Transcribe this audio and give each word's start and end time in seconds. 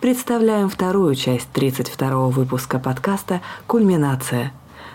Представляем 0.00 0.70
вторую 0.70 1.14
часть 1.14 1.48
32-го 1.52 2.30
выпуска 2.30 2.78
подкаста 2.78 3.42
«Кульминация». 3.66 4.54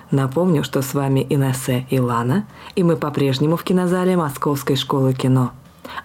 Напомню, 0.09 0.63
что 0.63 0.81
с 0.81 0.95
вами 0.95 1.23
Инессе 1.29 1.85
и 1.91 1.99
Лана, 1.99 2.47
и 2.75 2.81
мы 2.81 2.97
по-прежнему 2.97 3.55
в 3.55 3.63
кинозале 3.63 4.17
Московской 4.17 4.75
школы 4.75 5.13
кино. 5.13 5.51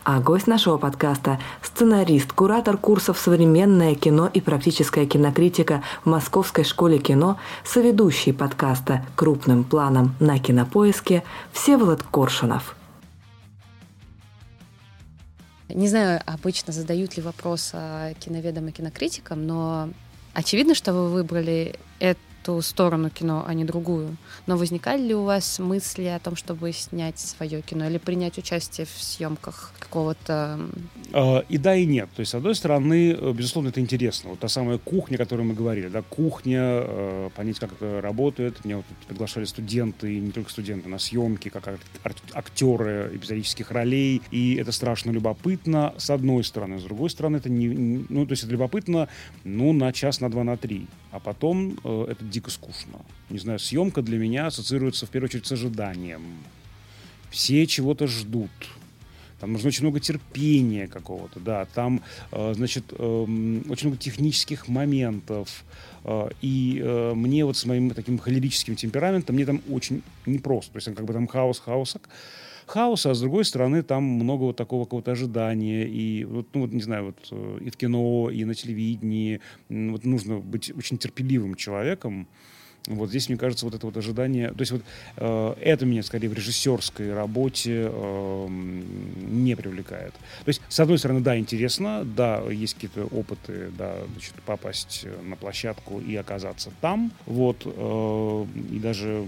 А 0.04 0.20
гость 0.20 0.46
нашего 0.46 0.76
подкаста– 0.76 1.40
сценарист, 1.62 2.34
куратор 2.34 2.76
курсов 2.76 3.18
«Современное 3.18 3.94
кино 3.94 4.28
и 4.30 4.42
практическая 4.42 5.06
кинокритика» 5.06 5.82
в 6.04 6.10
Московской 6.10 6.64
школе 6.64 6.98
кино, 6.98 7.38
соведущий 7.64 8.34
подкаста 8.34 9.06
«Крупным 9.16 9.64
планом» 9.64 10.14
на 10.20 10.38
Кинопоиске 10.38 11.24
Всеволод 11.54 12.02
Коршунов– 12.02 12.76
не 15.74 15.88
знаю, 15.88 16.20
обычно 16.26 16.72
задают 16.72 17.16
ли 17.16 17.22
вопрос 17.22 17.72
киноведам 18.20 18.68
и 18.68 18.72
кинокритикам, 18.72 19.46
но 19.46 19.90
очевидно, 20.34 20.74
что 20.74 20.92
вы 20.92 21.08
выбрали 21.08 21.76
это 21.98 22.20
ту 22.50 22.60
сторону 22.62 23.10
кино, 23.10 23.44
а 23.46 23.54
не 23.54 23.64
другую. 23.64 24.16
Но 24.46 24.56
возникали 24.56 25.02
ли 25.02 25.14
у 25.14 25.22
вас 25.22 25.60
мысли 25.60 26.06
о 26.06 26.18
том, 26.18 26.34
чтобы 26.34 26.72
снять 26.72 27.20
свое 27.20 27.62
кино 27.62 27.86
или 27.86 27.98
принять 27.98 28.38
участие 28.38 28.86
в 28.86 29.02
съемках 29.02 29.72
какого-то... 29.78 30.58
А, 31.12 31.44
и 31.48 31.58
да, 31.58 31.76
и 31.76 31.86
нет. 31.86 32.08
То 32.16 32.20
есть, 32.20 32.32
с 32.32 32.34
одной 32.34 32.56
стороны, 32.56 33.12
э, 33.12 33.32
безусловно, 33.32 33.68
это 33.68 33.80
интересно. 33.80 34.30
Вот 34.30 34.40
та 34.40 34.48
самая 34.48 34.78
кухня, 34.78 35.14
о 35.14 35.18
которой 35.18 35.42
мы 35.42 35.54
говорили, 35.54 35.86
да, 35.86 36.02
кухня, 36.02 36.60
э, 36.60 37.30
понять, 37.36 37.60
как 37.60 37.72
это 37.72 38.00
работает. 38.00 38.64
Меня 38.64 38.78
вот 38.78 38.86
приглашали 39.06 39.44
студенты, 39.44 40.16
и 40.16 40.18
не 40.18 40.32
только 40.32 40.50
студенты, 40.50 40.88
на 40.88 40.98
съемки, 40.98 41.50
как 41.50 41.78
актеры 42.32 43.12
эпизодических 43.14 43.70
ролей. 43.70 44.22
И 44.32 44.56
это 44.56 44.72
страшно 44.72 45.12
любопытно, 45.12 45.94
с 45.98 46.10
одной 46.10 46.42
стороны. 46.42 46.80
С 46.80 46.82
другой 46.82 47.10
стороны, 47.10 47.36
это 47.36 47.48
не... 47.48 47.68
Ну, 48.08 48.26
то 48.26 48.32
есть, 48.32 48.42
это 48.42 48.52
любопытно, 48.52 49.08
ну, 49.44 49.72
на 49.72 49.92
час, 49.92 50.20
на 50.20 50.28
два, 50.28 50.42
на 50.42 50.56
три. 50.56 50.88
А 51.10 51.18
потом 51.18 51.78
э, 51.82 52.06
это 52.10 52.24
дико 52.24 52.50
скучно. 52.50 53.00
Не 53.30 53.38
знаю, 53.38 53.58
съемка 53.58 54.02
для 54.02 54.18
меня 54.18 54.46
ассоциируется 54.46 55.06
в 55.06 55.10
первую 55.10 55.28
очередь 55.28 55.46
с 55.46 55.52
ожиданием. 55.52 56.22
Все 57.30 57.66
чего-то 57.66 58.06
ждут. 58.06 58.50
Там 59.40 59.52
нужно 59.52 59.68
очень 59.68 59.82
много 59.84 60.00
терпения 60.00 60.86
какого-то, 60.86 61.40
да. 61.40 61.64
Там, 61.74 62.02
э, 62.30 62.52
значит, 62.54 62.84
э, 62.90 62.94
очень 63.68 63.88
много 63.88 63.96
технических 63.96 64.68
моментов. 64.68 65.64
Э, 66.04 66.28
и 66.42 66.80
э, 66.82 67.12
мне 67.14 67.44
вот 67.44 67.56
с 67.56 67.64
моим 67.64 67.90
таким 67.90 68.18
холерическим 68.18 68.76
темпераментом, 68.76 69.34
мне 69.34 69.46
там 69.46 69.62
очень 69.70 70.02
непросто. 70.26 70.72
То 70.72 70.76
есть 70.78 70.94
как 70.94 71.04
бы 71.06 71.12
там 71.12 71.26
хаос 71.26 71.58
хаоса 71.58 72.00
хаоса, 72.70 73.10
а 73.10 73.14
с 73.14 73.20
другой 73.20 73.44
стороны 73.44 73.82
там 73.82 74.04
много 74.04 74.44
вот 74.44 74.56
такого 74.56 74.84
какого-то 74.84 75.12
ожидания. 75.12 75.86
И 75.86 76.24
вот, 76.24 76.46
ну 76.54 76.62
вот 76.62 76.72
не 76.72 76.82
знаю 76.82 77.06
вот 77.06 77.28
э, 77.30 77.58
и 77.66 77.70
в 77.70 77.76
кино 77.76 78.30
и 78.30 78.44
на 78.44 78.54
телевидении. 78.54 79.40
Вот 79.68 80.04
нужно 80.04 80.38
быть 80.38 80.72
очень 80.76 80.98
терпеливым 80.98 81.54
человеком 81.54 82.28
вот 82.86 83.10
здесь, 83.10 83.28
мне 83.28 83.38
кажется, 83.38 83.66
вот 83.66 83.74
это 83.74 83.86
вот 83.86 83.96
ожидание... 83.96 84.48
То 84.48 84.60
есть 84.60 84.72
вот 84.72 84.82
э, 85.16 85.54
это 85.60 85.86
меня 85.86 86.02
скорее 86.02 86.28
в 86.28 86.34
режиссерской 86.34 87.12
работе 87.12 87.90
э, 87.92 88.46
не 88.48 89.54
привлекает. 89.54 90.12
То 90.12 90.48
есть, 90.48 90.62
с 90.68 90.80
одной 90.80 90.98
стороны, 90.98 91.20
да, 91.20 91.38
интересно, 91.38 92.04
да, 92.04 92.42
есть 92.50 92.74
какие-то 92.74 93.04
опыты, 93.04 93.70
да, 93.76 93.96
значит, 94.12 94.34
попасть 94.46 95.06
на 95.22 95.36
площадку 95.36 96.00
и 96.00 96.16
оказаться 96.16 96.70
там, 96.80 97.12
вот, 97.26 97.62
э, 97.64 98.46
и 98.72 98.78
даже 98.78 99.24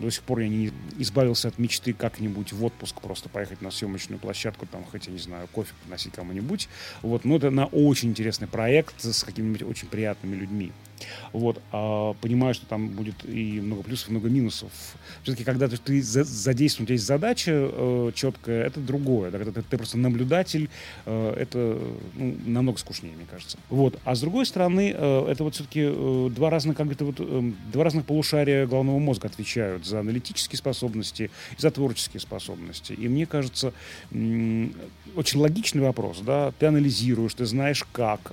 до 0.00 0.10
сих 0.10 0.22
пор 0.22 0.40
я 0.40 0.48
не 0.48 0.70
избавился 0.98 1.48
от 1.48 1.58
мечты 1.58 1.92
как-нибудь 1.92 2.52
в 2.52 2.64
отпуск 2.64 3.00
просто 3.00 3.28
поехать 3.28 3.62
на 3.62 3.70
съемочную 3.70 4.20
площадку, 4.20 4.66
там, 4.66 4.84
хотя, 4.90 5.10
не 5.10 5.18
знаю, 5.18 5.48
кофе 5.52 5.72
приносить 5.82 6.12
кому-нибудь, 6.12 6.68
вот, 7.02 7.24
но 7.24 7.36
это 7.36 7.50
на 7.50 7.66
очень 7.66 8.10
интересный 8.10 8.46
проект 8.46 9.02
с 9.02 9.24
какими-нибудь 9.24 9.62
очень 9.62 9.88
приятными 9.88 10.36
людьми. 10.36 10.72
Вот. 11.32 11.60
А 11.72 12.14
понимаю, 12.14 12.54
что 12.54 12.66
там 12.66 12.88
будет 12.88 13.14
и 13.24 13.60
много 13.60 13.82
плюсов, 13.82 14.10
много 14.10 14.28
минусов. 14.28 14.70
Все-таки, 15.22 15.44
когда 15.44 15.68
ты, 15.68 15.76
ты 15.76 16.02
задействован, 16.02 16.84
у 16.84 16.86
тебя 16.86 16.94
есть 16.94 17.06
задача 17.06 17.52
э, 17.54 18.12
четкая, 18.14 18.64
это 18.64 18.80
другое. 18.80 19.30
Да, 19.30 19.38
когда 19.38 19.52
ты, 19.52 19.62
ты 19.68 19.76
просто 19.76 19.98
наблюдатель, 19.98 20.68
э, 21.06 21.34
это 21.38 21.78
ну, 22.14 22.36
намного 22.46 22.78
скучнее, 22.78 23.14
мне 23.14 23.26
кажется. 23.30 23.58
Вот. 23.70 23.98
А 24.04 24.14
с 24.14 24.20
другой 24.20 24.46
стороны, 24.46 24.94
э, 24.96 25.26
это 25.28 25.44
вот 25.44 25.54
все-таки 25.54 25.82
э, 25.84 26.30
два 26.34 26.50
разных, 26.50 26.76
как 26.76 26.90
это 26.90 27.04
вот, 27.04 27.16
э, 27.18 27.52
два 27.72 27.84
разных 27.84 28.06
полушария 28.06 28.66
головного 28.66 28.98
мозга 28.98 29.28
отвечают 29.28 29.86
за 29.86 30.00
аналитические 30.00 30.58
способности 30.58 31.30
и 31.56 31.60
за 31.60 31.70
творческие 31.70 32.20
способности. 32.20 32.92
И 32.92 33.08
мне 33.08 33.26
кажется, 33.26 33.72
э, 34.10 34.68
очень 35.16 35.40
логичный 35.40 35.82
вопрос, 35.82 36.20
да, 36.20 36.52
ты 36.58 36.66
анализируешь, 36.66 37.34
ты 37.34 37.44
знаешь 37.46 37.84
как, 37.92 38.32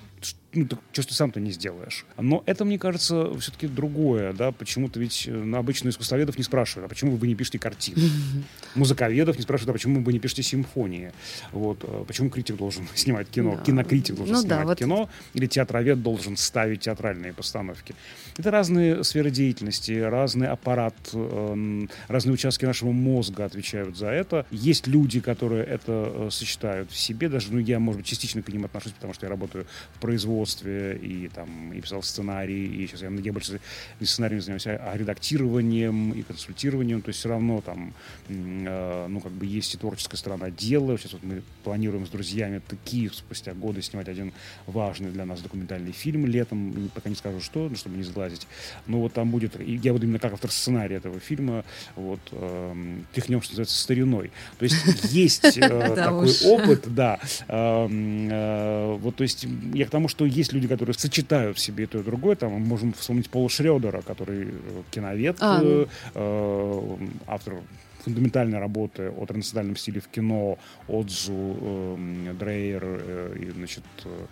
ну, 0.53 0.65
так 0.65 0.79
что 0.93 1.07
ты 1.07 1.13
сам-то 1.13 1.39
не 1.39 1.51
сделаешь. 1.51 2.05
Но 2.17 2.41
это, 2.47 2.65
мне 2.65 2.79
кажется, 2.79 3.37
все-таки 3.39 3.67
другое, 3.67 4.33
да, 4.33 4.51
почему-то 4.51 4.99
ведь 4.99 5.27
э, 5.27 5.31
на 5.31 5.59
обычно 5.59 5.89
искусствоведов 5.89 6.37
не 6.37 6.43
спрашивают, 6.43 6.87
а 6.87 6.89
почему 6.89 7.17
вы 7.17 7.27
не 7.27 7.35
пишете 7.35 7.59
картины? 7.59 8.01
Музыковедов 8.75 9.37
не 9.37 9.43
спрашивают, 9.43 9.69
а 9.69 9.73
почему 9.73 10.01
вы 10.01 10.11
не 10.11 10.19
пишете 10.19 10.41
симфонии? 10.41 11.11
Вот, 11.51 11.83
э, 11.83 12.03
почему 12.07 12.29
критик 12.31 12.55
должен 12.57 12.87
снимать 12.95 13.29
кино, 13.29 13.57
да. 13.57 13.63
кинокритик 13.63 14.15
должен 14.15 14.35
ну, 14.35 14.41
снимать 14.41 14.59
да, 14.59 14.65
вот... 14.65 14.77
кино, 14.79 15.09
или 15.35 15.45
театровед 15.45 16.01
должен 16.01 16.35
ставить 16.35 16.81
театральные 16.81 17.33
постановки. 17.33 17.93
Это 18.37 18.49
разные 18.49 19.03
сферы 19.03 19.29
деятельности, 19.29 19.91
разный 19.91 20.47
аппарат, 20.47 20.95
э, 21.13 21.87
разные 22.07 22.33
участки 22.33 22.65
нашего 22.65 22.91
мозга 22.91 23.45
отвечают 23.45 23.97
за 23.97 24.07
это. 24.07 24.47
Есть 24.49 24.87
люди, 24.87 25.19
которые 25.19 25.63
это 25.63 26.29
сочетают 26.31 26.89
в 26.89 26.97
себе, 26.97 27.29
даже, 27.29 27.53
ну, 27.53 27.59
я, 27.59 27.79
может 27.79 27.99
быть, 27.99 28.07
частично 28.07 28.41
к 28.41 28.49
ним 28.49 28.65
отношусь, 28.65 28.93
потому 28.93 29.13
что 29.13 29.27
я 29.27 29.29
работаю 29.29 29.67
в 29.93 29.99
производстве 29.99 30.38
производстве, 30.39 30.97
и 31.01 31.29
там 31.29 31.73
и 31.73 31.81
писал 31.81 32.01
сценарий, 32.03 32.65
и 32.65 32.87
сейчас 32.87 33.01
я, 33.01 33.09
я 33.09 33.33
больше 33.33 33.59
не 33.99 34.05
сценарием 34.05 34.41
занимаюсь, 34.41 34.67
а 34.67 34.95
редактированием 34.95 36.11
и 36.13 36.21
консультированием, 36.23 37.01
то 37.01 37.09
есть 37.09 37.19
все 37.19 37.29
равно 37.29 37.61
там, 37.61 37.93
э, 38.27 39.07
ну, 39.09 39.19
как 39.19 39.31
бы 39.31 39.45
есть 39.45 39.73
и 39.75 39.77
творческая 39.77 40.17
сторона 40.17 40.49
дела. 40.49 40.97
Сейчас 40.97 41.13
вот 41.13 41.23
мы 41.23 41.41
планируем 41.63 42.05
с 42.05 42.09
друзьями 42.09 42.61
такие 42.67 43.09
спустя 43.09 43.53
годы 43.53 43.81
снимать 43.81 44.07
один 44.07 44.31
важный 44.67 45.11
для 45.11 45.25
нас 45.25 45.41
документальный 45.41 45.91
фильм 45.91 46.25
летом, 46.25 46.89
пока 46.93 47.09
не 47.09 47.15
скажу 47.15 47.41
что, 47.41 47.67
ну, 47.69 47.75
чтобы 47.75 47.97
не 47.97 48.03
сглазить. 48.03 48.47
Но 48.87 48.99
вот 48.99 49.13
там 49.13 49.31
будет, 49.31 49.59
и 49.59 49.75
я 49.83 49.93
буду 49.93 50.05
именно 50.05 50.19
как 50.19 50.33
автор 50.33 50.51
сценария 50.51 50.97
этого 50.97 51.19
фильма, 51.19 51.63
вот, 51.95 52.19
э, 52.31 52.95
тряхнем, 53.13 53.41
что 53.41 53.53
называется, 53.53 53.77
стариной. 53.77 54.31
То 54.57 54.63
есть 54.63 54.75
есть 55.11 55.57
э, 55.57 55.95
такой 55.95 56.31
опыт, 56.45 56.93
да. 56.93 57.19
Эм, 57.47 58.29
э, 58.31 58.97
вот, 58.99 59.15
то 59.15 59.23
есть 59.23 59.45
я 59.73 59.85
к 59.85 59.89
тому, 59.89 60.07
что 60.07 60.28
есть 60.29 60.53
люди, 60.53 60.67
которые 60.67 60.93
сочетают 60.93 61.57
в 61.57 61.59
себе 61.59 61.87
то 61.87 61.99
и 61.99 62.03
другое. 62.03 62.35
Там 62.35 62.51
мы 62.51 62.59
можем 62.59 62.93
вспомнить 62.93 63.29
Пола 63.29 63.49
Шредера, 63.49 64.01
который 64.01 64.49
э, 64.49 64.51
киновед, 64.91 65.37
а, 65.39 65.61
ну. 65.61 65.87
э, 66.15 66.97
автор 67.27 67.55
фундаментальной 68.03 68.59
работы 68.59 69.09
о 69.09 69.25
трансцендентальном 69.25 69.75
стиле 69.75 70.01
в 70.01 70.07
кино, 70.07 70.57
Отзу, 70.87 71.57
э, 71.61 72.33
Дрейер 72.39 72.83
э, 72.83 73.37
и, 73.39 73.49
значит, 73.51 73.83
э, 74.05 74.25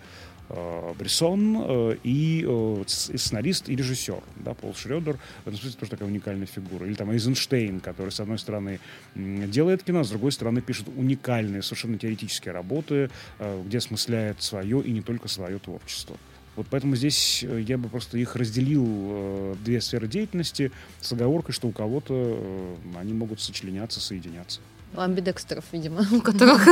Брессон 0.98 1.56
э, 1.60 1.96
и, 2.02 2.44
э, 2.46 2.84
сценарист 2.86 3.68
и 3.68 3.76
режиссер, 3.76 4.22
да, 4.36 4.54
Пол 4.54 4.74
Шредер, 4.74 5.18
в 5.44 5.48
этом 5.48 5.60
смысле 5.60 5.78
тоже 5.78 5.90
такая 5.90 6.08
уникальная 6.08 6.46
фигура. 6.46 6.86
Или 6.86 6.94
там 6.94 7.10
Эйзенштейн, 7.10 7.80
который, 7.80 8.10
с 8.10 8.20
одной 8.20 8.38
стороны, 8.38 8.80
делает 9.14 9.82
кино, 9.82 10.04
с 10.04 10.10
другой 10.10 10.32
стороны, 10.32 10.60
пишет 10.62 10.88
уникальные, 10.96 11.62
совершенно 11.62 11.98
теоретические 11.98 12.52
работы, 12.52 13.10
э, 13.38 13.62
где 13.66 13.78
осмысляет 13.78 14.42
свое 14.42 14.80
и 14.80 14.90
не 14.90 15.02
только 15.02 15.28
свое 15.28 15.58
творчество. 15.58 16.16
Вот 16.56 16.66
поэтому 16.70 16.96
здесь 16.96 17.44
я 17.44 17.78
бы 17.78 17.88
просто 17.88 18.18
их 18.18 18.34
разделил, 18.34 18.84
э, 18.88 19.54
две 19.64 19.80
сферы 19.80 20.08
деятельности, 20.08 20.72
с 21.00 21.12
оговоркой, 21.12 21.54
что 21.54 21.68
у 21.68 21.72
кого-то 21.72 22.14
э, 22.16 22.74
они 22.98 23.12
могут 23.12 23.40
сочленяться, 23.40 24.00
соединяться. 24.00 24.60
У 24.94 25.00
амбидекстеров, 25.00 25.64
видимо, 25.72 26.04
у 26.12 26.20
которых... 26.20 26.66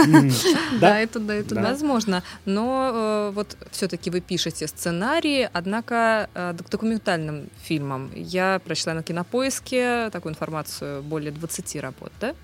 Да, 0.81 0.99
это 1.01 1.19
да, 1.21 1.35
это 1.35 1.55
возможно. 1.55 2.23
Но 2.45 2.91
э, 2.93 3.31
вот 3.35 3.57
все-таки 3.71 4.11
вы 4.11 4.21
пишете 4.21 4.67
сценарии, 4.67 5.49
однако 5.53 6.29
э, 6.35 6.55
к 6.59 6.71
документальным 6.71 7.49
фильмам 7.63 8.11
я 8.15 8.61
прочла 8.65 8.95
на 8.95 9.03
Кинопоиске 9.03 10.11
такую 10.11 10.33
информацию, 10.33 11.03
более 11.03 11.33
20 11.33 11.77
работ, 11.77 12.13
да? 12.21 12.35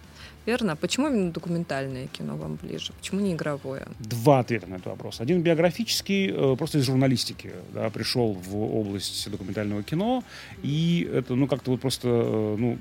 Верно? 0.47 0.75
Почему 0.77 1.09
именно 1.09 1.31
документальное 1.31 2.09
кино 2.09 2.37
вам 2.37 2.59
ближе? 2.61 2.93
Почему 2.99 3.21
не 3.21 3.35
игровое? 3.35 3.87
Два 4.01 4.41
ответа 4.41 4.67
на 4.67 4.75
этот 4.75 4.87
вопрос. 4.87 5.21
Один 5.21 5.43
биографический, 5.43 6.31
э, 6.31 6.57
просто 6.57 6.79
из 6.79 6.85
журналистики. 6.85 7.53
Да, 7.73 7.89
пришел 7.91 8.33
в 8.33 8.57
область 8.57 9.31
документального 9.31 9.83
кино, 9.83 10.25
и 10.63 11.09
это, 11.13 11.35
ну, 11.37 11.47
как-то 11.47 11.71
вот 11.71 11.81
просто, 11.81 12.09
э, 12.09 12.57
ну, 12.59 12.79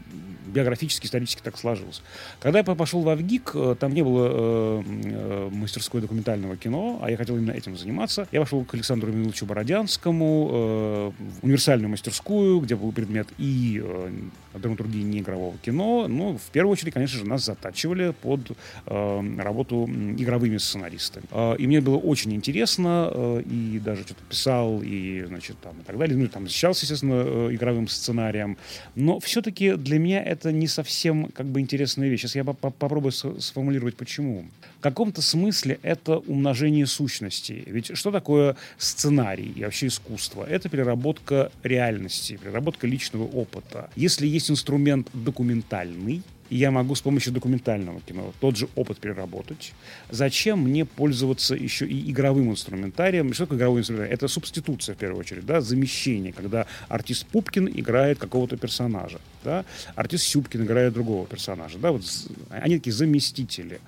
биографически, 0.48 1.06
исторически 1.06 1.42
так 1.42 1.58
сложилось. 1.58 2.02
Когда 2.40 2.60
я 2.60 2.63
пошел 2.66 3.02
в 3.02 3.10
Авгик, 3.10 3.52
э, 3.54 3.75
там 3.80 3.94
не 3.94 4.04
было 4.04 4.81
э, 4.84 5.50
мастерской 5.52 6.02
документального 6.02 6.58
кино, 6.58 7.00
а 7.02 7.12
я 7.12 7.18
хотел 7.18 7.38
именно 7.38 7.52
этим 7.52 7.78
заниматься. 7.78 8.28
Я 8.31 8.42
пошел 8.42 8.63
к 8.66 8.74
Александру 8.74 9.12
Минуловичу 9.12 9.46
Бородянскому 9.46 10.50
э, 10.52 11.12
в 11.42 11.44
универсальную 11.44 11.90
мастерскую, 11.90 12.60
где 12.60 12.75
был 12.75 12.92
предмет 12.92 13.28
и 13.38 13.81
э, 13.84 14.12
драматургии 14.53 15.01
неигрового 15.01 15.57
кино. 15.57 16.07
Ну, 16.07 16.38
в 16.38 16.51
первую 16.51 16.74
очередь, 16.74 16.94
конечно 16.94 17.19
же, 17.19 17.25
нас 17.25 17.45
затачивали 17.45 18.13
под 18.21 18.51
э, 18.86 19.36
работу 19.38 19.89
игровыми 20.18 20.57
сценаристами. 20.57 21.25
Э, 21.31 21.56
и 21.57 21.68
мне 21.68 21.81
было 21.81 21.98
очень 21.98 22.33
интересно, 22.33 23.09
э, 23.13 23.44
и 23.50 23.80
даже 23.80 24.03
что-то 24.03 24.24
писал, 24.30 24.81
и, 24.83 25.24
значит, 25.27 25.57
там, 25.62 25.80
и 25.80 25.83
так 25.83 25.98
далее. 25.98 26.18
Ну, 26.18 26.27
там 26.27 26.48
защищался, 26.48 26.86
естественно, 26.86 27.24
э, 27.25 27.50
игровым 27.53 27.88
сценарием. 27.88 28.57
Но 28.95 29.19
все-таки 29.19 29.74
для 29.74 30.00
меня 30.00 30.24
это 30.24 30.51
не 30.51 30.68
совсем 30.68 31.25
как 31.27 31.45
бы 31.45 31.59
интересная 31.59 32.09
вещь. 32.09 32.21
Сейчас 32.21 32.36
я 32.36 32.44
попробую 32.44 33.12
сформулировать, 33.12 33.95
почему. 33.95 34.45
В 34.81 34.83
каком-то 34.83 35.22
смысле 35.22 35.78
это 35.83 36.18
умножение 36.18 36.88
сущности. 36.88 37.63
Ведь 37.68 37.95
что 37.95 38.10
такое 38.10 38.56
сценарий 38.80 39.54
и 39.56 39.63
вообще 39.63 39.86
искусство? 39.86 40.44
Это 40.44 40.69
переработка 40.69 41.51
реальности, 41.62 42.39
переработка 42.42 42.88
личного 42.88 43.25
опыта. 43.25 43.92
Если 43.95 44.25
есть 44.25 44.50
инструмент 44.50 45.07
документальный, 45.13 46.24
и 46.50 46.57
я 46.57 46.69
могу 46.69 46.95
с 46.95 47.01
помощью 47.01 47.31
документального 47.31 48.01
кино 48.01 48.33
тот 48.42 48.57
же 48.57 48.68
опыт 48.75 48.98
переработать. 48.98 49.72
Зачем 50.10 50.60
мне 50.60 50.84
пользоваться 50.84 51.56
еще 51.56 51.88
и 51.88 52.12
игровым 52.12 52.51
инструментарием? 52.51 53.34
Что 53.34 53.45
такое 53.45 53.60
игровой 53.60 53.81
инструментарий? 53.81 54.13
Это 54.13 54.27
субституция, 54.27 54.95
в 54.95 54.98
первую 54.98 55.22
очередь, 55.22 55.45
да, 55.45 55.62
замещение, 55.62 56.34
когда 56.34 56.66
артист 56.89 57.25
Пупкин 57.27 57.69
играет 57.69 58.18
какого-то 58.18 58.57
персонажа, 58.57 59.22
да, 59.45 59.63
артист 59.95 60.25
Сюпкин 60.25 60.63
играет 60.63 60.92
другого 60.92 61.25
персонажа, 61.25 61.77
да, 61.77 61.94
вот 61.94 62.04
они 62.50 62.77
такие 62.77 62.92
заместители 62.92 63.80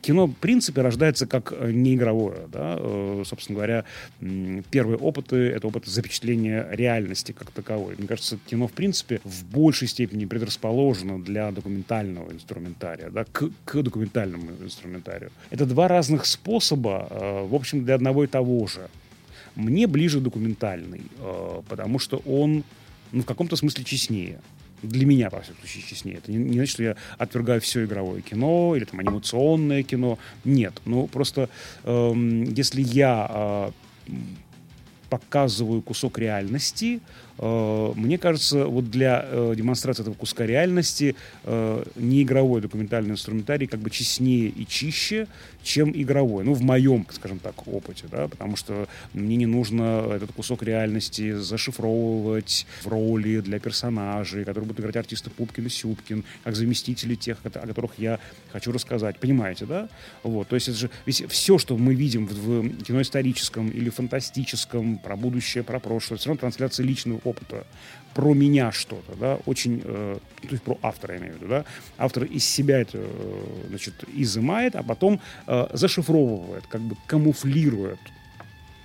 кино, 0.00 0.26
в 0.26 0.34
принципе, 0.34 0.82
рождается 0.82 1.26
как 1.26 1.52
э, 1.52 1.70
неигровое. 1.70 2.46
Да? 2.52 2.76
Э, 2.78 3.22
собственно 3.26 3.56
говоря, 3.56 3.84
первые 4.70 4.98
опыты— 4.98 5.36
это 5.36 5.66
опыт 5.68 5.86
запечатления 5.86 6.66
реальности 6.70 7.32
как 7.32 7.50
таковой. 7.50 7.96
Мне 7.96 8.06
кажется, 8.06 8.38
кино, 8.46 8.68
в 8.68 8.72
принципе, 8.72 9.20
в 9.24 9.44
большей 9.44 9.88
степени 9.88 10.24
предрасположено 10.24 11.22
для 11.22 11.50
документального 11.50 12.32
инструментария, 12.32 13.10
да? 13.10 13.24
к, 13.24 13.50
к 13.64 13.82
документальному 13.82 14.50
инструментарию. 14.62 15.30
Это 15.50 15.66
два 15.66 15.88
разных 15.88 16.26
способа, 16.26 17.08
э, 17.10 17.46
в 17.46 17.54
общем, 17.54 17.84
для 17.84 17.94
одного 17.94 18.24
и 18.24 18.26
того 18.26 18.66
же. 18.66 18.88
Мне 19.54 19.88
ближе 19.88 20.20
документальный, 20.20 21.02
потому 21.68 21.98
что 21.98 22.18
он 22.18 22.62
ну, 23.10 23.22
в 23.22 23.24
каком-то 23.24 23.56
смысле 23.56 23.82
честнее 23.82 24.38
для 24.82 25.06
меня, 25.06 25.30
во 25.30 25.40
всяком 25.40 25.60
случае, 25.60 25.84
честнее. 25.84 26.16
Это 26.18 26.30
не, 26.32 26.38
не 26.38 26.54
значит, 26.54 26.72
что 26.72 26.82
я 26.82 26.96
отвергаю 27.18 27.60
все 27.60 27.84
игровое 27.84 28.22
кино 28.22 28.74
или 28.76 28.84
там 28.84 29.00
анимационное 29.00 29.82
кино. 29.82 30.18
Нет. 30.44 30.80
Ну, 30.84 31.06
просто 31.06 31.48
эм, 31.84 32.44
если 32.44 32.82
я 32.82 33.72
э, 34.06 34.12
показываю 35.08 35.82
кусок 35.82 36.18
реальности, 36.18 37.00
Э, 37.38 37.92
мне 37.94 38.18
кажется, 38.18 38.66
вот 38.66 38.90
для 38.90 39.24
э, 39.24 39.54
демонстрации 39.56 40.02
этого 40.02 40.14
куска 40.14 40.44
реальности 40.44 41.14
э, 41.44 41.84
неигровой 41.96 42.60
документальный 42.60 43.12
инструментарий 43.12 43.66
как 43.66 43.80
бы 43.80 43.90
честнее 43.90 44.48
и 44.48 44.66
чище, 44.66 45.28
чем 45.68 45.92
игровой. 45.94 46.44
Ну, 46.44 46.54
в 46.54 46.62
моем, 46.62 47.06
скажем 47.10 47.38
так, 47.38 47.68
опыте, 47.68 48.06
да, 48.10 48.26
потому 48.26 48.56
что 48.56 48.88
мне 49.12 49.36
не 49.36 49.46
нужно 49.46 50.08
этот 50.10 50.32
кусок 50.32 50.62
реальности 50.62 51.34
зашифровывать 51.34 52.66
в 52.82 52.88
роли 52.88 53.40
для 53.40 53.58
персонажей, 53.60 54.44
которые 54.44 54.66
будут 54.66 54.80
играть 54.80 54.96
артисты 54.96 55.28
Пупкин 55.30 55.66
и 55.66 55.68
Сюпкин, 55.68 56.24
как 56.44 56.56
заместители 56.56 57.14
тех, 57.14 57.38
о 57.44 57.50
которых 57.50 57.92
я 57.98 58.18
хочу 58.50 58.72
рассказать. 58.72 59.18
Понимаете, 59.18 59.66
да? 59.66 59.88
Вот, 60.22 60.48
то 60.48 60.56
есть 60.56 60.68
это 60.68 60.78
же 60.78 60.90
ведь 61.04 61.24
все, 61.28 61.58
что 61.58 61.76
мы 61.76 61.94
видим 61.94 62.26
в, 62.26 62.62
в 62.62 62.82
кино 62.82 63.00
или 63.00 63.90
фантастическом, 63.90 64.98
про 64.98 65.16
будущее, 65.16 65.62
про 65.64 65.78
прошлое, 65.80 66.18
все 66.18 66.28
равно 66.30 66.40
трансляция 66.40 66.86
личного 66.86 67.20
опыта, 67.24 67.66
про 68.14 68.34
меня 68.34 68.72
что-то, 68.72 69.14
да, 69.14 69.38
очень, 69.46 69.80
э, 69.84 70.18
то 70.42 70.48
есть 70.50 70.62
про 70.64 70.76
автора 70.82 71.14
я 71.14 71.20
имею 71.20 71.34
в 71.34 71.36
виду, 71.36 71.48
да, 71.48 71.64
автор 71.98 72.24
из 72.24 72.44
себя 72.44 72.80
это, 72.80 72.98
э, 72.98 73.66
значит, 73.68 73.94
изымает, 74.12 74.74
а 74.74 74.82
потом 74.82 75.20
э, 75.46 75.57
зашифровывает, 75.72 76.66
как 76.66 76.80
бы 76.80 76.96
камуфлирует 77.06 77.98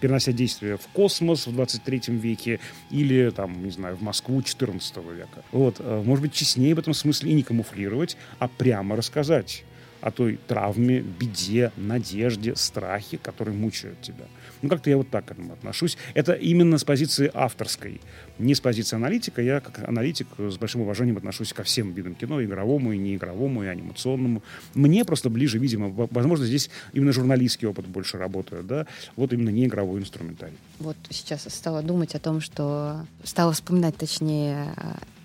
перенося 0.04 0.34
действие 0.34 0.76
в 0.76 0.86
космос 0.88 1.48
в 1.48 1.54
23 1.54 2.02
веке 2.08 2.60
или, 2.92 3.30
там, 3.30 3.64
не 3.64 3.72
знаю, 3.72 3.96
в 3.96 4.02
Москву 4.02 4.42
14 4.42 4.98
века. 4.98 5.46
Вот, 5.54 5.78
э, 5.80 6.04
может 6.06 6.22
быть, 6.22 6.34
честнее 6.34 6.76
в 6.76 6.80
этом 6.80 6.94
смысле 6.94 7.32
и 7.32 7.34
не 7.34 7.42
камуфлировать, 7.42 8.18
а 8.38 8.50
прямо 8.50 8.98
рассказать 8.98 9.64
о 10.04 10.12
той 10.12 10.38
травме, 10.48 11.00
беде, 11.00 11.72
надежде, 11.78 12.58
страхе, 12.58 13.18
которые 13.18 13.56
мучают 13.56 14.02
тебя. 14.02 14.26
Ну, 14.62 14.68
как-то 14.68 14.90
я 14.90 14.98
вот 14.98 15.10
так 15.10 15.26
к 15.26 15.32
этому 15.32 15.54
отношусь. 15.54 15.98
Это 16.14 16.34
именно 16.34 16.78
с 16.78 16.84
позиции 16.84 17.32
авторской, 17.34 18.02
не 18.38 18.54
с 18.54 18.60
позиции 18.60 18.98
аналитика. 18.98 19.42
Я, 19.42 19.62
как 19.62 19.88
аналитик, 19.88 20.28
с 20.38 20.58
большим 20.58 20.82
уважением 20.82 21.16
отношусь 21.16 21.54
ко 21.54 21.64
всем 21.64 21.94
видам 21.94 22.16
кино, 22.16 22.44
игровому, 22.44 22.92
и 22.92 22.98
неигровому, 22.98 23.64
и 23.64 23.68
анимационному. 23.68 24.44
Мне 24.74 25.06
просто 25.06 25.30
ближе, 25.30 25.58
видимо, 25.58 25.88
возможно, 25.88 26.46
здесь 26.46 26.70
именно 26.92 27.14
журналистский 27.14 27.70
опыт 27.70 27.88
больше 27.88 28.18
работает, 28.18 28.68
да, 28.68 28.88
вот 29.16 29.32
именно 29.32 29.52
не 29.52 29.66
игровой 29.66 30.02
инструментарий. 30.02 30.58
Вот 30.80 30.98
сейчас 31.12 31.44
стала 31.44 31.82
думать 31.82 32.14
о 32.14 32.20
том, 32.20 32.42
что 32.42 33.06
стала 33.24 33.54
вспоминать, 33.54 33.96
точнее, 33.96 34.76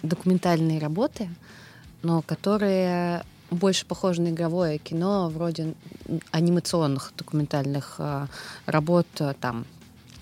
документальные 0.04 0.78
работы, 0.78 1.28
но 2.02 2.22
которые 2.22 3.24
больше 3.50 3.86
похоже 3.86 4.22
на 4.22 4.28
игровое 4.28 4.78
кино, 4.78 5.28
вроде 5.28 5.74
анимационных 6.30 7.12
документальных 7.16 7.96
э, 7.98 8.26
работ, 8.66 9.06
э, 9.20 9.34
там, 9.40 9.66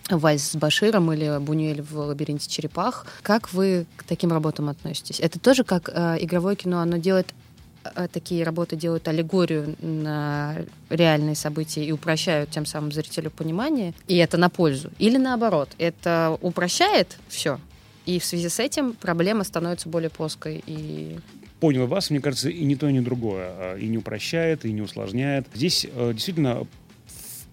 Вальс 0.09 0.51
с 0.51 0.57
Баширом 0.57 1.13
или 1.13 1.39
Бунюэль 1.39 1.83
в 1.83 1.99
«Лабиринте 1.99 2.49
черепах». 2.49 3.07
Как 3.23 3.53
вы 3.53 3.87
к 3.97 4.05
таким 4.05 4.33
работам 4.33 4.69
относитесь? 4.69 5.21
Это 5.21 5.41
тоже 5.41 5.65
как 5.65 5.91
э, 5.93 6.19
игровое 6.21 6.55
кино, 6.55 6.81
оно 6.81 6.97
делает 6.97 7.35
э, 7.83 8.07
такие 8.13 8.45
работы 8.45 8.77
делают 8.77 9.09
аллегорию 9.09 9.75
на 9.81 10.59
реальные 10.91 11.35
события 11.35 11.85
и 11.85 11.91
упрощают 11.91 12.51
тем 12.51 12.67
самым 12.67 12.93
зрителю 12.93 13.31
понимание, 13.31 13.95
и 14.07 14.17
это 14.17 14.37
на 14.37 14.49
пользу. 14.49 14.91
Или 14.99 15.17
наоборот, 15.17 15.71
это 15.79 16.39
упрощает 16.41 17.19
все, 17.29 17.59
и 18.05 18.21
в 18.21 18.25
связи 18.25 18.49
с 18.49 18.61
этим 18.61 18.93
проблема 18.93 19.43
становится 19.43 19.89
более 19.89 20.11
плоской 20.11 20.63
и 20.65 21.19
понял 21.61 21.87
вас, 21.87 22.11
мне 22.11 22.21
кажется, 22.21 22.49
и 22.49 22.65
не 22.65 22.77
то, 22.77 22.89
и 22.89 22.93
не 22.93 23.01
другое. 23.01 23.49
А, 23.49 23.77
и 23.77 23.87
не 23.87 23.99
упрощает, 23.99 24.65
и 24.65 24.73
не 24.73 24.83
усложняет. 24.83 25.47
Здесь 25.55 25.87
э, 25.91 26.13
действительно 26.13 26.67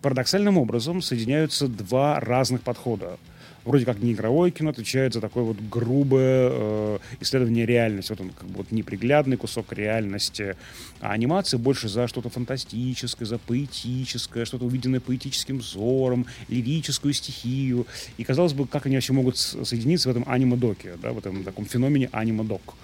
парадоксальным 0.01 0.57
образом 0.57 1.01
соединяются 1.01 1.67
два 1.67 2.19
разных 2.19 2.61
подхода 2.61 3.17
вроде 3.65 3.85
как 3.85 3.99
не 3.99 4.13
игровое 4.13 4.51
кино 4.51 4.69
отвечает 4.69 5.13
за 5.13 5.21
такое 5.21 5.43
вот 5.43 5.57
грубое 5.59 6.49
э, 6.51 6.99
исследование 7.21 7.65
реальности. 7.65 8.11
Вот 8.11 8.21
он 8.21 8.29
как 8.29 8.47
бы 8.47 8.57
вот 8.57 8.71
неприглядный 8.71 9.37
кусок 9.37 9.73
реальности. 9.73 10.55
А 10.99 11.11
анимация 11.11 11.57
больше 11.57 11.89
за 11.89 12.07
что-то 12.07 12.29
фантастическое, 12.29 13.25
за 13.25 13.37
поэтическое, 13.37 14.45
что-то 14.45 14.65
увиденное 14.65 14.99
поэтическим 14.99 15.59
взором, 15.59 16.25
лирическую 16.49 17.13
стихию. 17.13 17.87
И 18.17 18.23
казалось 18.23 18.53
бы, 18.53 18.67
как 18.67 18.85
они 18.85 18.95
вообще 18.95 19.13
могут 19.13 19.37
соединиться 19.37 20.09
в 20.09 20.11
этом 20.11 20.23
аниме-доке, 20.27 20.93
да, 21.01 21.11
в 21.11 21.17
этом 21.17 21.43
таком 21.43 21.65
феномене 21.65 22.09
аниме-док. 22.11 22.75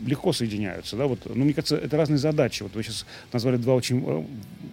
Легко 0.00 0.32
соединяются. 0.32 0.96
Да? 0.96 1.06
Вот, 1.06 1.20
ну, 1.26 1.44
мне 1.44 1.54
кажется, 1.54 1.76
это 1.76 1.96
разные 1.96 2.18
задачи. 2.18 2.62
Вот 2.62 2.74
вы 2.74 2.82
сейчас 2.82 3.06
назвали 3.32 3.56
два 3.56 3.74
очень 3.74 4.02
э, 4.06 4.24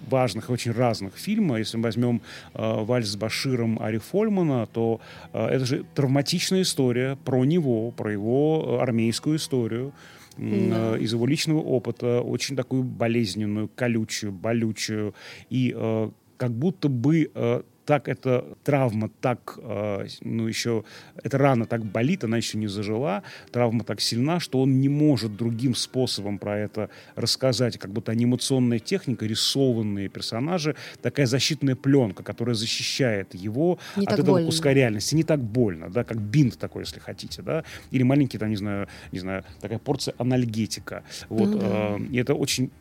важных 0.10 0.50
и 0.50 0.52
очень 0.52 0.72
разных 0.72 1.18
фильма. 1.18 1.60
Если 1.60 1.78
мы 1.78 1.84
возьмем 1.84 2.22
э, 2.54 2.84
«Вальс 2.84 3.08
с 3.08 3.16
Баширом» 3.16 3.82
Ари 3.82 4.00
Фольмана, 4.00 4.68
то 4.68 5.00
э, 5.34 5.46
это 5.48 5.66
же 5.66 5.86
травматичная 5.96 6.64
история 6.64 7.18
про 7.24 7.44
него, 7.46 7.92
про 7.92 8.12
его 8.12 8.78
э, 8.80 8.84
армейскую 8.84 9.38
историю 9.38 9.94
да. 10.38 10.98
из 10.98 11.14
его 11.14 11.26
личного 11.28 11.60
опыта, 11.60 12.22
очень 12.22 12.56
такую 12.56 12.84
болезненную, 12.84 13.70
колючую, 13.76 14.32
болючую. 14.32 15.14
И 15.50 15.74
э, 15.76 16.10
как 16.38 16.52
будто 16.52 16.90
бы 16.90 17.30
э, 17.34 17.62
так 17.92 18.08
эта 18.08 18.46
травма 18.64 19.10
так, 19.20 19.60
э, 19.62 20.08
ну 20.22 20.48
еще, 20.48 20.86
эта 21.22 21.38
рана 21.38 21.66
так 21.66 21.84
болит, 21.84 22.24
она 22.24 22.38
еще 22.38 22.58
не 22.58 22.68
зажила, 22.68 23.22
травма 23.52 23.84
так 23.84 24.00
сильна, 24.00 24.40
что 24.40 24.62
он 24.62 24.80
не 24.80 24.88
может 24.88 25.36
другим 25.36 25.76
способом 25.76 26.40
про 26.40 26.58
это 26.58 26.90
рассказать, 27.18 27.78
как 27.78 27.92
будто 27.92 28.14
анимационная 28.14 28.80
техника, 28.80 29.26
рисованные 29.26 30.08
персонажи, 30.08 30.78
такая 31.02 31.26
защитная 31.26 31.76
пленка, 31.76 32.24
которая 32.24 32.56
защищает 32.56 33.36
его 33.36 33.78
не 33.98 34.06
от 34.06 34.14
этого 34.14 34.36
больно. 34.36 34.46
куска 34.46 34.74
реальности. 34.74 35.14
Не 35.14 35.26
так 35.26 35.42
больно, 35.42 35.90
да, 35.90 36.06
как 36.06 36.18
бинт 36.18 36.58
такой, 36.58 36.84
если 36.84 37.02
хотите, 37.02 37.42
да, 37.42 37.66
или 37.92 38.04
маленький, 38.04 38.38
там, 38.38 38.50
не 38.50 38.56
знаю, 38.56 38.88
не 39.12 39.20
знаю, 39.20 39.44
такая 39.60 39.80
порция 39.80 40.14
анальгетика. 40.18 41.04
Вот, 41.28 41.50
ну, 41.50 41.58
да. 41.60 41.68
э, 41.68 42.00
и 42.10 42.18
это 42.18 42.36
очень 42.36 42.72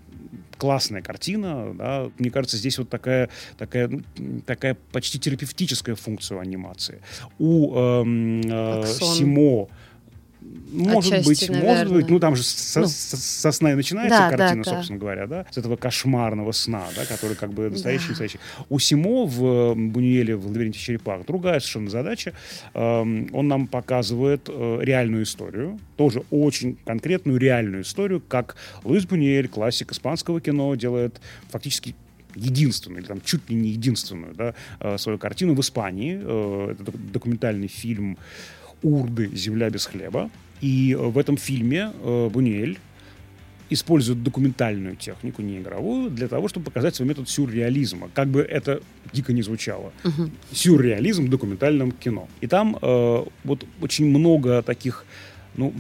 классная 0.59 1.03
картина, 1.03 1.75
да, 1.75 2.11
мне 2.19 2.31
кажется, 2.31 2.57
здесь 2.57 2.79
вот 2.79 2.89
такая, 2.89 3.31
такая, 3.59 3.89
ну, 3.89 4.41
такая 4.47 4.77
почти 4.93 5.19
терапевтическая 5.19 5.95
функция 5.95 6.39
у 6.39 6.41
анимации. 6.41 7.01
У 7.39 7.75
эм, 7.75 8.41
э, 8.45 8.87
Симо 8.87 9.69
Может 10.73 11.13
Отчасти, 11.13 11.29
быть, 11.29 11.49
наверное. 11.51 11.75
может 11.75 11.93
быть. 11.93 12.09
Ну, 12.09 12.21
там 12.21 12.37
же 12.37 12.43
со, 12.43 12.81
ну, 12.81 12.87
со 12.89 13.53
сна 13.53 13.73
и 13.73 13.75
начинается 13.75 14.19
да, 14.19 14.31
картина, 14.31 14.65
да, 14.65 14.71
собственно 14.71 14.99
да. 14.99 15.01
говоря, 15.01 15.27
да? 15.27 15.47
С 15.51 15.59
этого 15.59 15.77
кошмарного 15.77 16.53
сна, 16.53 16.85
да, 16.97 17.05
который 17.07 17.37
как 17.37 17.53
бы 17.53 17.71
настоящий, 17.71 18.05
да. 18.07 18.11
настоящий. 18.11 18.39
У 18.69 18.79
Симо 18.79 19.27
в 19.27 19.75
Бунюэле 19.75 20.37
в 20.37 20.47
«Лабиринте 20.47 20.79
черепах» 20.79 21.27
другая 21.27 21.61
совершенно 21.61 21.91
задача. 21.91 22.33
Эм, 22.75 23.29
он 23.33 23.49
нам 23.49 23.67
показывает 23.67 24.49
э, 24.49 24.79
реальную 24.83 25.25
историю, 25.25 25.79
тоже 25.97 26.23
очень 26.31 26.77
конкретную 26.85 27.39
реальную 27.39 27.83
историю, 27.83 28.23
как 28.27 28.57
Луис 28.85 29.07
Бунюэль, 29.07 29.49
классик 29.49 29.93
испанского 29.93 30.41
кино, 30.41 30.75
делает 30.75 31.21
фактически 31.51 31.95
единственную, 32.35 33.01
или 33.01 33.09
там 33.09 33.21
чуть 33.21 33.49
ли 33.51 33.57
не 33.57 33.71
единственную, 33.71 34.35
да, 34.35 34.55
э, 34.81 34.99
свою 34.99 35.19
картину 35.19 35.55
в 35.55 35.61
Испании. 35.61 36.21
Э, 36.23 36.73
это 36.73 36.93
документальный 37.13 37.69
фильм 37.69 38.19
«Урды. 38.83 39.31
Земля 39.35 39.71
без 39.71 39.87
хлеба». 39.87 40.31
И 40.61 40.95
в 40.99 41.17
этом 41.19 41.37
фильме 41.37 41.93
э, 42.03 42.29
Бунюэль 42.29 42.79
использует 43.71 44.23
документальную 44.23 44.97
технику, 44.97 45.43
не 45.43 45.59
игровую, 45.59 46.11
для 46.11 46.29
того, 46.29 46.49
чтобы 46.49 46.67
показать 46.67 46.97
свой 46.97 47.09
метод 47.09 47.29
сюрреализма. 47.29 48.11
Как 48.15 48.29
бы 48.29 48.41
это 48.41 48.83
дико 49.13 49.33
не 49.33 49.43
звучало. 49.43 49.93
Угу. 50.05 50.31
Сюрреализм 50.53 51.27
в 51.27 51.31
документальном 51.31 51.93
кино. 51.93 52.29
И 52.41 52.47
там 52.47 52.77
э, 52.83 53.25
вот 53.45 53.65
очень 53.81 54.07
много 54.07 54.63
таких, 54.63 55.07
ну, 55.57 55.73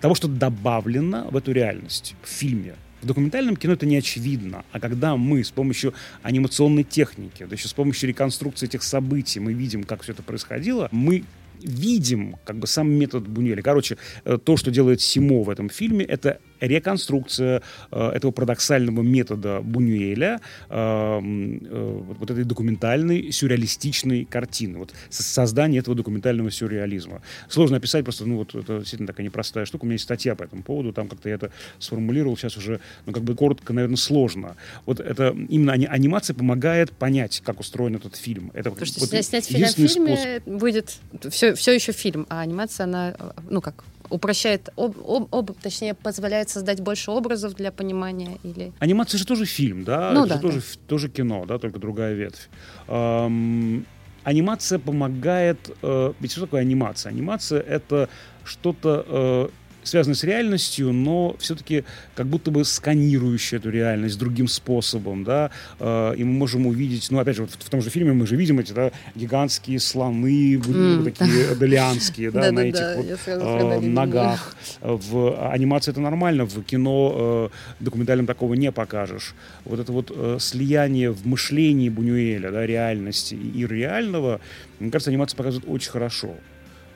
того, 0.00 0.14
что 0.14 0.28
добавлено 0.28 1.26
в 1.30 1.36
эту 1.36 1.52
реальность 1.52 2.14
в 2.22 2.28
фильме. 2.28 2.74
В 3.02 3.06
документальном 3.06 3.56
кино 3.56 3.74
это 3.74 3.86
не 3.86 3.96
очевидно, 3.96 4.64
а 4.72 4.80
когда 4.80 5.16
мы 5.16 5.44
с 5.44 5.50
помощью 5.50 5.94
анимационной 6.22 6.82
техники, 6.82 7.46
да 7.48 7.54
еще 7.54 7.68
с 7.68 7.72
помощью 7.72 8.08
реконструкции 8.08 8.66
этих 8.66 8.82
событий, 8.82 9.38
мы 9.38 9.52
видим, 9.52 9.84
как 9.84 10.02
все 10.02 10.12
это 10.12 10.22
происходило, 10.22 10.88
мы 10.92 11.24
видим 11.60 12.36
как 12.44 12.58
бы 12.58 12.66
сам 12.66 12.90
метод 12.90 13.28
Бунюэля. 13.28 13.62
Короче, 13.62 13.98
э, 14.24 14.38
то, 14.42 14.56
что 14.56 14.70
делает 14.70 15.00
Симо 15.00 15.42
в 15.42 15.50
этом 15.50 15.68
фильме, 15.68 16.04
это 16.04 16.38
реконструкция 16.60 17.62
э, 17.90 18.08
этого 18.10 18.30
парадоксального 18.32 19.02
метода 19.02 19.60
Бунюэля, 19.62 20.40
э, 20.68 21.20
э, 21.20 22.02
вот 22.18 22.30
этой 22.30 22.44
документальной 22.44 23.30
сюрреалистичной 23.32 24.24
картины, 24.24 24.78
вот 24.78 24.94
создание 25.10 25.80
этого 25.80 25.96
документального 25.96 26.50
сюрреализма. 26.50 27.22
Сложно 27.48 27.76
описать, 27.76 28.04
просто, 28.04 28.26
ну 28.26 28.36
вот 28.38 28.54
это 28.54 28.78
действительно 28.78 29.06
такая 29.06 29.26
непростая 29.26 29.64
штука. 29.64 29.84
У 29.84 29.86
меня 29.86 29.94
есть 29.94 30.04
статья 30.04 30.34
по 30.34 30.44
этому 30.44 30.62
поводу, 30.62 30.92
там 30.92 31.08
как-то 31.08 31.28
я 31.28 31.34
это 31.36 31.50
сформулировал, 31.78 32.36
сейчас 32.36 32.56
уже, 32.56 32.80
ну 33.06 33.12
как 33.12 33.22
бы 33.22 33.34
коротко, 33.34 33.72
наверное, 33.72 33.96
сложно. 33.96 34.56
Вот 34.84 35.00
это 35.00 35.36
именно 35.48 35.72
анимация 35.72 36.34
помогает 36.34 36.92
понять, 36.92 37.42
как 37.44 37.60
устроен 37.60 37.96
этот 37.96 38.16
фильм. 38.16 38.50
Это 38.54 38.70
Потому 38.70 38.86
что 38.86 39.00
вот 39.00 39.08
снять, 39.08 39.46
фильм 39.46 39.66
в 39.66 39.70
фильме 39.72 40.16
способ. 40.16 40.60
будет 40.60 40.96
все, 41.30 41.54
все 41.54 41.72
еще 41.72 41.92
фильм, 41.92 42.26
а 42.28 42.40
анимация, 42.40 42.84
она, 42.84 43.16
ну 43.48 43.60
как, 43.60 43.84
упрощает, 44.10 44.68
об, 44.76 44.96
об, 45.06 45.34
об, 45.34 45.50
точнее, 45.62 45.94
позволяет 45.94 46.48
создать 46.48 46.80
больше 46.80 47.10
образов 47.10 47.54
для 47.54 47.70
понимания 47.72 48.38
или... 48.42 48.72
Анимация 48.78 49.18
же 49.18 49.26
тоже 49.26 49.44
фильм, 49.44 49.84
да? 49.84 50.12
Ну, 50.12 50.24
Это 50.24 50.28
да, 50.28 50.34
же 50.36 50.40
тоже, 50.40 50.60
да. 50.60 50.80
тоже 50.88 51.08
кино, 51.08 51.44
да, 51.46 51.58
только 51.58 51.78
другая 51.78 52.14
ветвь. 52.14 52.48
Эм, 52.88 53.86
анимация 54.24 54.78
помогает... 54.78 55.70
Э, 55.82 56.12
ведь 56.20 56.32
что 56.32 56.42
такое 56.42 56.60
анимация? 56.62 57.10
Анимация— 57.10 57.60
это 57.68 58.08
что-то... 58.44 59.04
Э, 59.08 59.48
связаны 59.86 60.14
с 60.14 60.24
реальностью, 60.24 60.92
но 60.92 61.36
все-таки 61.38 61.84
как 62.14 62.26
будто 62.26 62.50
бы 62.50 62.64
сканирующие 62.64 63.58
эту 63.58 63.70
реальность 63.70 64.18
другим 64.18 64.48
способом, 64.48 65.24
да, 65.24 65.50
э, 65.78 66.14
и 66.16 66.24
мы 66.24 66.32
можем 66.32 66.66
увидеть, 66.66 67.10
ну, 67.10 67.18
опять 67.18 67.36
же, 67.36 67.42
вот 67.42 67.52
в, 67.52 67.64
в 67.64 67.70
том 67.70 67.80
же 67.82 67.90
фильме 67.90 68.12
мы 68.12 68.26
же 68.26 68.36
видим 68.36 68.58
эти, 68.58 68.72
да, 68.72 68.90
гигантские 69.14 69.80
слоны, 69.80 70.56
mm. 70.56 71.04
такие 71.04 71.54
долианские, 71.54 72.30
да, 72.32 72.50
на 72.52 72.60
этих 72.60 72.96
вот 72.96 73.06
э, 73.26 73.80
ногах. 73.80 74.56
В 74.80 75.50
анимации 75.52 75.90
это 75.90 76.00
нормально, 76.00 76.44
в 76.44 76.62
кино 76.62 77.50
э, 77.50 77.84
документальном 77.84 78.26
такого 78.26 78.54
не 78.54 78.72
покажешь. 78.72 79.34
Вот 79.64 79.80
это 79.80 79.92
вот 79.92 80.12
слияние 80.40 81.10
в 81.10 81.26
мышлении 81.26 81.88
Бунюэля, 81.88 82.50
да, 82.50 82.66
реальности 82.66 83.34
и 83.34 83.66
реального, 83.66 84.40
мне 84.78 84.90
кажется, 84.90 85.10
анимация 85.10 85.36
показывает 85.36 85.68
очень 85.68 85.90
хорошо. 85.90 86.34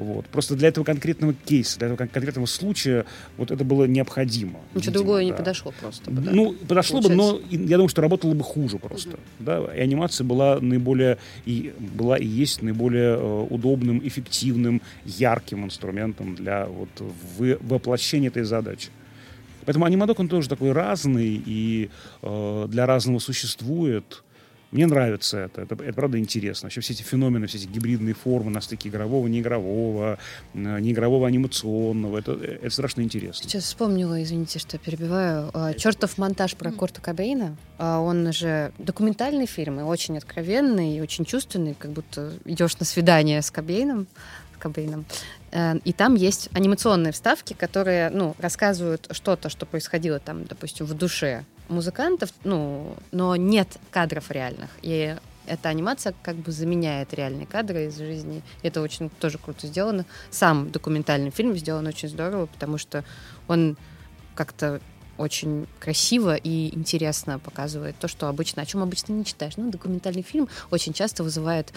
Вот. 0.01 0.25
Просто 0.29 0.57
для 0.57 0.69
этого 0.69 0.83
конкретного 0.83 1.35
кейса, 1.35 1.79
для 1.79 1.89
этого 1.89 1.99
конкретного 2.09 2.47
случая 2.47 3.05
вот 3.37 3.51
это 3.51 3.65
было 3.65 3.85
необходимо. 3.85 4.61
Ничего 4.73 4.79
видимо, 4.79 4.95
другое 4.95 5.21
да. 5.21 5.25
не 5.27 5.33
подошло 5.35 5.75
просто. 5.79 6.11
Да? 6.11 6.31
Ну, 6.33 6.55
подошло 6.67 7.03
Получается. 7.03 7.35
бы, 7.35 7.49
но 7.51 7.65
я 7.67 7.77
думаю, 7.77 7.91
что 7.91 8.01
работало 8.01 8.33
бы 8.33 8.43
хуже 8.43 8.79
просто. 8.79 9.11
Угу. 9.11 9.19
Да? 9.41 9.59
И 9.77 9.81
анимация 9.81 10.25
была 10.25 10.59
наиболее, 10.59 11.19
и 11.45 11.75
была 11.79 12.17
и 12.17 12.25
есть 12.25 12.63
наиболее 12.63 13.19
э, 13.19 13.47
удобным, 13.51 14.01
эффективным, 14.03 14.81
ярким 15.05 15.67
инструментом 15.67 16.35
для 16.35 16.65
вот, 16.65 16.89
вы, 17.37 17.59
воплощения 17.61 18.29
этой 18.29 18.45
задачи. 18.45 18.89
Поэтому 19.67 19.85
анимадок, 19.85 20.19
он 20.19 20.29
тоже 20.29 20.49
такой 20.49 20.73
разный, 20.73 21.43
и 21.45 21.91
э, 22.23 22.67
для 22.71 22.87
разного 22.87 23.19
существует. 23.19 24.25
Мне 24.71 24.87
нравится 24.87 25.39
это. 25.39 25.63
это. 25.63 25.75
Это 25.75 25.93
правда 25.93 26.19
интересно. 26.19 26.67
Вообще 26.67 26.81
все 26.81 26.93
эти 26.93 27.03
феномены, 27.03 27.47
все 27.47 27.59
эти 27.59 27.67
гибридные 27.67 28.15
формы 28.15 28.51
на 28.51 28.61
стыке 28.61 28.89
игрового, 28.89 29.27
неигрового, 29.27 30.19
э, 30.55 30.81
неигрового, 30.81 31.27
анимационного. 31.27 32.19
Это, 32.19 32.33
это 32.33 32.71
страшно 32.71 33.03
интересно. 33.03 33.49
Сейчас 33.49 33.65
вспомнила, 33.65 34.23
извините, 34.23 34.59
что 34.59 34.79
перебиваю. 34.79 35.51
А, 35.55 35.75
Чертов 35.75 36.19
монтаж 36.19 36.55
про 36.55 36.71
Курта 36.71 37.01
Кобейна. 37.01 37.57
А, 37.79 38.01
он 38.01 38.33
же 38.33 38.73
документальный 38.79 39.47
фильм 39.47 39.81
и 39.81 39.83
очень 39.83 40.17
откровенный, 40.17 40.97
и 40.97 41.01
очень 41.01 41.25
чувственный, 41.25 41.75
как 41.75 41.91
будто 41.91 42.33
идешь 42.45 42.79
на 42.79 42.87
свидание 42.87 43.43
с 43.43 43.51
Кобейном. 43.51 44.07
Кобейном. 44.61 45.05
Э, 45.51 45.79
и 45.85 45.93
там 45.93 46.15
есть 46.15 46.49
анимационные 46.53 47.13
вставки, 47.13 47.55
которые 47.55 48.11
ну, 48.11 48.37
рассказывают 48.39 49.09
что-то, 49.11 49.49
что 49.49 49.67
происходило 49.67 50.21
там, 50.21 50.45
допустим, 50.45 50.87
в 50.87 50.95
душе 50.95 51.45
музыкантов, 51.71 52.31
ну, 52.45 52.95
но 53.13 53.37
нет 53.37 53.79
кадров 53.91 54.31
реальных. 54.31 54.71
И 54.83 55.17
эта 55.47 55.69
анимация 55.69 56.15
как 56.23 56.37
бы 56.37 56.53
заменяет 56.53 57.15
реальные 57.15 57.47
кадры 57.47 57.87
из 57.87 57.97
жизни. 57.97 58.43
Это 58.63 58.83
очень 58.83 59.11
тоже 59.11 59.39
круто 59.39 59.67
сделано. 59.67 60.05
Сам 60.31 60.71
документальный 60.71 61.31
фильм 61.31 61.57
сделан 61.57 61.87
очень 61.87 62.09
здорово, 62.09 62.47
потому 62.47 62.79
что 62.79 63.05
он 63.49 63.77
как-то 64.35 64.81
очень 65.19 65.67
красиво 65.79 66.35
и 66.35 66.75
интересно 66.75 67.39
показывает 67.39 67.95
то, 67.97 68.09
что 68.09 68.29
обычно, 68.29 68.63
о 68.63 68.67
чем 68.67 68.83
обычно 68.83 69.13
не 69.13 69.25
читаешь. 69.25 69.59
Ну, 69.59 69.71
документальный 69.71 70.23
фильм 70.23 70.49
очень 70.71 70.95
часто 70.95 71.23
вызывает, 71.23 71.73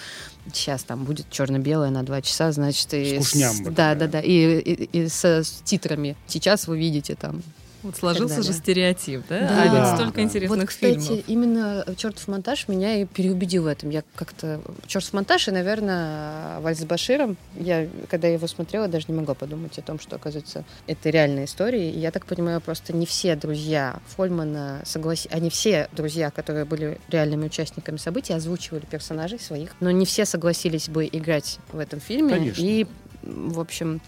сейчас 0.54 0.84
там 0.84 1.04
будет 1.04 1.30
черно-белое 1.30 1.90
на 1.90 2.04
два 2.04 2.22
часа, 2.22 2.54
значит, 2.54 2.94
и 2.94 3.20
с, 3.20 3.34
с 3.34 3.60
да, 3.60 3.96
да, 3.96 4.08
да, 4.08 4.22
и, 4.22 4.60
и, 4.60 4.84
и 4.98 5.08
со 5.10 5.44
с 5.44 5.62
титрами. 5.66 6.16
Сейчас 6.26 6.68
вы 6.68 6.78
видите 6.80 7.16
там 7.16 7.44
вот 7.84 7.98
сложился 7.98 8.42
же 8.44 8.54
стереотип, 8.54 9.24
да? 9.28 9.40
да. 9.42 9.62
А 9.62 9.68
ведь 9.68 9.96
столько 9.96 10.16
да. 10.16 10.22
интересных 10.22 10.60
вот, 10.60 10.68
кстати, 10.68 11.00
фильмов. 11.00 11.24
именно 11.28 11.86
«Чертов 11.98 12.28
монтаж» 12.30 12.68
меня 12.70 13.02
и 13.02 13.06
переубедил 13.06 13.64
в 13.64 13.68
этом. 13.68 13.90
Я 13.90 14.04
как-то... 14.16 14.62
«Чертов 14.88 15.12
монтаж» 15.14 15.50
и, 15.50 15.52
наверное, 15.52 16.60
«Вальс 16.62 16.80
с 16.80 16.86
Баширом». 16.86 17.36
Я, 17.56 17.88
когда 18.10 18.30
его 18.30 18.48
смотрела, 18.48 18.88
даже 18.88 19.06
не 19.10 19.14
могла 19.14 19.34
подумать 19.34 19.78
о 19.78 19.82
том, 19.82 20.00
что, 20.00 20.16
оказывается, 20.16 20.64
это 20.88 21.10
реальная 21.10 21.46
история. 21.46 21.92
И 21.92 22.00
я 22.00 22.12
так 22.12 22.26
понимаю, 22.26 22.62
просто 22.62 22.94
не 22.94 23.06
все 23.06 23.36
друзья 23.36 24.00
Фольмана 24.16 24.82
согласились... 24.86 25.34
Они 25.34 25.50
все 25.50 25.90
друзья, 25.92 26.32
которые 26.32 26.64
были 26.64 27.00
реальными 27.10 27.46
участниками 27.46 27.98
событий, 27.98 28.34
озвучивали 28.34 28.86
персонажей 28.86 29.40
своих. 29.40 29.72
Но 29.82 29.92
не 29.92 30.06
все 30.06 30.26
согласились 30.26 30.88
бы 30.88 31.06
играть 31.12 31.60
в 31.74 31.80
этом 31.80 32.00
фильме. 32.00 32.34
Конечно. 32.34 32.62
И, 32.62 32.88
в 33.24 33.60
общем, 33.60 34.00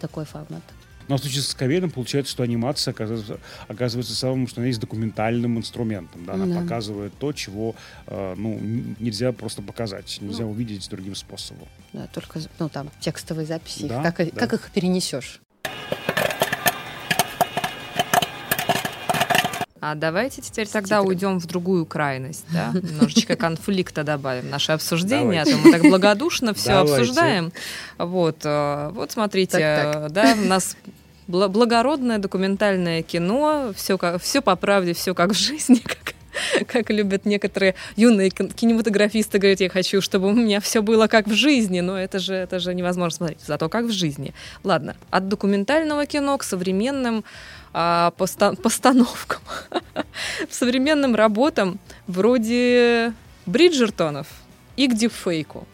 такой 0.00 0.24
формат. 0.24 0.62
Но 1.10 1.16
в 1.16 1.20
случае 1.20 1.42
с 1.42 1.54
Коведом 1.54 1.90
получается, 1.90 2.30
что 2.30 2.44
анимация 2.44 2.92
оказывается, 2.92 3.40
оказывается 3.66 4.14
самым, 4.14 4.46
что 4.46 4.60
она 4.60 4.68
есть 4.68 4.78
документальным 4.78 5.58
инструментом. 5.58 6.24
Да? 6.24 6.34
Она 6.34 6.46
да. 6.46 6.60
показывает 6.60 7.12
то, 7.18 7.32
чего 7.32 7.74
э, 8.06 8.34
ну, 8.38 8.56
нельзя 9.00 9.32
просто 9.32 9.60
показать, 9.60 10.18
нельзя 10.20 10.44
ну, 10.44 10.52
увидеть 10.52 10.88
другим 10.88 11.16
способом. 11.16 11.66
Да, 11.92 12.06
только 12.06 12.38
ну, 12.60 12.68
там 12.68 12.90
текстовые 13.00 13.44
записи. 13.44 13.88
Да, 13.88 14.12
как, 14.12 14.32
да. 14.32 14.38
как 14.38 14.52
их 14.52 14.70
перенесешь? 14.70 15.40
А 19.80 19.94
давайте 19.96 20.42
теперь 20.42 20.68
тогда 20.68 21.02
уйдем 21.02 21.40
в 21.40 21.46
другую 21.46 21.86
крайность, 21.86 22.44
да? 22.52 22.70
Немножечко 22.74 23.34
конфликта 23.34 24.04
добавим 24.04 24.48
наше 24.48 24.70
обсуждение, 24.70 25.44
давайте. 25.44 25.54
а 25.54 25.56
то 25.56 25.60
мы 25.64 25.72
так 25.72 25.82
благодушно 25.82 26.54
все 26.54 26.74
обсуждаем. 26.74 27.52
Вот, 27.98 28.42
э, 28.44 28.90
вот 28.92 29.10
смотрите, 29.10 29.58
так, 29.58 29.92
так. 29.92 30.12
да, 30.12 30.36
у 30.40 30.46
нас 30.46 30.76
благородное 31.30 32.18
документальное 32.18 33.02
кино, 33.02 33.72
все, 33.74 33.98
как, 33.98 34.20
все 34.20 34.40
по 34.40 34.56
правде, 34.56 34.94
все 34.94 35.14
как 35.14 35.30
в 35.30 35.38
жизни, 35.38 35.76
как 35.84 36.14
как 36.66 36.90
любят 36.90 37.24
некоторые 37.26 37.74
юные 37.96 38.30
кинематографисты 38.30 39.38
говорить, 39.38 39.60
я 39.60 39.68
хочу, 39.68 40.00
чтобы 40.00 40.28
у 40.28 40.32
меня 40.32 40.60
все 40.60 40.82
было 40.82 41.06
как 41.06 41.26
в 41.26 41.34
жизни, 41.34 41.80
но 41.80 41.98
это 41.98 42.18
же, 42.18 42.34
это 42.34 42.58
же 42.58 42.74
невозможно 42.74 43.16
смотреть, 43.16 43.40
зато 43.46 43.68
как 43.68 43.86
в 43.86 43.90
жизни. 43.90 44.34
Ладно, 44.64 44.96
от 45.10 45.28
документального 45.28 46.06
кино 46.06 46.38
к 46.38 46.44
современным 46.44 47.24
а, 47.72 48.12
поста 48.16 48.52
постановкам, 48.54 49.40
современным 50.50 51.14
работам 51.14 51.78
вроде 52.06 53.12
Бриджертонов 53.46 54.26
и 54.76 54.86
к 54.88 54.94
дипфейку. 54.94 55.66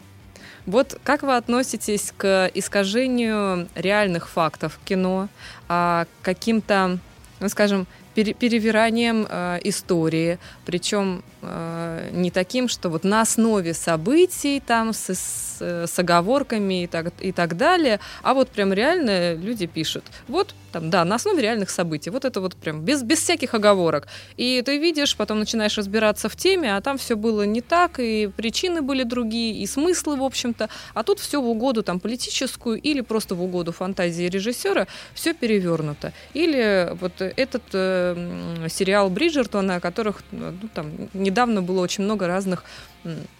Вот 0.67 0.99
как 1.05 1.23
вы 1.23 1.37
относитесь 1.37 2.13
к 2.17 2.51
искажению 2.53 3.69
реальных 3.73 4.27
фактов 4.27 4.77
кино, 4.83 5.29
а 5.69 6.05
каким-то, 6.21 6.99
ну, 7.39 7.47
скажем, 7.47 7.87
перевиранием 8.13 9.25
э, 9.29 9.59
истории, 9.63 10.39
причем 10.65 11.23
э, 11.49 12.09
не 12.13 12.31
таким, 12.31 12.67
что 12.67 12.89
вот 12.89 13.03
на 13.03 13.21
основе 13.21 13.73
событий 13.73 14.61
там 14.65 14.93
с, 14.93 15.13
с, 15.13 15.61
с 15.61 15.99
оговорками 15.99 16.83
и 16.83 16.87
так, 16.87 17.13
и 17.19 17.31
так 17.31 17.57
далее, 17.57 17.99
а 18.23 18.33
вот 18.33 18.49
прям 18.49 18.73
реально 18.73 19.35
люди 19.35 19.65
пишут, 19.65 20.03
вот 20.27 20.53
там, 20.71 20.89
да, 20.89 21.05
на 21.05 21.15
основе 21.15 21.41
реальных 21.41 21.69
событий, 21.69 22.09
вот 22.09 22.25
это 22.25 22.41
вот 22.41 22.55
прям 22.55 22.81
без, 22.81 23.01
без 23.03 23.19
всяких 23.19 23.53
оговорок. 23.53 24.07
И 24.35 24.61
ты 24.65 24.77
видишь, 24.77 25.15
потом 25.15 25.39
начинаешь 25.39 25.77
разбираться 25.77 26.29
в 26.29 26.35
теме, 26.35 26.75
а 26.75 26.81
там 26.81 26.97
все 26.97 27.15
было 27.15 27.43
не 27.43 27.61
так, 27.61 27.99
и 27.99 28.27
причины 28.27 28.81
были 28.81 29.03
другие, 29.03 29.55
и 29.55 29.65
смыслы, 29.65 30.17
в 30.17 30.23
общем-то, 30.23 30.69
а 30.93 31.03
тут 31.03 31.19
все 31.19 31.41
в 31.41 31.47
угоду 31.47 31.83
там 31.83 31.99
политическую 31.99 32.79
или 32.79 33.01
просто 33.01 33.35
в 33.35 33.43
угоду 33.43 33.71
фантазии 33.71 34.25
режиссера, 34.25 34.87
все 35.13 35.33
перевернуто. 35.33 36.13
Или 36.33 36.89
вот 36.99 37.13
этот 37.21 37.63
э, 37.73 38.67
сериал 38.69 39.09
Бриджертона, 39.09 39.75
о 39.75 39.79
которых 39.79 40.21
ну, 40.31 40.53
там 40.73 40.91
недавно 41.37 41.61
было 41.61 41.81
очень 41.81 42.03
много 42.03 42.27
разных 42.27 42.63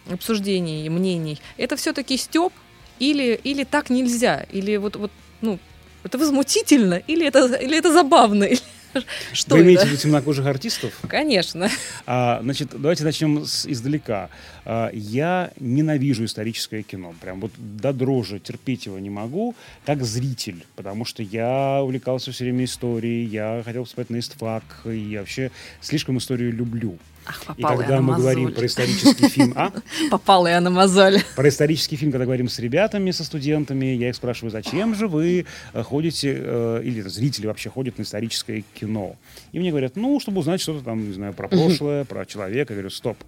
обсуждений 0.08 0.86
и 0.86 0.88
мнений. 0.88 1.40
Это 1.56 1.74
все-таки 1.76 2.16
степ 2.16 2.52
или, 3.00 3.40
или 3.44 3.64
так 3.64 3.90
нельзя? 3.90 4.46
Или 4.52 4.76
вот, 4.76 4.94
вот 4.96 5.10
ну, 5.40 5.58
это 6.04 6.16
возмутительно? 6.16 7.02
Или 7.08 7.26
это, 7.26 7.56
или 7.56 7.76
это 7.76 7.92
забавно? 7.92 8.46
Что 9.32 9.56
Вы 9.56 9.62
имеете 9.62 9.84
в 9.84 9.88
виду 9.88 9.96
темнокожих 9.96 10.46
артистов? 10.46 10.92
Конечно. 11.08 11.68
А, 12.06 12.40
значит, 12.40 12.68
давайте 12.72 13.04
начнем 13.04 13.44
с, 13.44 13.66
издалека. 13.66 14.30
А, 14.64 14.90
я 14.92 15.50
ненавижу 15.58 16.24
историческое 16.24 16.82
кино. 16.82 17.14
Прям 17.20 17.40
вот 17.40 17.50
до 17.56 17.92
дрожи 17.92 18.38
терпеть 18.38 18.86
его 18.86 18.98
не 19.00 19.10
могу, 19.10 19.56
как 19.84 20.04
зритель. 20.04 20.64
Потому 20.76 21.04
что 21.04 21.22
я 21.24 21.80
увлекался 21.82 22.30
все 22.30 22.44
время 22.44 22.64
историей, 22.64 23.24
я 23.26 23.60
хотел 23.64 23.82
поступать 23.82 24.10
на 24.10 24.20
истфак, 24.20 24.62
и 24.86 25.16
вообще 25.18 25.50
слишком 25.80 26.18
историю 26.18 26.52
люблю. 26.52 26.96
Ах, 27.28 27.54
и 27.58 27.62
когда 27.62 28.00
мы 28.00 28.16
говорим 28.16 28.52
про 28.52 28.64
исторический 28.64 29.28
фильм... 29.28 29.52
А? 29.54 29.70
Попала 30.10 30.46
я 30.46 30.60
на 30.60 30.70
мозоль. 30.70 31.22
Про 31.36 31.48
исторический 31.50 31.96
фильм, 31.96 32.10
когда 32.10 32.24
говорим 32.24 32.48
с 32.48 32.58
ребятами, 32.58 33.10
со 33.10 33.22
студентами, 33.22 33.86
я 33.86 34.08
их 34.08 34.16
спрашиваю, 34.16 34.50
зачем 34.50 34.94
же 34.94 35.08
вы 35.08 35.44
э, 35.74 35.82
ходите, 35.82 36.34
э, 36.40 36.80
или 36.82 37.02
зрители 37.02 37.46
вообще 37.46 37.68
ходят 37.68 37.98
на 37.98 38.02
историческое 38.02 38.64
кино? 38.74 39.16
И 39.52 39.58
мне 39.58 39.70
говорят, 39.70 39.96
ну, 39.96 40.18
чтобы 40.20 40.40
узнать 40.40 40.62
что-то 40.62 40.82
там, 40.82 41.06
не 41.06 41.14
знаю, 41.14 41.34
про 41.34 41.48
прошлое, 41.48 42.04
про 42.04 42.24
человека. 42.24 42.72
Я 42.72 42.76
говорю, 42.76 42.90
стоп. 42.90 43.18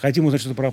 Хотим 0.00 0.26
узнать 0.26 0.40
что-то 0.40 0.56
про 0.56 0.72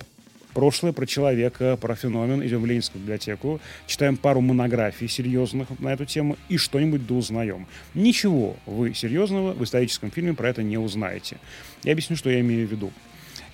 прошлое, 0.53 0.93
про 0.93 1.05
человека, 1.05 1.77
про 1.77 1.95
феномен. 1.95 2.45
Идем 2.45 2.61
в 2.61 2.65
Ленинскую 2.65 3.01
библиотеку, 3.01 3.59
читаем 3.87 4.17
пару 4.17 4.41
монографий 4.41 5.07
серьезных 5.07 5.67
на 5.79 5.93
эту 5.93 6.05
тему 6.05 6.37
и 6.49 6.57
что-нибудь 6.57 7.05
да 7.05 7.15
узнаем. 7.15 7.67
Ничего 7.93 8.55
вы 8.65 8.93
серьезного 8.93 9.53
в 9.53 9.63
историческом 9.63 10.11
фильме 10.11 10.33
про 10.33 10.49
это 10.49 10.63
не 10.63 10.77
узнаете. 10.77 11.37
Я 11.83 11.93
объясню, 11.93 12.15
что 12.15 12.29
я 12.29 12.39
имею 12.39 12.67
в 12.67 12.71
виду. 12.71 12.91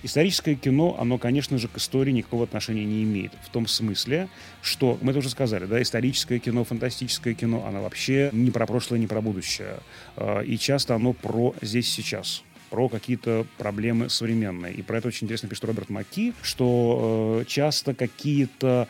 Историческое 0.02 0.54
кино, 0.54 0.96
оно, 0.98 1.18
конечно 1.18 1.58
же, 1.58 1.68
к 1.68 1.76
истории 1.76 2.10
никакого 2.10 2.44
отношения 2.44 2.86
не 2.86 3.02
имеет. 3.02 3.32
В 3.44 3.50
том 3.50 3.66
смысле, 3.66 4.28
что, 4.62 4.98
мы 5.02 5.10
это 5.10 5.18
уже 5.18 5.28
сказали, 5.28 5.66
да, 5.66 5.82
историческое 5.82 6.38
кино, 6.38 6.64
фантастическое 6.64 7.34
кино, 7.34 7.66
оно 7.66 7.82
вообще 7.82 8.30
не 8.32 8.50
про 8.50 8.66
прошлое, 8.66 8.98
не 8.98 9.06
про 9.06 9.20
будущее. 9.20 9.76
А, 10.16 10.40
и 10.40 10.56
часто 10.56 10.94
оно 10.94 11.12
про 11.12 11.54
здесь 11.60 11.90
сейчас 11.90 12.42
про 12.70 12.88
какие-то 12.88 13.46
проблемы 13.58 14.08
современные. 14.08 14.72
И 14.72 14.82
про 14.82 14.98
это 14.98 15.08
очень 15.08 15.26
интересно 15.26 15.48
пишет 15.48 15.64
Роберт 15.64 15.90
Маки, 15.90 16.32
что 16.42 17.40
э, 17.40 17.44
часто 17.46 17.94
какие-то 17.94 18.88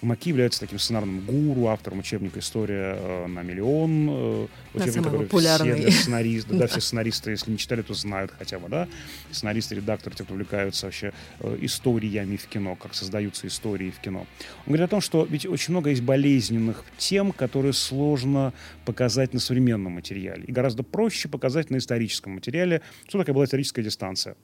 Маки 0.00 0.28
является 0.28 0.60
таким 0.60 0.78
сценарным 0.78 1.20
гуру, 1.20 1.66
автором 1.66 1.98
учебника 1.98 2.38
«История 2.38 2.96
э, 2.96 3.26
на 3.26 3.42
миллион». 3.42 4.08
Э, 4.08 4.46
учебник, 4.74 5.04
который 5.04 5.26
популярный. 5.26 5.90
все 5.90 5.90
сценаристы, 5.90 6.54
да, 6.54 6.66
все 6.68 6.80
сценаристы, 6.80 7.30
если 7.32 7.50
не 7.50 7.58
читали, 7.58 7.82
то 7.82 7.94
знают 7.94 8.32
хотя 8.38 8.60
бы, 8.60 8.68
да, 8.68 8.86
сценаристы, 9.32 9.74
редакторы, 9.74 10.14
те, 10.14 10.22
кто 10.22 10.34
увлекаются 10.34 10.86
вообще 10.86 11.12
э, 11.40 11.58
историями 11.62 12.36
в 12.36 12.46
кино, 12.46 12.76
как 12.76 12.94
создаются 12.94 13.48
истории 13.48 13.90
в 13.90 13.98
кино. 13.98 14.20
Он 14.20 14.66
говорит 14.66 14.84
о 14.84 14.88
том, 14.88 15.00
что 15.00 15.26
ведь 15.28 15.46
очень 15.46 15.72
много 15.72 15.90
есть 15.90 16.02
болезненных 16.02 16.84
тем, 16.96 17.32
которые 17.32 17.72
сложно 17.72 18.52
показать 18.84 19.34
на 19.34 19.40
современном 19.40 19.92
материале. 19.92 20.44
И 20.44 20.52
гораздо 20.52 20.84
проще 20.84 21.28
показать 21.28 21.70
на 21.70 21.78
историческом 21.78 22.34
материале, 22.34 22.82
что 23.08 23.18
такая 23.18 23.34
была 23.34 23.46
историческая 23.46 23.82
дистанция. 23.82 24.36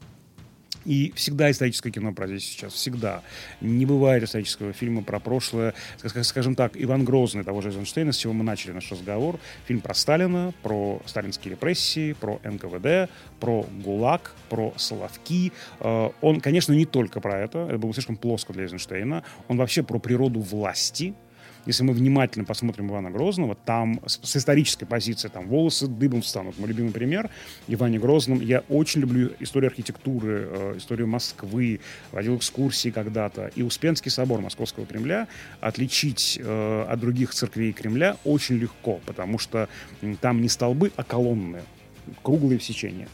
И 0.84 1.12
всегда 1.16 1.50
историческое 1.50 1.90
кино 1.90 2.12
про 2.12 2.26
здесь 2.26 2.44
сейчас, 2.44 2.72
всегда. 2.74 3.22
Не 3.60 3.86
бывает 3.86 4.22
исторического 4.22 4.72
фильма 4.72 5.02
про 5.02 5.18
прошлое. 5.18 5.74
Скажем 6.22 6.54
так, 6.54 6.72
Иван 6.74 7.04
Грозный 7.04 7.44
того 7.44 7.60
же 7.60 7.70
Эйзенштейна, 7.70 8.12
с 8.12 8.16
чего 8.16 8.32
мы 8.32 8.44
начали 8.44 8.72
наш 8.72 8.90
разговор. 8.90 9.38
Фильм 9.66 9.80
про 9.80 9.94
Сталина, 9.94 10.52
про 10.62 11.00
сталинские 11.06 11.52
репрессии, 11.52 12.12
про 12.12 12.40
НКВД, 12.44 13.10
про 13.40 13.66
ГУЛАГ, 13.82 14.34
про 14.48 14.74
Соловки. 14.76 15.52
Э, 15.80 16.10
он, 16.20 16.40
конечно, 16.40 16.72
не 16.72 16.86
только 16.86 17.20
про 17.20 17.40
это. 17.40 17.66
Это 17.68 17.78
было 17.78 17.92
слишком 17.92 18.16
плоско 18.16 18.52
для 18.52 18.64
Эйзенштейна. 18.64 19.24
Он 19.48 19.56
вообще 19.56 19.82
про 19.82 19.98
природу 19.98 20.40
власти, 20.40 21.14
если 21.66 21.82
мы 21.82 21.92
внимательно 21.92 22.44
посмотрим 22.44 22.90
Ивана 22.90 23.10
Грозного, 23.10 23.54
там 23.54 24.00
с, 24.06 24.20
с 24.22 24.36
исторической 24.36 24.84
позиции 24.84 25.28
там 25.28 25.48
волосы 25.48 25.86
дыбом 25.86 26.22
встанут. 26.22 26.58
Мой 26.58 26.68
любимый 26.68 26.92
пример 26.92 27.30
Иване 27.68 27.98
Грозном. 27.98 28.40
Я 28.40 28.62
очень 28.68 29.00
люблю 29.00 29.32
историю 29.40 29.70
архитектуры, 29.70 30.48
э, 30.50 30.74
историю 30.76 31.06
Москвы, 31.06 31.80
водил 32.12 32.36
экскурсии 32.36 32.90
когда-то. 32.90 33.50
И 33.54 33.62
Успенский 33.62 34.10
собор 34.10 34.40
Московского 34.40 34.86
Кремля 34.86 35.28
отличить 35.60 36.38
э, 36.42 36.86
от 36.88 37.00
других 37.00 37.32
церквей 37.32 37.72
Кремля 37.72 38.16
очень 38.24 38.56
легко, 38.56 39.00
потому 39.06 39.38
что 39.38 39.68
там 40.20 40.40
не 40.42 40.48
столбы, 40.48 40.92
а 40.96 41.04
колонны, 41.04 41.62
круглые 42.22 42.58
в 42.58 42.64
сечении. 42.64 43.08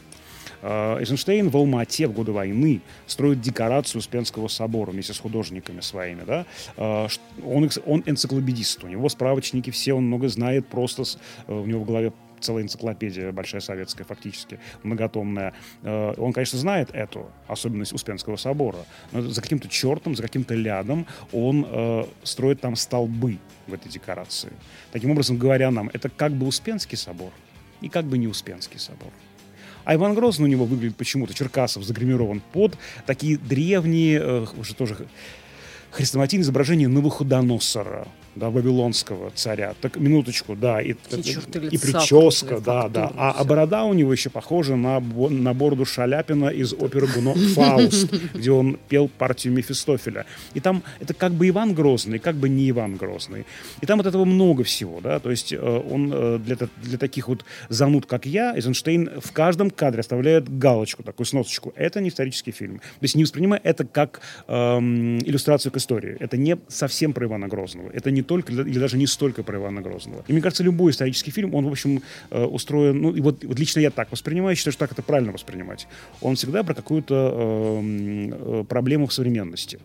Э, 0.61 0.97
Эйзенштейн 0.99 1.49
в 1.49 1.57
Алмате 1.57 2.07
в 2.07 2.13
годы 2.13 2.31
войны 2.31 2.81
строит 3.07 3.41
декорацию 3.41 3.99
Успенского 3.99 4.47
собора 4.47 4.91
вместе 4.91 5.13
с 5.13 5.19
художниками 5.19 5.81
своими. 5.81 6.23
Да? 6.23 6.45
Э, 6.77 7.07
он, 7.45 7.69
он 7.85 8.03
энциклопедист, 8.05 8.83
у 8.83 8.87
него 8.87 9.09
справочники 9.09 9.69
все, 9.69 9.93
он 9.93 10.05
много 10.05 10.27
знает, 10.27 10.67
просто 10.67 11.03
э, 11.47 11.53
у 11.53 11.65
него 11.65 11.81
в 11.81 11.85
голове 11.85 12.13
целая 12.39 12.63
энциклопедия 12.63 13.31
большая 13.31 13.61
советская 13.61 14.03
фактически, 14.03 14.59
многотомная. 14.81 15.53
Он, 15.83 16.33
конечно, 16.33 16.57
знает 16.57 16.89
эту 16.91 17.29
особенность 17.47 17.93
Успенского 17.93 18.35
собора, 18.35 18.79
но 19.11 19.21
за 19.21 19.39
каким-то 19.43 19.67
чертом, 19.67 20.15
за 20.15 20.23
каким-то 20.23 20.55
лядом 20.55 21.05
он 21.33 22.07
строит 22.23 22.59
там 22.59 22.75
столбы 22.75 23.37
в 23.67 23.75
этой 23.75 23.89
декорации. 23.91 24.53
Таким 24.91 25.11
образом, 25.11 25.37
говоря 25.37 25.69
нам, 25.69 25.91
это 25.93 26.09
как 26.09 26.31
бы 26.31 26.47
Успенский 26.47 26.97
собор 26.97 27.31
и 27.79 27.89
как 27.89 28.05
бы 28.05 28.17
не 28.17 28.25
Успенский 28.25 28.79
собор. 28.79 29.11
А 29.83 29.95
Иван 29.95 30.13
Грозный 30.13 30.45
у 30.45 30.47
него 30.47 30.65
выглядит 30.65 30.95
почему-то, 30.95 31.33
Черкасов 31.33 31.83
загримирован 31.83 32.41
под 32.53 32.77
такие 33.05 33.37
древние, 33.37 34.19
э, 34.21 34.45
уже 34.57 34.75
тоже 34.75 35.07
хрестоматийные 35.91 36.43
изображения 36.43 36.87
Навуходоносора 36.87 38.07
да, 38.35 38.49
вавилонского 38.49 39.31
царя. 39.35 39.73
Так, 39.81 39.97
минуточку, 39.97 40.55
да, 40.55 40.81
и, 40.81 40.91
и, 40.91 40.95
и 41.71 41.77
прическа, 41.77 42.59
да, 42.59 42.87
да. 42.87 43.11
А, 43.15 43.31
а 43.31 43.43
борода 43.43 43.83
у 43.83 43.93
него 43.93 44.11
еще 44.11 44.29
похожа 44.29 44.75
на, 44.75 44.99
на 44.99 45.53
бороду 45.53 45.85
Шаляпина 45.85 46.47
из 46.47 46.73
оперы 46.73 47.07
Гуно 47.07 47.33
«Фауст», 47.33 48.13
где 48.33 48.51
он 48.51 48.79
пел 48.89 49.09
партию 49.09 49.53
Мефистофеля. 49.53 50.25
И 50.53 50.59
там 50.59 50.83
это 50.99 51.13
как 51.13 51.33
бы 51.33 51.47
Иван 51.49 51.73
Грозный, 51.73 52.19
как 52.19 52.35
бы 52.35 52.49
не 52.49 52.69
Иван 52.69 52.95
Грозный. 52.95 53.45
И 53.81 53.85
там 53.85 53.99
от 53.99 54.05
этого 54.05 54.25
много 54.25 54.63
всего, 54.63 55.01
да, 55.01 55.19
то 55.19 55.31
есть 55.31 55.53
э, 55.53 55.59
он 55.59 56.11
э, 56.13 56.39
для, 56.39 56.57
для 56.83 56.97
таких 56.97 57.27
вот 57.27 57.45
зануд, 57.69 58.05
как 58.05 58.25
я, 58.25 58.55
Эйзенштейн 58.55 59.21
в 59.21 59.31
каждом 59.31 59.69
кадре 59.69 60.01
оставляет 60.01 60.57
галочку, 60.57 61.03
такую 61.03 61.25
сносочку. 61.25 61.73
Это 61.75 62.01
не 62.01 62.09
исторический 62.09 62.51
фильм. 62.51 62.79
То 62.79 63.03
есть 63.03 63.15
не 63.15 63.23
воспринимай 63.23 63.59
это 63.63 63.85
как 63.85 64.21
эм, 64.47 65.19
иллюстрацию 65.19 65.71
к 65.71 65.77
истории. 65.77 66.17
Это 66.19 66.37
не 66.37 66.57
совсем 66.67 67.13
про 67.13 67.25
Ивана 67.25 67.47
Грозного. 67.47 67.89
Это 67.91 68.11
не 68.11 68.20
не 68.21 68.23
только 68.23 68.53
или 68.53 68.79
даже 68.79 68.97
не 68.97 69.07
столько 69.07 69.43
про 69.43 69.57
Ивана 69.57 69.81
Грозного. 69.81 70.23
И 70.27 70.33
мне 70.33 70.41
кажется, 70.41 70.63
любой 70.63 70.91
исторический 70.91 71.31
фильм, 71.31 71.55
он, 71.55 71.65
в 71.65 71.71
общем, 71.71 72.01
э, 72.29 72.43
устроен, 72.43 73.01
ну, 73.01 73.15
и 73.15 73.21
вот, 73.21 73.43
вот 73.43 73.59
лично 73.59 73.79
я 73.79 73.89
так 73.89 74.11
воспринимаю, 74.11 74.55
считаю, 74.55 74.73
что 74.73 74.79
так 74.79 74.91
это 74.91 75.01
правильно 75.01 75.31
воспринимать. 75.31 75.87
Он 76.21 76.35
всегда 76.35 76.63
про 76.63 76.73
какую-то 76.73 77.31
э, 77.35 77.81
э, 77.81 78.63
проблему 78.67 79.07
в 79.07 79.13
современности. 79.13 79.79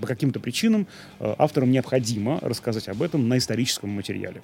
По 0.00 0.06
каким-то 0.06 0.40
причинам 0.40 0.86
э, 1.18 1.34
авторам 1.38 1.70
необходимо 1.70 2.38
рассказать 2.42 2.88
об 2.88 3.02
этом 3.02 3.28
на 3.28 3.38
историческом 3.38 3.90
материале. 3.90 4.42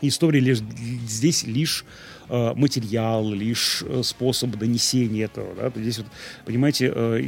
История 0.00 0.40
лишь, 0.40 0.58
здесь 0.58 1.44
лишь 1.44 1.84
материал, 2.28 3.30
лишь 3.30 3.82
э, 3.86 4.02
способ 4.02 4.50
донесения 4.56 5.26
этого. 5.26 5.54
Да? 5.54 5.72
Здесь, 5.80 5.98
вот, 5.98 6.06
понимаете, 6.44 6.92
э, 6.94 7.20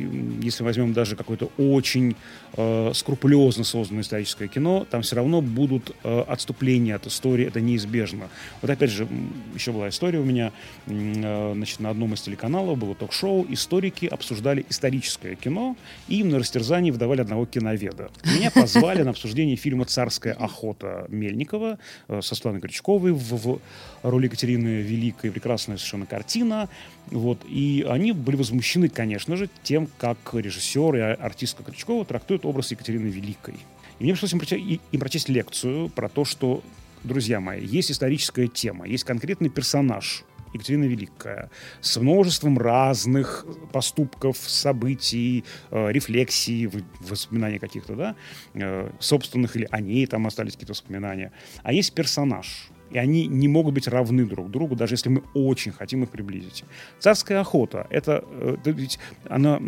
если 0.43 0.65
возьмем 0.65 0.93
даже 0.93 1.17
какое-то 1.17 1.51
очень 1.59 2.17
э, 2.57 2.93
скрупулезно 2.95 3.65
созданное 3.65 4.03
историческое 4.03 4.49
кино, 4.49 4.87
там 4.91 5.03
все 5.03 5.17
равно 5.17 5.41
будут 5.41 5.95
э, 6.03 6.21
отступления 6.21 6.97
от 6.97 7.07
истории, 7.07 7.47
это 7.47 7.61
неизбежно. 7.61 8.29
Вот 8.63 8.71
опять 8.71 8.91
же, 8.91 9.07
еще 9.55 9.73
была 9.73 9.89
история 9.89 10.19
у 10.19 10.25
меня, 10.25 10.53
э, 10.87 11.53
значит, 11.55 11.81
на 11.81 11.91
одном 11.91 12.15
из 12.15 12.23
телеканалов 12.23 12.79
было 12.79 12.95
ток-шоу, 12.95 13.47
историки 13.49 14.07
обсуждали 14.07 14.65
историческое 14.69 15.35
кино, 15.35 15.77
и 16.09 16.21
им 16.21 16.31
на 16.31 16.39
растерзании 16.39 16.91
выдавали 16.91 17.21
одного 17.21 17.47
киноведа. 17.47 18.11
Меня 18.25 18.51
позвали 18.51 19.03
на 19.03 19.11
обсуждение 19.11 19.57
фильма 19.57 19.85
«Царская 19.85 20.35
охота» 20.35 21.07
Мельникова 21.09 21.79
э, 22.09 22.21
со 22.23 22.35
Светланой 22.35 22.61
Крючковой 22.61 23.13
в, 23.13 23.19
в 23.19 23.61
роли 24.11 24.27
Екатерины 24.27 24.81
Великой, 24.83 25.31
прекрасная 25.31 25.77
совершенно 25.77 26.07
картина. 26.07 26.69
Вот. 27.11 27.41
И 27.49 27.85
они 27.89 28.13
были 28.13 28.37
возмущены, 28.37 28.89
конечно 28.89 29.37
же, 29.37 29.49
тем, 29.63 29.89
как 29.99 30.19
режиссер 30.33 30.97
и 30.97 31.01
артистка 31.01 31.63
Крючкова 31.63 32.05
трактуют 32.05 32.45
образ 32.45 32.71
Екатерины 32.71 33.09
Великой. 33.09 33.55
И 33.99 34.05
мне 34.05 34.13
пришлось 34.13 34.33
им 34.33 34.39
прочесть, 34.39 34.81
им 34.93 35.01
прочесть 35.01 35.29
лекцию 35.29 35.89
про 35.89 36.09
то, 36.09 36.25
что, 36.25 36.63
друзья 37.03 37.41
мои, 37.41 37.65
есть 37.65 37.91
историческая 37.91 38.47
тема, 38.47 38.87
есть 38.87 39.05
конкретный 39.05 39.49
персонаж, 39.49 40.25
Екатерина 40.53 40.85
Великая, 40.85 41.51
с 41.81 41.97
множеством 41.99 42.59
разных 42.59 43.47
поступков, 43.73 44.37
событий, 44.39 45.45
э, 45.71 45.93
рефлексий, 45.93 46.71
воспоминаний 47.01 47.59
каких-то, 47.59 47.95
да, 47.95 48.17
э, 48.55 48.91
собственных 48.99 49.57
или 49.57 49.69
о 49.71 49.81
ней 49.81 50.07
там 50.07 50.27
остались 50.27 50.53
какие-то 50.53 50.73
воспоминания. 50.73 51.33
А 51.63 51.73
есть 51.73 51.95
персонаж, 51.95 52.69
и 52.91 52.99
они 52.99 53.27
не 53.27 53.49
могут 53.49 53.75
быть 53.75 53.89
равны 53.89 54.25
друг 54.25 54.51
другу, 54.51 54.77
даже 54.77 54.95
если 54.95 55.09
мы 55.09 55.23
очень 55.35 55.73
хотим 55.73 56.03
их 56.03 56.11
приблизить. 56.11 56.65
Царская 56.99 57.41
охота, 57.41 57.87
это, 57.91 58.25
э, 58.31 58.57
ведь 58.65 58.99
она, 59.29 59.61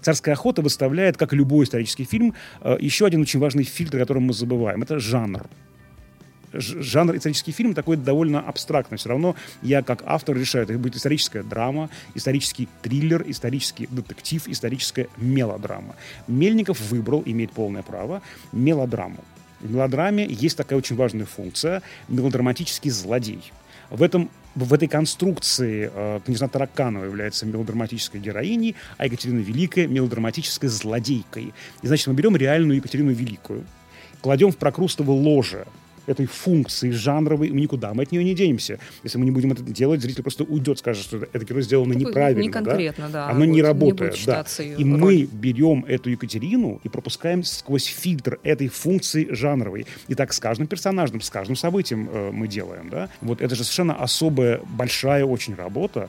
царская 0.00 0.34
охота 0.34 0.62
выставляет, 0.62 1.16
как 1.16 1.32
любой 1.32 1.64
исторический 1.64 2.04
фильм, 2.04 2.34
э, 2.60 2.76
еще 2.80 3.06
один 3.06 3.22
очень 3.22 3.40
важный 3.40 3.64
фильтр, 3.64 3.96
о 3.96 4.00
котором 4.00 4.24
мы 4.24 4.32
забываем. 4.32 4.82
Это 4.82 4.98
жанр 4.98 5.46
жанр 6.52 7.16
исторический 7.16 7.52
фильм 7.52 7.74
такой 7.74 7.96
довольно 7.96 8.40
абстрактный. 8.40 8.98
Все 8.98 9.08
равно 9.08 9.36
я 9.62 9.82
как 9.82 10.02
автор 10.04 10.36
решаю, 10.36 10.64
это 10.64 10.78
будет 10.78 10.96
историческая 10.96 11.42
драма, 11.42 11.90
исторический 12.14 12.68
триллер, 12.82 13.24
исторический 13.26 13.88
детектив, 13.90 14.46
историческая 14.48 15.08
мелодрама. 15.16 15.96
Мельников 16.28 16.80
выбрал, 16.90 17.22
имеет 17.24 17.52
полное 17.52 17.82
право, 17.82 18.22
мелодраму. 18.52 19.24
В 19.62 19.70
мелодраме 19.70 20.26
есть 20.28 20.56
такая 20.56 20.78
очень 20.78 20.96
важная 20.96 21.24
функция– 21.24 21.82
мелодраматический 22.08 22.90
злодей. 22.90 23.52
В 23.90 24.02
этом 24.02 24.28
в 24.54 24.74
этой 24.74 24.88
конструкции 24.88 25.90
э, 25.92 26.20
княжна 26.26 26.48
Тараканова 26.48 27.04
является 27.04 27.46
мелодраматической 27.46 28.20
героиней, 28.20 28.76
а 28.98 29.06
Екатерина 29.06 29.38
Великая– 29.40 29.86
мелодраматической 29.88 30.68
злодейкой. 30.68 31.54
И 31.82 31.86
значит, 31.86 32.06
мы 32.08 32.14
берем 32.14 32.36
реальную 32.36 32.76
Екатерину 32.76 33.12
Великую, 33.12 33.64
кладем 34.20 34.50
в 34.50 34.56
прокрустово 34.56 35.12
ложе 35.12 35.66
этой 36.06 36.26
функции 36.26 36.90
жанровой, 36.90 37.50
мы 37.50 37.60
никуда 37.60 37.92
мы 37.94 38.04
от 38.04 38.12
нее 38.12 38.24
не 38.24 38.34
денемся. 38.34 38.78
Если 39.02 39.18
мы 39.18 39.24
не 39.24 39.30
будем 39.30 39.52
это 39.52 39.62
делать, 39.62 40.00
зритель 40.00 40.22
просто 40.22 40.44
уйдет, 40.44 40.78
скажет, 40.78 41.04
что 41.04 41.18
это 41.18 41.44
кино 41.44 41.60
сделано 41.60 41.92
неправильно. 41.92 42.42
Не 42.42 42.48
конкретно, 42.48 43.08
да. 43.08 43.26
да 43.26 43.30
Оно 43.30 43.44
не 43.44 43.62
работает. 43.62 44.14
Не 44.14 44.26
да. 44.26 44.44
И 44.58 44.84
роль. 44.84 44.84
мы 44.84 45.22
берем 45.24 45.84
эту 45.86 46.10
Екатерину 46.10 46.80
и 46.84 46.88
пропускаем 46.88 47.44
сквозь 47.44 47.86
фильтр 47.86 48.38
этой 48.42 48.68
функции 48.68 49.28
жанровой. 49.30 49.86
И 50.08 50.14
так 50.14 50.32
с 50.32 50.40
каждым 50.40 50.66
персонажем, 50.66 51.20
с 51.20 51.30
каждым 51.30 51.56
событием 51.56 52.08
э, 52.10 52.30
мы 52.32 52.48
делаем. 52.48 52.88
Да? 52.90 53.08
Вот 53.20 53.40
это 53.40 53.54
же 53.54 53.64
совершенно 53.64 53.94
особая, 53.94 54.60
большая 54.76 55.24
очень 55.24 55.54
работа. 55.54 56.08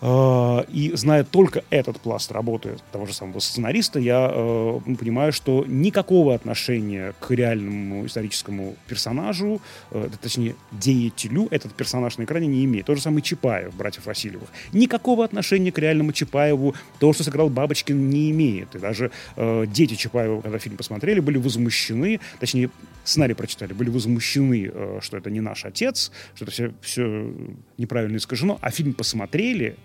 А, 0.00 0.66
и 0.68 0.92
зная 0.94 1.24
только 1.24 1.64
этот 1.70 2.00
пласт 2.00 2.30
работы 2.32 2.76
того 2.92 3.06
же 3.06 3.14
самого 3.14 3.38
сценариста, 3.38 3.98
я 3.98 4.30
э, 4.32 4.80
понимаю, 4.98 5.32
что 5.32 5.64
никакого 5.66 6.34
отношения 6.34 7.14
к 7.20 7.30
реальному 7.30 8.06
историческому 8.06 8.76
персонажу, 8.86 9.60
э, 9.90 10.08
точнее, 10.20 10.56
деятелю 10.72 11.48
этот 11.50 11.72
персонаж 11.74 12.18
на 12.18 12.24
экране 12.24 12.46
не 12.46 12.64
имеет. 12.64 12.86
То 12.86 12.94
же 12.94 13.00
самое 13.00 13.22
Чапаев, 13.22 13.74
братьев 13.74 14.06
Васильевых. 14.06 14.48
Никакого 14.72 15.24
отношения 15.24 15.72
к 15.72 15.78
реальному 15.78 16.12
Чапаеву 16.12 16.74
то, 16.98 17.12
что 17.12 17.24
сыграл 17.24 17.48
Бабочкин, 17.48 18.08
не 18.10 18.30
имеет. 18.30 18.74
И 18.74 18.78
даже 18.78 19.10
э, 19.36 19.64
дети 19.66 19.94
Чапаева, 19.94 20.40
когда 20.40 20.58
фильм 20.58 20.76
посмотрели, 20.76 21.20
были 21.20 21.38
возмущены, 21.38 22.20
точнее, 22.40 22.70
сценарий 23.04 23.34
прочитали, 23.34 23.72
были 23.72 23.90
возмущены, 23.90 24.70
э, 24.72 24.98
что 25.00 25.16
это 25.16 25.30
не 25.30 25.40
наш 25.40 25.64
отец, 25.64 26.10
что 26.34 26.44
это 26.44 26.52
все, 26.52 26.74
все 26.80 27.34
неправильно 27.78 28.16
искажено, 28.16 28.58
а 28.60 28.70
фильм 28.70 28.94
посмотрели, 28.94 29.76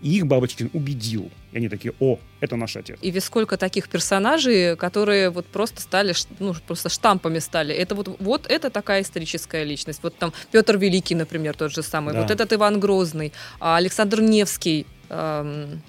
и 0.00 0.16
их 0.16 0.26
Бабочкин 0.26 0.70
убедил. 0.74 1.30
И 1.52 1.56
они 1.56 1.68
такие, 1.68 1.92
о, 1.98 2.18
это 2.40 2.56
наш 2.56 2.76
отец. 2.76 2.98
И 3.02 3.10
ведь 3.10 3.24
сколько 3.24 3.56
таких 3.56 3.88
персонажей, 3.88 4.76
которые 4.76 5.30
вот 5.30 5.46
просто 5.46 5.80
стали, 5.80 6.14
ну, 6.38 6.54
просто 6.66 6.88
штампами 6.88 7.40
стали. 7.40 7.74
Это 7.74 7.94
вот, 7.94 8.16
вот 8.20 8.46
это 8.46 8.70
такая 8.70 9.02
историческая 9.02 9.64
личность. 9.64 10.00
Вот 10.02 10.16
там 10.16 10.32
Петр 10.52 10.76
Великий, 10.76 11.14
например, 11.14 11.56
тот 11.56 11.72
же 11.72 11.82
самый. 11.82 12.14
Да. 12.14 12.22
Вот 12.22 12.30
этот 12.30 12.52
Иван 12.52 12.78
Грозный, 12.78 13.32
а 13.58 13.76
Александр 13.76 14.20
Невский, 14.20 14.86
эм, 15.08 15.82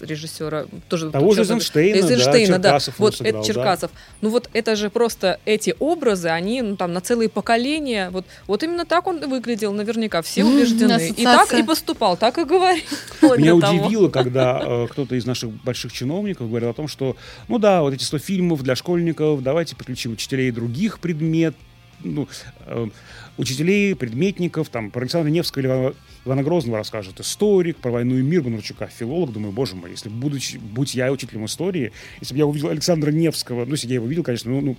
режиссера 0.00 0.66
тоже 0.88 1.10
того 1.10 1.32
же 1.34 1.42
Эйзенштейна, 1.42 1.96
Эйзенштейна, 1.96 2.58
да, 2.58 2.78
да. 2.78 2.92
вот 2.98 3.16
сыграл, 3.16 3.42
это 3.42 3.46
Черкасов. 3.46 3.90
Да. 3.92 3.98
Ну 4.20 4.30
вот 4.30 4.48
это 4.52 4.76
же 4.76 4.90
просто 4.90 5.40
эти 5.44 5.74
образы, 5.78 6.28
они 6.28 6.62
ну 6.62 6.76
там 6.76 6.92
на 6.92 7.00
целые 7.00 7.28
поколения, 7.28 8.10
вот 8.10 8.24
вот 8.46 8.62
именно 8.62 8.84
так 8.84 9.06
он 9.06 9.20
выглядел, 9.28 9.72
наверняка 9.72 10.22
все 10.22 10.44
убеждены. 10.44 11.08
И 11.16 11.24
так 11.24 11.52
и 11.54 11.62
поступал, 11.62 12.16
так 12.16 12.38
и 12.38 12.44
говорил. 12.44 12.84
Меня 13.22 13.54
удивило, 13.54 14.08
когда 14.08 14.60
э, 14.64 14.86
кто-то 14.90 15.14
из 15.14 15.26
наших 15.26 15.50
больших 15.50 15.92
чиновников 15.92 16.48
говорил 16.48 16.70
о 16.70 16.74
том, 16.74 16.88
что 16.88 17.16
ну 17.48 17.58
да, 17.58 17.82
вот 17.82 17.94
эти 17.94 18.04
100 18.04 18.18
фильмов 18.18 18.62
для 18.62 18.76
школьников, 18.76 19.42
давайте 19.42 19.76
подключим 19.76 20.12
учителей 20.12 20.50
других 20.50 20.98
предметов, 20.98 21.58
ну, 22.02 22.28
э, 22.66 22.88
учителей, 23.36 23.94
предметников, 23.94 24.68
там, 24.68 24.90
про 24.90 25.02
Александра 25.02 25.30
Невского 25.30 25.60
или 25.60 25.94
Ивана 26.24 26.42
Грозного 26.42 26.78
расскажет 26.78 27.20
историк, 27.20 27.76
про 27.78 27.90
войну 27.90 28.16
и 28.16 28.22
мир 28.22 28.42
Бондарчука, 28.42 28.86
филолог. 28.86 29.32
Думаю, 29.32 29.52
боже 29.52 29.76
мой, 29.76 29.90
если 29.90 30.08
будучи, 30.08 30.56
будь 30.56 30.94
я 30.94 31.12
учителем 31.12 31.44
истории, 31.44 31.92
если 32.20 32.34
бы 32.34 32.38
я 32.38 32.46
увидел 32.46 32.68
Александра 32.68 33.10
Невского, 33.10 33.64
ну, 33.64 33.72
если 33.72 33.88
я 33.88 33.94
его 33.94 34.06
видел, 34.06 34.22
конечно, 34.22 34.50
ну, 34.50 34.60
ну, 34.60 34.76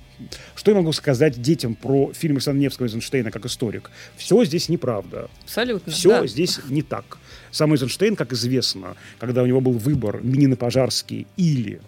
что 0.56 0.72
я 0.72 0.78
могу 0.78 0.92
сказать 0.92 1.42
детям 1.42 1.76
про 1.76 2.12
фильм 2.14 2.36
Александра 2.36 2.62
Невского 2.62 2.86
Эйзенштейна 2.88 3.32
как 3.32 3.46
историк? 3.46 3.92
Все 4.18 4.44
здесь 4.46 4.70
неправда. 4.70 5.30
Абсолютно. 5.44 5.92
Все 5.92 6.10
да. 6.10 6.28
здесь 6.28 6.60
не 6.70 6.82
так. 6.82 7.18
Сам 7.52 7.74
Эйзенштейн, 7.74 8.16
как 8.16 8.34
известно, 8.34 8.96
когда 9.20 9.44
у 9.44 9.46
него 9.46 9.62
был 9.62 9.74
выбор 9.74 10.22
Минины 10.24 10.56
Пожарский 10.56 11.28
или 11.38 11.80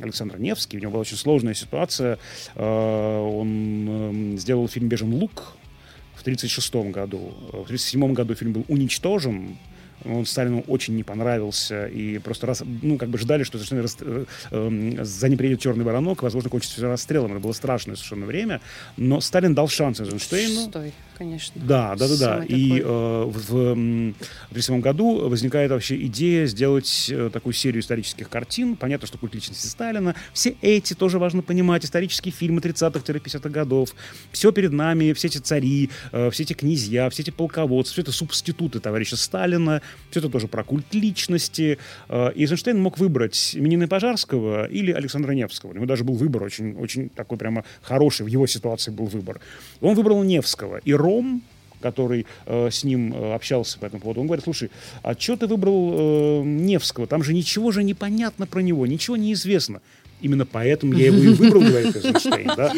Александр 0.00 0.38
Невский. 0.38 0.78
У 0.78 0.80
него 0.80 0.92
была 0.92 1.00
очень 1.02 1.16
сложная 1.16 1.54
ситуация. 1.54 2.18
Э, 2.54 3.20
он 3.20 3.88
эм, 3.88 4.38
сделал 4.38 4.68
фильм 4.68 4.88
«Бежен 4.88 5.12
лук», 5.14 5.54
в 6.22 6.24
1936 6.24 6.92
году. 6.92 7.18
В 7.48 7.66
1937 7.66 8.12
году 8.12 8.34
фильм 8.34 8.52
был 8.52 8.64
уничтожен, 8.68 9.58
он 10.04 10.26
Сталину 10.26 10.60
очень 10.66 10.96
не 10.96 11.02
понравился, 11.02 11.86
и 11.86 12.18
просто 12.18 12.46
раз, 12.46 12.62
ну, 12.82 12.98
как 12.98 13.08
бы 13.08 13.18
ждали, 13.18 13.44
что 13.44 13.58
совершенно 13.58 13.82
рас, 13.82 13.96
э, 14.00 14.24
э, 14.50 15.04
за 15.04 15.28
ним 15.28 15.38
приедет 15.38 15.60
черный 15.60 15.84
воронок, 15.84 16.22
возможно, 16.22 16.50
кончится 16.50 16.76
все 16.76 16.88
расстрелом. 16.88 17.32
Это 17.32 17.40
было 17.40 17.52
страшное 17.52 17.96
совершенно 17.96 18.26
время. 18.26 18.60
Но 18.96 19.20
Сталин 19.20 19.54
дал 19.54 19.68
шанс 19.68 20.00
Эйзенштейну. 20.00 20.68
Стой, 20.68 20.92
конечно. 21.16 21.60
Да, 21.64 21.94
да, 21.96 22.08
да, 22.08 22.16
да. 22.16 22.44
И 22.44 22.80
э, 22.80 22.84
в, 22.84 23.32
в 23.32 23.70
1937 23.72 24.80
году 24.80 25.28
возникает 25.28 25.70
вообще 25.70 25.96
идея 26.06 26.46
сделать 26.46 27.08
э, 27.10 27.30
такую 27.32 27.52
серию 27.52 27.80
исторических 27.80 28.28
картин. 28.28 28.76
Понятно, 28.76 29.06
что 29.06 29.18
культ 29.18 29.34
личности 29.34 29.66
Сталина. 29.66 30.14
Все 30.32 30.56
эти 30.62 30.94
тоже 30.94 31.18
важно 31.18 31.42
понимать. 31.42 31.84
Исторические 31.84 32.32
фильмы 32.32 32.60
30-х-50-х 32.60 33.48
годов. 33.48 33.94
Все 34.32 34.52
перед 34.52 34.72
нами, 34.72 35.12
все 35.12 35.28
эти 35.28 35.38
цари, 35.38 35.90
э, 36.12 36.30
все 36.30 36.42
эти 36.42 36.52
князья, 36.54 37.08
все 37.10 37.22
эти 37.22 37.30
полководцы, 37.30 37.92
все 37.92 38.02
это 38.02 38.12
субституты 38.12 38.80
товарища 38.80 39.16
Сталина 39.16 39.80
все 40.10 40.20
это 40.20 40.28
тоже 40.28 40.48
про 40.48 40.64
культ 40.64 40.92
личности. 40.92 41.78
Э, 42.08 42.32
и 42.34 42.42
Эйзенштейн 42.42 42.78
мог 42.78 42.98
выбрать 42.98 43.54
именины 43.54 43.88
Пожарского 43.88 44.66
или 44.66 44.92
Александра 44.92 45.32
Невского. 45.32 45.70
У 45.70 45.74
него 45.74 45.86
даже 45.86 46.04
был 46.04 46.14
выбор 46.14 46.42
очень, 46.42 46.76
очень 46.76 47.08
такой 47.08 47.38
прямо 47.38 47.64
хороший, 47.82 48.24
в 48.24 48.28
его 48.28 48.46
ситуации 48.46 48.90
был 48.90 49.06
выбор. 49.06 49.40
Он 49.80 49.94
выбрал 49.94 50.22
Невского. 50.22 50.78
И 50.78 50.92
Ром, 50.92 51.42
который 51.80 52.26
э, 52.46 52.70
с 52.70 52.84
ним 52.84 53.12
э, 53.14 53.34
общался 53.34 53.78
по 53.78 53.86
этому 53.86 54.00
поводу, 54.00 54.20
он 54.20 54.26
говорит, 54.26 54.44
слушай, 54.44 54.70
а 55.02 55.14
что 55.18 55.36
ты 55.36 55.46
выбрал 55.46 55.92
э, 55.92 56.42
Невского? 56.44 57.06
Там 57.06 57.22
же 57.22 57.34
ничего 57.34 57.72
же 57.72 57.82
непонятно 57.82 58.46
про 58.46 58.60
него, 58.60 58.86
ничего 58.86 59.16
не 59.16 59.32
известно. 59.32 59.82
Именно 60.22 60.46
поэтому 60.46 60.94
я 60.94 61.06
его 61.06 61.18
и 61.18 61.28
выбрал, 61.28 61.62
говорит 61.62 61.96
Эйзенштейн. 61.96 62.46
Да? 62.56 62.72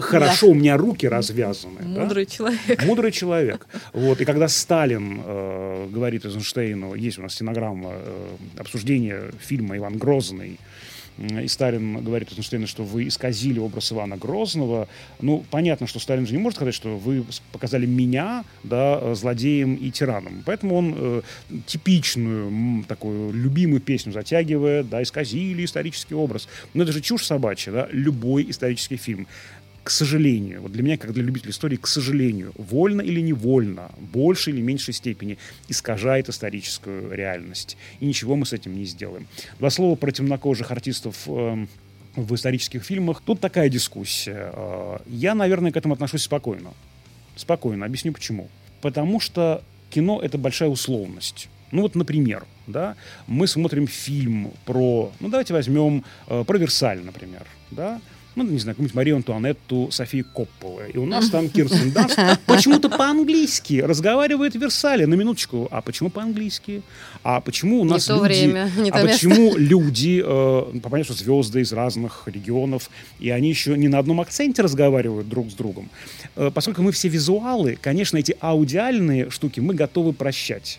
Хорошо, 0.00 0.48
у 0.50 0.54
меня 0.54 0.76
руки 0.76 1.08
развязаны. 1.08 1.80
Мудрый 1.82 2.26
да? 2.26 2.30
человек. 2.30 2.84
Мудрый 2.84 3.12
человек. 3.12 3.66
Вот. 3.92 4.20
И 4.20 4.24
когда 4.24 4.46
Сталин 4.48 5.20
э, 5.24 5.88
говорит 5.90 6.26
Эйзенштейну, 6.26 6.94
есть 6.94 7.18
у 7.18 7.22
нас 7.22 7.34
стенограмма 7.34 7.92
э, 7.94 8.26
обсуждения 8.58 9.22
фильма 9.40 9.76
«Иван 9.78 9.96
Грозный», 9.96 10.58
и 11.18 11.46
Сталин 11.46 12.02
говорит 12.02 12.30
Эйзенштейну, 12.30 12.66
что 12.66 12.84
вы 12.84 13.08
исказили 13.08 13.58
образ 13.58 13.92
Ивана 13.92 14.16
Грозного, 14.16 14.88
ну, 15.20 15.44
понятно, 15.50 15.86
что 15.86 15.98
Сталин 15.98 16.26
же 16.26 16.32
не 16.32 16.38
может 16.38 16.56
сказать, 16.56 16.74
что 16.74 16.96
вы 16.96 17.24
показали 17.52 17.86
меня, 17.86 18.44
да, 18.64 19.14
злодеем 19.14 19.74
и 19.74 19.90
тираном. 19.90 20.42
Поэтому 20.46 20.76
он 20.76 20.94
э, 20.96 21.22
типичную, 21.66 22.84
такую 22.84 23.32
любимую 23.32 23.80
песню 23.80 24.12
затягивает, 24.12 24.88
да, 24.88 25.02
исказили 25.02 25.64
исторический 25.64 26.14
образ. 26.14 26.48
Но 26.74 26.82
это 26.82 26.92
же 26.92 27.00
чушь 27.00 27.24
собачья, 27.24 27.72
да, 27.72 27.88
любой 27.92 28.50
исторический 28.50 28.96
фильм 28.96 29.26
к 29.82 29.90
сожалению, 29.90 30.62
вот 30.62 30.72
для 30.72 30.82
меня, 30.82 30.96
как 30.96 31.12
для 31.12 31.22
любителей 31.22 31.50
истории, 31.50 31.76
к 31.76 31.86
сожалению, 31.86 32.52
вольно 32.56 33.00
или 33.00 33.20
невольно, 33.20 33.90
в 33.98 34.04
большей 34.12 34.52
или 34.52 34.60
меньшей 34.60 34.94
степени 34.94 35.38
искажает 35.68 36.28
историческую 36.28 37.12
реальность. 37.12 37.76
И 37.98 38.06
ничего 38.06 38.36
мы 38.36 38.46
с 38.46 38.52
этим 38.52 38.76
не 38.76 38.84
сделаем. 38.84 39.26
Два 39.58 39.70
слова 39.70 39.96
про 39.96 40.12
темнокожих 40.12 40.70
артистов 40.70 41.16
э, 41.26 41.66
в 42.14 42.34
исторических 42.34 42.84
фильмах. 42.84 43.22
Тут 43.24 43.40
такая 43.40 43.68
дискуссия. 43.68 44.52
Э, 44.52 44.98
я, 45.08 45.34
наверное, 45.34 45.72
к 45.72 45.76
этому 45.76 45.94
отношусь 45.94 46.22
спокойно. 46.22 46.72
Спокойно. 47.34 47.84
Объясню 47.86 48.12
почему. 48.12 48.48
Потому 48.82 49.18
что 49.18 49.64
кино— 49.90 50.20
это 50.22 50.38
большая 50.38 50.68
условность. 50.68 51.48
Ну 51.72 51.82
вот, 51.82 51.94
например, 51.94 52.44
да, 52.66 52.96
мы 53.26 53.46
смотрим 53.46 53.86
фильм 53.86 54.52
про, 54.66 55.10
ну 55.20 55.28
давайте 55.28 55.54
возьмем 55.54 56.04
э, 56.28 56.44
про 56.46 56.58
Версаль, 56.58 57.00
например, 57.00 57.46
да, 57.70 58.00
ну, 58.34 58.44
не 58.44 58.58
знаю, 58.58 58.74
какую-нибудь 58.74 58.94
Марию 58.94 59.16
Антуанетту, 59.16 59.88
Софии 59.90 60.22
Копполы. 60.22 60.90
И 60.92 60.98
у 60.98 61.06
нас 61.06 61.28
там 61.28 61.48
Кирстен 61.48 61.90
Данст 61.90 62.18
почему-то 62.46 62.88
по-английски 62.88 63.80
разговаривает 63.80 64.54
в 64.54 64.58
Версале. 64.58 65.06
На 65.06 65.14
минуточку. 65.14 65.68
А 65.70 65.80
почему 65.80 66.10
по-английски? 66.10 66.82
А 67.22 67.40
почему 67.40 67.80
у 67.80 67.84
нас 67.84 68.08
не 68.08 68.14
люди... 68.14 68.24
время, 68.24 68.70
не 68.78 68.90
а 68.90 69.02
почему 69.02 69.56
люди, 69.56 70.22
э, 70.24 70.78
понятно, 70.82 71.14
что 71.14 71.24
звезды 71.24 71.60
из 71.60 71.72
разных 71.72 72.22
регионов, 72.26 72.90
и 73.20 73.30
они 73.30 73.48
еще 73.48 73.76
не 73.76 73.88
на 73.88 73.98
одном 73.98 74.20
акценте 74.20 74.62
разговаривают 74.62 75.28
друг 75.28 75.50
с 75.50 75.54
другом. 75.54 75.90
Э, 76.36 76.50
поскольку 76.52 76.82
мы 76.82 76.92
все 76.92 77.08
визуалы, 77.08 77.78
конечно, 77.80 78.16
эти 78.16 78.36
аудиальные 78.40 79.30
штуки 79.30 79.60
мы 79.60 79.74
готовы 79.74 80.12
прощать. 80.12 80.78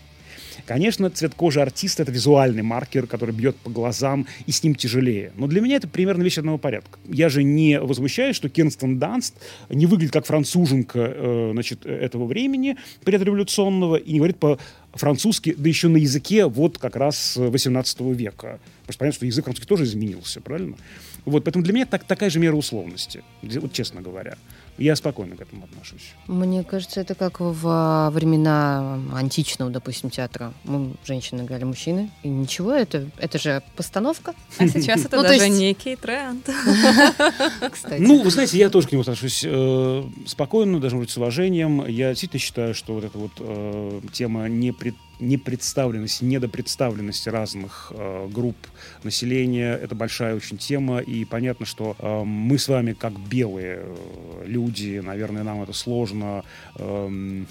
Конечно, 0.66 1.10
цвет 1.10 1.34
кожи 1.34 1.60
артиста— 1.60 2.02
это 2.04 2.12
визуальный 2.12 2.62
маркер, 2.62 3.06
который 3.06 3.34
бьет 3.34 3.56
по 3.56 3.70
глазам, 3.70 4.26
и 4.46 4.52
с 4.52 4.62
ним 4.62 4.74
тяжелее. 4.74 5.32
Но 5.36 5.46
для 5.46 5.60
меня 5.60 5.76
это 5.76 5.88
примерно 5.88 6.22
вещь 6.22 6.38
одного 6.38 6.56
порядка. 6.56 6.98
Я 7.06 7.28
же 7.28 7.42
не 7.42 7.78
возмущаюсь, 7.78 8.36
что 8.36 8.48
Кирстен 8.48 8.98
Данст 8.98 9.34
не 9.68 9.86
выглядит 9.86 10.12
как 10.12 10.26
француженка 10.26 10.98
э, 10.98 11.50
значит, 11.52 11.84
этого 11.84 12.24
времени 12.26 12.76
предреволюционного 13.04 13.96
и 13.96 14.12
не 14.12 14.18
говорит 14.18 14.38
по-французски, 14.38 15.54
да 15.56 15.68
еще 15.68 15.88
на 15.88 15.98
языке 15.98 16.46
вот 16.46 16.78
как 16.78 16.96
раз 16.96 17.36
18 17.36 18.00
века. 18.00 18.58
Просто 18.84 19.00
понятно, 19.00 19.16
что 19.16 19.26
язык 19.26 19.44
французский 19.44 19.68
тоже 19.68 19.84
изменился, 19.84 20.40
правильно? 20.40 20.76
Вот, 21.24 21.44
поэтому 21.44 21.64
для 21.64 21.72
меня 21.72 21.86
так, 21.86 22.04
такая 22.04 22.30
же 22.30 22.38
мера 22.38 22.54
условности, 22.54 23.24
вот 23.42 23.72
честно 23.72 24.02
говоря. 24.02 24.36
Я 24.76 24.96
спокойно 24.96 25.36
к 25.36 25.40
этому 25.40 25.64
отношусь. 25.64 26.14
Мне 26.26 26.64
кажется, 26.64 27.00
это 27.00 27.14
как 27.14 27.38
во 27.38 28.10
времена 28.10 28.98
античного, 29.14 29.70
допустим, 29.70 30.10
театра. 30.10 30.52
Мы, 30.64 30.94
женщины, 31.04 31.42
играли 31.42 31.62
мужчины. 31.62 32.10
И 32.24 32.28
ничего, 32.28 32.72
это, 32.72 33.08
это 33.18 33.38
же 33.38 33.62
постановка. 33.76 34.34
А 34.58 34.66
сейчас 34.66 35.04
это 35.04 35.18
ну, 35.18 35.22
даже 35.22 35.48
некий 35.48 35.94
тренд. 35.94 36.44
Кстати. 37.70 38.00
Ну, 38.00 38.22
вы 38.22 38.30
знаете, 38.30 38.58
я 38.58 38.68
тоже 38.68 38.88
к 38.88 38.92
нему 38.92 39.02
отношусь 39.02 39.44
э, 39.46 40.04
спокойно, 40.26 40.80
даже 40.80 40.96
быть 40.96 41.10
с 41.10 41.16
уважением. 41.16 41.86
Я 41.86 42.08
действительно 42.08 42.40
считаю, 42.40 42.74
что 42.74 42.94
вот 42.94 43.04
эта 43.04 43.16
вот 43.16 43.32
э, 43.38 44.00
тема 44.12 44.48
не 44.48 44.72
пред 44.72 44.96
непредставленности, 45.20 46.24
недопредставленности 46.24 47.28
разных 47.28 47.92
э, 47.94 48.28
групп 48.28 48.56
населения. 49.02 49.74
Это 49.74 49.94
большая 49.94 50.34
очень 50.34 50.58
тема, 50.58 50.98
и 50.98 51.24
понятно, 51.24 51.66
что 51.66 51.96
э, 51.98 52.24
мы 52.24 52.58
с 52.58 52.68
вами, 52.68 52.92
как 52.92 53.18
белые 53.18 53.80
э, 53.82 54.44
люди, 54.46 55.00
наверное, 55.04 55.42
нам 55.42 55.62
это 55.62 55.72
сложно... 55.72 56.44
Э, 56.76 57.44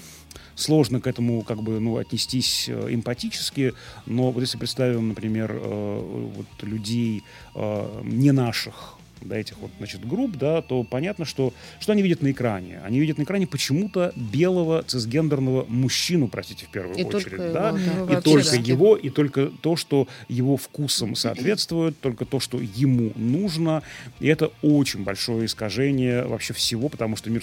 сложно 0.56 1.00
к 1.00 1.06
этому 1.06 1.42
как 1.42 1.62
бы 1.62 1.80
ну 1.80 1.96
отнестись 1.96 2.68
э, 2.68 2.86
эмпатически, 2.90 3.74
но 4.06 4.30
вот 4.30 4.40
если 4.40 4.58
представим, 4.58 5.08
например, 5.08 5.50
э, 5.52 6.30
вот 6.36 6.46
людей 6.62 7.24
э, 7.54 8.00
не 8.04 8.32
наших 8.32 8.98
да, 9.24 9.38
этих 9.38 9.58
вот, 9.58 9.70
значит, 9.78 10.06
групп, 10.06 10.36
да, 10.36 10.62
то 10.62 10.82
понятно, 10.84 11.24
что, 11.24 11.52
что 11.80 11.92
они 11.92 12.02
видят 12.02 12.22
на 12.22 12.30
экране. 12.30 12.80
Они 12.84 13.00
видят 13.00 13.18
на 13.18 13.22
экране 13.22 13.46
почему-то 13.46 14.12
белого 14.16 14.82
цисгендерного 14.82 15.64
мужчину, 15.68 16.28
простите, 16.28 16.66
в 16.66 16.68
первую 16.68 16.96
и 16.96 17.04
очередь, 17.04 17.38
да, 17.52 17.70
его, 17.70 18.06
да, 18.06 18.18
и 18.18 18.22
только 18.22 18.50
да. 18.50 18.56
его, 18.56 18.96
и 18.96 19.10
только 19.10 19.46
то, 19.46 19.76
что 19.76 20.08
его 20.28 20.56
вкусом 20.56 21.14
соответствует, 21.16 21.98
только 22.00 22.24
то, 22.24 22.40
что 22.40 22.58
ему 22.60 23.12
нужно, 23.16 23.82
и 24.20 24.28
это 24.28 24.52
очень 24.62 25.04
большое 25.04 25.46
искажение 25.46 26.24
вообще 26.24 26.52
всего, 26.52 26.88
потому 26.88 27.16
что 27.16 27.30
мир 27.30 27.42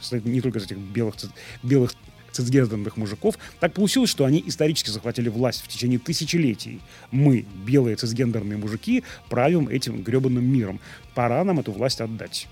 состоит 0.00 0.24
не 0.24 0.40
только 0.40 0.58
из 0.58 0.64
этих 0.64 0.78
белых, 0.78 1.14
белых 1.62 1.92
цисгендерных 2.38 2.96
мужиков. 2.96 3.38
Так 3.60 3.74
получилось, 3.74 4.10
что 4.10 4.24
они 4.24 4.42
исторически 4.46 4.90
захватили 4.90 5.28
власть 5.28 5.62
в 5.62 5.68
течение 5.68 5.98
тысячелетий. 5.98 6.80
Мы, 7.10 7.44
белые 7.66 7.96
цисгендерные 7.96 8.58
мужики, 8.58 9.02
правим 9.28 9.68
этим 9.68 10.02
гребаным 10.02 10.44
миром. 10.44 10.80
Пора 11.14 11.42
нам 11.44 11.58
эту 11.60 11.72
власть 11.72 12.00
отдать. 12.00 12.46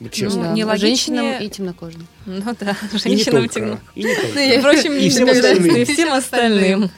Ну, 0.00 0.08
честно. 0.08 0.44
Ну, 0.44 0.54
не 0.54 0.76
Женщинам 0.78 1.42
и 1.42 1.48
темнокожим. 1.50 2.06
Ну 2.24 2.42
да, 2.58 2.74
женщинам 2.92 3.44
и, 3.44 3.48
темно. 3.48 3.78
И, 3.94 4.00
и, 4.00 4.58
впрочем, 4.58 4.94
и 4.94 5.10
всем 5.10 5.28
остальным. 5.28 5.76
И 5.76 5.84
всем 5.84 6.12
остальным. 6.12 6.90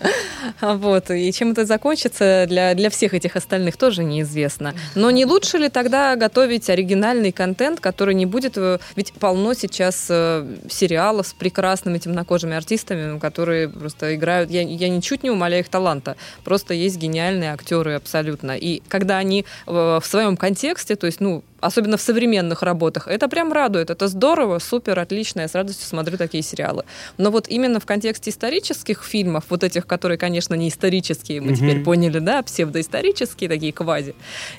Вот. 0.61 1.11
И 1.11 1.33
чем 1.33 1.53
это 1.53 1.65
закончится, 1.65 2.47
для, 2.49 2.75
для 2.75 2.91
всех 2.91 3.15
этих 3.15 3.35
остальных 3.35 3.77
тоже 3.77 4.05
неизвестно. 4.05 4.75
Но 4.95 5.11
не 5.11 5.25
лучше 5.25 5.59
ли 5.59 5.69
тогда 5.69 6.15
готовить 6.15 6.71
оригинальный 6.71 7.33
контент, 7.33 7.81
который 7.81 8.15
не 8.15 8.27
будет... 8.27 8.57
Э, 8.57 8.79
ведь 8.95 9.13
полно 9.15 9.55
сейчас 9.55 10.07
э, 10.09 10.47
сериалов 10.71 11.27
с 11.27 11.33
прекрасными 11.33 11.99
темнокожими 11.99 12.55
артистами, 12.55 13.19
которые 13.19 13.69
просто 13.69 14.15
играют... 14.15 14.51
Я, 14.51 14.63
я 14.63 14.89
ничуть 14.89 15.25
не 15.25 15.31
умоляю 15.31 15.63
их 15.63 15.69
таланта. 15.69 16.17
Просто 16.45 16.75
есть 16.75 16.99
гениальные 16.99 17.53
актеры 17.53 17.95
абсолютно. 17.95 18.57
И 18.57 18.83
когда 18.89 19.19
они 19.19 19.45
в, 19.67 20.01
в 20.01 20.07
своем 20.07 20.37
контексте, 20.37 20.95
то 20.95 21.07
есть, 21.07 21.21
ну, 21.21 21.43
особенно 21.63 21.97
в 21.97 22.03
современных 22.03 22.63
работах, 22.63 23.09
это 23.09 23.29
прям 23.29 23.53
радует, 23.53 23.91
это 23.91 24.09
здорово, 24.09 24.59
супер, 24.59 24.99
отлично, 24.99 25.41
я 25.41 25.49
с 25.49 25.55
радостью 25.55 25.87
смотрю 25.87 26.19
такие 26.19 26.43
сериалы. 26.43 26.85
Но 27.19 27.31
вот 27.31 27.49
именно 27.49 27.81
в 27.81 27.87
контексте 27.87 28.31
исторических 28.31 29.03
фильмов, 29.05 29.45
вот 29.49 29.65
этих, 29.65 29.87
которые, 29.87 30.19
конечно, 30.19 30.55
не 30.55 30.69
исторические, 30.69 31.41
мы 31.41 31.53
mm-hmm. 31.53 31.57
теперь 31.57 31.83
поняли, 31.85 32.19
да, 32.19 32.43
псевдоисторические, 32.43 33.49
такие 33.49 33.73
квази 33.73 34.15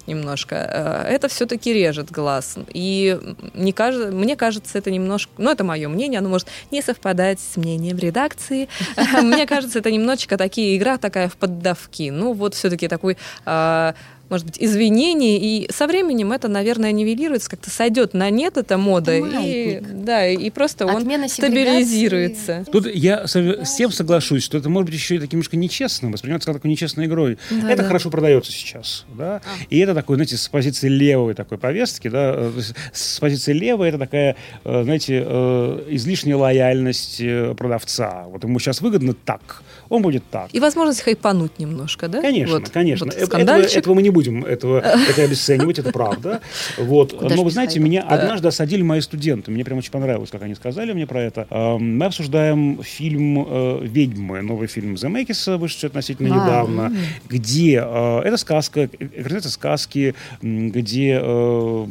немножко, 0.08 0.56
э, 0.56 1.14
это 1.14 1.28
все-таки 1.28 1.74
режет 1.74 2.12
глаз. 2.12 2.58
И 2.74 3.20
не 3.54 3.74
кажется, 3.74 4.12
мне 4.12 4.36
кажется, 4.36 4.78
это 4.78 4.90
немножко, 4.90 5.32
ну, 5.38 5.52
это 5.52 5.64
мое 5.64 5.90
мнение, 5.90 6.20
оно 6.20 6.30
может 6.30 6.48
не 6.72 6.82
совпадать 6.82 7.40
с 7.40 7.58
мнением 7.58 7.98
редакции. 7.98 8.70
Мне 9.22 9.46
кажется, 9.46 9.80
это 9.80 9.92
немножечко 9.92 10.38
такие 10.38 10.78
игра 10.78 10.98
такая 10.98 11.28
в 11.28 11.36
поддавки. 11.36 12.10
Ну, 12.10 12.34
вот 12.34 12.56
все-таки 12.56 12.88
такой 12.88 13.18
а, 13.46 13.96
может 14.34 14.48
быть, 14.48 14.58
извинений, 14.60 15.38
и 15.38 15.72
со 15.72 15.86
временем 15.86 16.32
это, 16.32 16.48
наверное, 16.48 16.92
нивелируется, 16.92 17.52
как-то 17.52 17.70
сойдет 17.70 18.16
на 18.16 18.32
нет 18.32 18.58
эта 18.58 18.80
мода, 18.80 19.16
и, 19.16 19.80
да, 19.80 20.28
и 20.28 20.50
просто 20.50 20.86
Отмена 20.86 21.26
он 21.26 21.30
стабилизируется. 21.30 22.66
Тут 22.72 22.88
я 22.88 23.28
с 23.28 23.76
тем 23.76 23.92
соглашусь, 23.92 24.44
что 24.44 24.58
это 24.58 24.70
может 24.70 24.88
быть 24.90 24.96
еще 24.96 25.18
и 25.18 25.20
таким 25.20 25.38
немножко 25.38 25.56
нечестным, 25.56 26.12
воспринимается 26.14 26.48
как 26.48 26.58
такой 26.58 26.72
нечестной 26.72 27.06
игрой. 27.06 27.38
Да, 27.52 27.70
это 27.70 27.84
да. 27.84 27.88
хорошо 27.88 28.10
продается 28.10 28.52
сейчас, 28.52 29.06
да, 29.16 29.36
а. 29.46 29.64
и 29.70 29.78
это 29.78 29.94
такой, 29.94 30.16
знаете, 30.16 30.36
с 30.38 30.48
позиции 30.48 30.88
левой 30.88 31.36
такой 31.36 31.60
повестки, 31.60 32.08
да, 32.08 32.34
э, 32.36 32.52
с 32.92 33.20
позиции 33.20 33.54
левой 33.54 33.90
это 33.90 34.00
такая, 34.00 34.36
э, 34.64 34.84
знаете, 34.84 35.24
э, 35.24 35.86
излишняя 35.90 36.38
лояльность 36.38 37.22
продавца. 37.56 38.24
Вот 38.30 38.44
ему 38.44 38.58
сейчас 38.58 38.82
выгодно 38.82 39.14
так, 39.14 39.62
он 39.94 40.02
будет 40.02 40.24
так. 40.32 40.50
И 40.54 40.60
возможность 40.60 41.02
хайпануть 41.02 41.60
немножко, 41.60 42.08
да? 42.08 42.20
Конечно, 42.22 42.56
вот, 42.56 42.70
конечно. 42.70 43.06
Вот 43.06 43.16
этого, 43.16 43.62
этого 43.62 43.94
мы 43.94 44.02
не 44.02 44.10
будем 44.10 44.44
этого, 44.44 44.80
это 44.80 45.22
обесценивать, 45.22 45.80
это 45.80 45.92
правда. 45.92 46.42
Вот. 46.78 47.22
Но 47.22 47.44
вы 47.44 47.52
знаете, 47.52 47.80
меня 47.80 48.02
однажды 48.02 48.48
осадили 48.48 48.82
мои 48.82 49.02
студенты. 49.02 49.52
Мне 49.52 49.64
прям 49.64 49.78
очень 49.78 49.92
понравилось, 49.92 50.30
как 50.32 50.42
они 50.42 50.56
сказали 50.56 50.94
мне 50.94 51.06
про 51.06 51.22
это. 51.22 51.48
Мы 51.80 52.06
обсуждаем 52.06 52.82
фильм 52.84 53.46
э, 53.48 53.80
«Ведьмы», 53.84 54.42
новый 54.42 54.68
фильм 54.68 54.98
Земекиса, 54.98 55.58
вышедший 55.58 55.90
относительно 55.90 56.28
недавно, 56.28 56.94
где 57.30 57.84
э, 57.86 58.22
это 58.24 58.38
сказка, 58.38 58.86
экранизация 58.86 59.52
сказки, 59.52 60.16
где 60.42 61.20
э, 61.22 61.88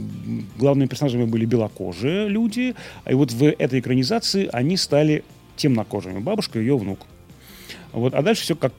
главными 0.58 0.88
персонажами 0.88 1.24
были 1.24 1.44
белокожие 1.44 2.28
люди, 2.28 2.74
и 3.08 3.14
вот 3.14 3.32
в 3.32 3.44
этой 3.44 3.80
экранизации 3.80 4.48
они 4.52 4.76
стали 4.76 5.22
темнокожими. 5.56 6.18
Бабушка 6.18 6.58
и 6.58 6.62
ее 6.62 6.76
внук. 6.76 7.06
Вот. 7.92 8.14
А 8.14 8.22
дальше 8.22 8.42
все 8.42 8.56
как 8.56 8.72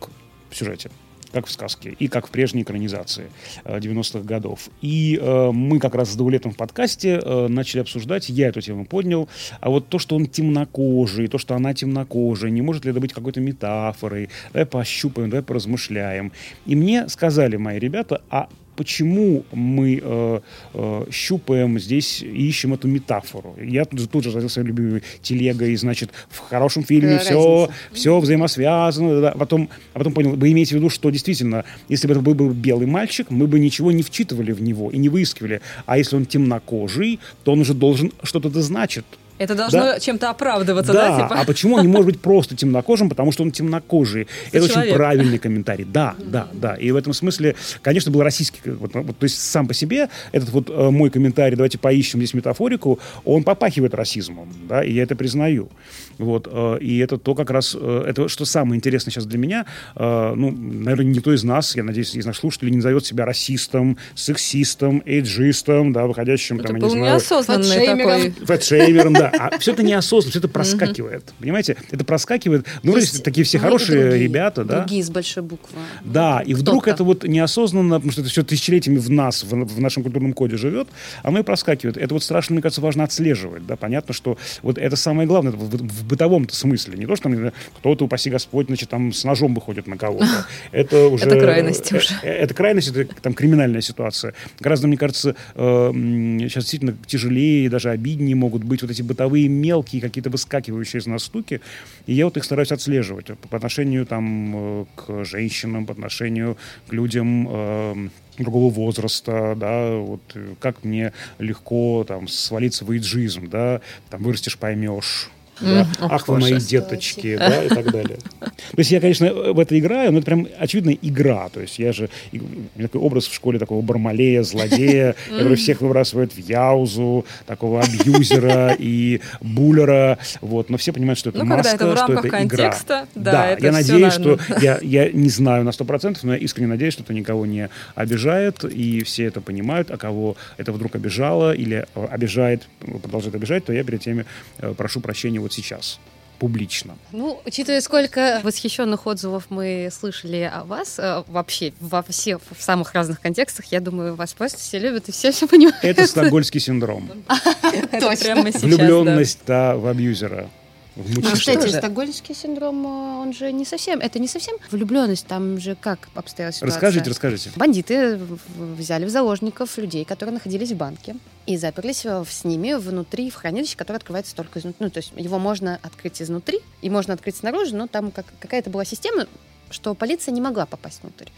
в 0.50 0.56
сюжете 0.56 0.90
как 1.34 1.48
в 1.48 1.52
сказке, 1.52 1.96
и 1.98 2.08
как 2.08 2.28
в 2.28 2.30
прежней 2.30 2.62
экранизации 2.62 3.32
90-х 3.66 4.20
э, 4.20 4.22
годов. 4.22 4.70
И 4.82 5.20
э, 5.20 5.52
мы 5.52 5.80
как 5.80 5.96
раз 5.96 6.12
с 6.12 6.16
Даулетом 6.16 6.52
в 6.52 6.56
подкасте 6.56 7.20
э, 7.22 7.48
начали 7.48 7.82
обсуждать, 7.82 8.30
я 8.30 8.50
эту 8.50 8.62
тему 8.62 8.86
поднял, 8.86 9.28
а 9.60 9.70
вот 9.70 9.88
то, 9.90 9.98
что 9.98 10.16
он 10.16 10.28
темнокожий, 10.28 11.28
то, 11.28 11.40
что 11.40 11.56
она 11.56 11.74
темнокожая, 11.74 12.52
не 12.52 12.62
может 12.62 12.86
ли 12.86 12.92
это 12.92 13.00
быть 13.00 13.14
какой-то 13.14 13.42
метафорой, 13.42 14.30
давай 14.54 14.68
пощупаем, 14.68 15.32
давай 15.32 15.44
поразмышляем. 15.44 16.32
И 16.68 16.76
мне 16.76 17.10
сказали 17.10 17.58
мои 17.58 17.80
ребята, 17.80 18.22
а 18.30 18.48
почему 18.76 19.44
мы 19.52 20.00
э, 20.02 20.40
э, 20.74 21.06
щупаем 21.12 21.80
здесь 21.80 22.22
и 22.22 22.48
ищем 22.48 22.74
эту 22.74 22.88
метафору. 22.88 23.56
Я 23.62 23.86
тут 23.86 24.10
тут 24.10 24.24
же 24.24 24.32
задел 24.32 24.50
свою 24.50 24.68
любимую 24.68 25.02
телега, 25.22 25.66
и, 25.66 25.76
значит, 25.76 26.12
в 26.30 26.40
хорошем 26.40 26.84
фильме 26.84 27.20
все, 27.20 27.70
все 27.92 28.20
взаимосвязано. 28.20 29.22
Да. 29.22 29.32
Потом, 29.32 29.70
а 29.94 30.00
потом 30.00 30.14
понял, 30.14 30.36
вы 30.36 30.52
имеете 30.52 30.76
в 30.76 30.78
виду, 30.78 30.90
что 30.90 31.10
действительно, 31.10 31.66
если 31.90 32.08
бы 32.08 32.14
это 32.14 32.22
был 32.22 32.34
бы 32.34 32.54
белый 32.54 32.88
мальчик, 32.88 33.30
мы 33.30 33.48
бы 33.48 33.60
ничего 33.60 33.92
не 33.92 34.04
вчитывали 34.04 34.52
в 34.52 34.62
него 34.62 34.92
и 34.92 34.98
не 34.98 35.10
выискивали. 35.10 35.62
А 35.86 35.98
если 35.98 36.16
он 36.16 36.26
темнокожий, 36.26 37.20
то 37.44 37.54
он 37.54 37.62
уже 37.62 37.74
должен 37.74 38.12
что-то 38.24 38.50
да 38.50 38.62
значит. 38.62 39.06
Это 39.38 39.56
должно 39.56 39.82
да? 39.82 40.00
чем-то 40.00 40.30
оправдываться, 40.30 40.94
да? 40.94 41.10
да? 41.10 41.24
Типа? 41.24 41.42
А 41.42 41.46
почему 41.46 41.76
он 41.76 41.82
не 41.82 41.88
может 41.88 42.06
быть 42.06 42.22
просто 42.22 42.56
темнокожим? 42.56 43.10
Потому 43.10 43.32
что 43.32 43.44
он 43.44 43.52
темнокожий. 43.52 44.28
Это 44.52 44.68
человек. 44.68 44.78
очень 44.78 44.96
правильный 44.96 45.38
комментарий. 45.40 45.86
Да, 45.86 46.16
да, 46.20 46.48
да. 46.54 46.76
И 46.76 46.92
в 46.92 46.96
этом 46.96 47.14
смысле, 47.14 47.56
конечно, 47.82 48.12
был 48.12 48.22
российский. 48.22 48.60
Вот, 48.66 48.94
вот, 48.94 49.18
то 49.18 49.24
есть 49.24 49.40
сам 49.40 49.68
по 49.68 49.74
себе 49.74 50.10
этот 50.32 50.50
вот 50.50 50.70
э, 50.70 50.90
мой 50.90 51.10
комментарий, 51.10 51.56
давайте 51.56 51.78
поищем 51.78 52.20
здесь 52.20 52.34
метафорику, 52.34 53.00
он 53.26 53.44
попахивает 53.44 53.94
расизмом, 53.94 54.54
да, 54.68 54.84
и 54.84 54.94
я 54.94 55.04
это 55.04 55.16
признаю. 55.16 55.70
Вот, 56.18 56.48
э, 56.52 56.78
и 56.80 57.00
это 57.00 57.18
то 57.18 57.36
как 57.36 57.50
раз, 57.50 57.76
э, 57.80 58.06
это 58.08 58.28
что 58.28 58.46
самое 58.46 58.78
интересное 58.78 59.12
сейчас 59.12 59.26
для 59.26 59.38
меня, 59.38 59.66
э, 59.96 60.34
ну, 60.36 60.52
наверное, 60.52 61.06
никто 61.06 61.34
из 61.34 61.44
нас, 61.44 61.76
я 61.76 61.84
надеюсь, 61.84 62.16
из 62.16 62.26
наших 62.26 62.42
слушателей 62.42 62.72
не 62.72 62.78
назовет 62.78 63.06
себя 63.06 63.26
расистом, 63.26 63.98
сексистом, 64.16 65.02
эйджистом, 65.06 65.94
да, 65.94 66.06
выходящим, 66.06 66.60
это 66.60 66.70
там, 66.70 66.80
был 66.80 66.90
я 66.90 66.94
не 66.94 67.00
знаю... 67.00 67.14
неосознанный 67.16 67.86
такой. 67.86 68.46
Фэтшеймером, 68.46 69.14
да. 69.14 69.32
А 69.38 69.58
все 69.60 69.72
это 69.72 69.84
неосознанно, 69.84 70.32
все 70.32 70.40
это 70.40 70.48
проскакивает. 70.48 71.34
Понимаете? 71.40 71.78
Это 71.92 72.04
проскакивает. 72.04 72.66
Ну, 72.84 72.92
вроде 72.92 73.08
такие 73.20 73.44
все 73.44 73.60
хорошие 73.60 74.18
ребята, 74.18 74.64
да. 74.64 74.80
Другие 74.80 75.04
с 75.04 75.10
большой 75.10 75.44
буквы. 75.44 75.78
Да, 76.04 76.42
и 76.42 76.54
вдруг 76.54 76.88
это 76.88 77.04
вот 77.04 77.24
неосознанно, 77.24 77.96
потому 77.96 78.12
что 78.12 78.22
это 78.22 78.30
все 78.30 78.44
тысячелетиями 78.44 78.98
в 78.98 79.10
нас, 79.10 79.44
в 79.44 79.80
нашем 79.80 80.04
культурном 80.04 80.34
коде 80.34 80.58
живет, 80.58 80.88
оно 81.24 81.40
и 81.40 81.44
проскакивает. 81.44 81.98
Это 81.98 82.14
вот 82.14 82.24
страшно, 82.24 82.54
мне 82.54 82.62
кажется, 82.62 82.82
важно 82.82 83.04
отслеживать, 83.04 83.66
да. 83.66 83.76
Понятно, 83.76 84.14
что 84.14 84.38
вот 84.62 84.78
это 84.78 84.96
самое 84.96 85.28
главное 85.28 85.52
в 85.54 86.03
бытовом-то 86.04 86.56
смысле. 86.56 86.98
Не 86.98 87.06
то, 87.06 87.16
что 87.16 87.30
там 87.30 87.52
кто-то, 87.78 88.06
упаси 88.06 88.30
Господь, 88.30 88.68
значит, 88.68 88.90
там 88.90 89.12
с 89.12 89.24
ножом 89.24 89.54
выходит 89.54 89.88
на 89.88 89.98
кого-то. 89.98 90.48
Это 90.72 91.08
уже... 91.08 91.26
Это 91.26 91.40
крайность 91.40 91.92
э, 91.92 91.98
уже. 91.98 92.14
Это 92.24 92.54
крайность, 92.54 92.90
это 92.90 93.14
там 93.22 93.34
криминальная 93.34 93.82
ситуация. 93.82 94.34
Гораздо, 94.60 94.88
мне 94.88 94.98
кажется, 94.98 95.36
сейчас 95.56 96.64
действительно 96.64 96.96
тяжелее 97.06 97.70
даже 97.70 97.90
обиднее 97.90 98.36
могут 98.36 98.64
быть 98.64 98.82
вот 98.82 98.92
эти 98.92 99.02
бытовые 99.02 99.48
мелкие 99.48 100.02
какие-то 100.02 100.30
выскакивающие 100.30 101.00
из 101.00 101.08
нас 101.08 101.24
штуки. 101.24 101.62
И 102.06 102.14
я 102.14 102.26
вот 102.26 102.38
их 102.38 102.44
стараюсь 102.44 102.72
отслеживать 102.72 103.28
по 103.50 103.58
отношению 103.58 104.06
там 104.06 104.54
э, 104.56 104.86
к 104.96 105.26
женщинам, 105.26 105.86
по 105.86 105.94
отношению 105.94 106.58
к 106.88 106.94
людям 106.94 107.48
э, 107.50 108.10
другого 108.38 108.72
возраста, 108.72 109.56
да, 109.58 109.96
вот 109.96 110.22
как 110.60 110.84
мне 110.84 111.14
легко 111.40 112.04
там 112.08 112.28
свалиться 112.28 112.86
в 112.86 112.96
иджизм, 112.96 113.50
да, 113.50 113.82
там 114.10 114.24
вырастешь, 114.24 114.58
поймешь, 114.58 115.30
да? 115.62 115.88
Ах, 116.00 116.28
вы 116.28 116.40
мои 116.40 116.60
деточки, 116.60 117.38
да, 117.38 117.64
и 117.64 117.70
так 117.70 117.92
далее. 117.92 118.18
То 118.40 118.78
есть 118.78 118.92
я, 118.92 119.00
конечно, 119.00 119.32
в 119.34 119.60
это 119.60 119.78
играю, 119.78 120.12
но 120.12 120.20
это 120.20 120.26
прям 120.26 120.48
очевидная 120.58 120.98
игра. 121.02 121.50
То 121.50 121.62
есть 121.62 121.80
я 121.80 121.94
же, 121.94 122.10
у 122.32 122.38
меня 122.38 122.88
такой 122.88 123.02
образ 123.02 123.28
в 123.28 123.34
школе 123.34 123.60
такого 123.60 123.82
бармалея, 123.82 124.44
злодея, 124.44 125.16
который 125.30 125.58
всех 125.58 125.82
выбрасывает 125.82 126.34
в 126.34 126.38
яузу, 126.38 127.26
такого 127.46 127.82
абьюзера 127.82 128.76
и 128.78 129.22
буллера, 129.42 130.18
вот. 130.42 130.70
Но 130.70 130.78
все 130.78 130.94
понимают, 130.94 131.20
что 131.20 131.30
это 131.30 131.40
ну, 131.40 131.46
маска, 131.46 131.76
это 131.76 131.98
что 131.98 132.14
это 132.14 132.44
игра. 132.44 132.76
Да, 132.88 133.06
да 133.16 133.58
я 133.60 133.72
надеюсь, 133.72 134.14
что 134.14 134.40
я, 134.62 134.80
я 134.82 135.12
не 135.12 135.30
знаю 135.30 135.64
на 135.64 135.72
сто 135.72 135.86
процентов, 135.86 136.24
но 136.24 136.34
я 136.34 136.40
искренне 136.40 136.68
надеюсь, 136.68 136.94
что 136.94 137.04
это 137.04 137.14
никого 137.14 137.46
не 137.46 137.70
обижает, 137.96 138.64
и 138.64 139.04
все 139.04 139.26
это 139.26 139.42
понимают, 139.42 139.92
а 139.92 139.98
кого 139.98 140.36
это 140.58 140.72
вдруг 140.72 140.96
обижало 140.96 141.54
или 141.54 141.86
э, 141.96 142.06
обижает, 142.10 142.68
продолжает 142.80 143.36
обижать, 143.36 143.66
то 143.66 143.74
я 143.74 143.84
перед 143.84 144.02
теми 144.02 144.26
э, 144.60 144.74
прошу 144.76 145.02
прощения 145.02 145.40
вот 145.44 145.54
сейчас 145.54 146.00
публично. 146.40 146.98
Ну, 147.14 147.42
учитывая, 147.46 147.80
сколько 147.80 148.42
восхищенных 148.44 149.08
отзывов 149.08 149.46
мы 149.50 149.90
слышали 149.98 150.52
о 150.54 150.64
вас, 150.66 151.00
э, 151.00 151.24
вообще 151.28 151.74
во 151.80 152.04
всех 152.04 152.42
в 152.52 152.62
самых 152.62 152.94
разных 152.94 153.22
контекстах, 153.22 153.66
я 153.72 153.80
думаю, 153.80 154.16
вас 154.16 154.34
просто 154.34 154.60
все 154.60 154.80
любят 154.80 155.08
и 155.08 155.14
все 155.14 155.32
все 155.32 155.48
понимают. 155.48 155.84
Это 155.84 156.06
стокгольский 156.06 156.60
синдром. 156.60 157.10
Точно. 157.92 158.44
Влюбленность 158.60 159.48
в 159.48 159.90
абьюзера. 159.90 160.50
Ну, 160.96 161.22
кстати, 161.34 161.68
стокгольмский 161.70 162.36
синдром, 162.36 162.86
э, 162.86 163.22
он 163.22 163.34
же 163.34 163.52
не 163.52 163.66
совсем, 163.66 164.00
это 164.00 164.20
не 164.20 164.28
совсем 164.28 164.58
влюбленность, 164.70 165.26
там 165.26 165.60
же 165.60 165.76
как 165.76 166.10
обстояла 166.14 166.52
ситуация? 166.52 166.76
Расскажите, 166.76 167.10
расскажите. 167.10 167.52
Бандиты 167.56 168.20
взяли 168.58 169.06
в 169.06 169.10
заложников 169.10 169.78
людей, 169.78 170.06
которые 170.06 170.34
находились 170.34 170.72
в 170.72 170.76
банке, 170.76 171.16
и 171.48 171.58
заперлись 171.58 172.06
с 172.06 172.44
ними 172.44 172.74
внутри 172.74 173.32
в 173.32 173.36
хранилище, 173.36 173.76
которое 173.76 173.98
открывается 173.98 174.36
только 174.36 174.60
изнутри. 174.60 174.86
Ну, 174.86 174.90
то 174.92 175.00
есть 175.00 175.14
его 175.16 175.40
можно 175.40 175.80
открыть 175.82 176.22
изнутри, 176.22 176.60
и 176.82 176.90
можно 176.90 177.16
открыть 177.16 177.38
снаружи, 177.38 177.76
но 177.76 177.88
там 177.88 178.12
как, 178.12 178.26
какая-то 178.40 178.70
была 178.70 178.86
система, 178.86 179.26
что 179.72 179.96
полиция 179.96 180.32
не 180.32 180.42
могла 180.42 180.68
попасть 180.68 181.02
внутрь. 181.02 181.30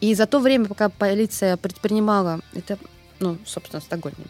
И 0.00 0.14
за 0.14 0.26
то 0.26 0.38
время, 0.38 0.66
пока 0.66 0.88
полиция 0.90 1.56
предпринимала, 1.56 2.40
это 2.54 2.78
ну, 3.20 3.36
собственно, 3.44 3.80
в 3.80 3.84
Стокгольме 3.84 4.24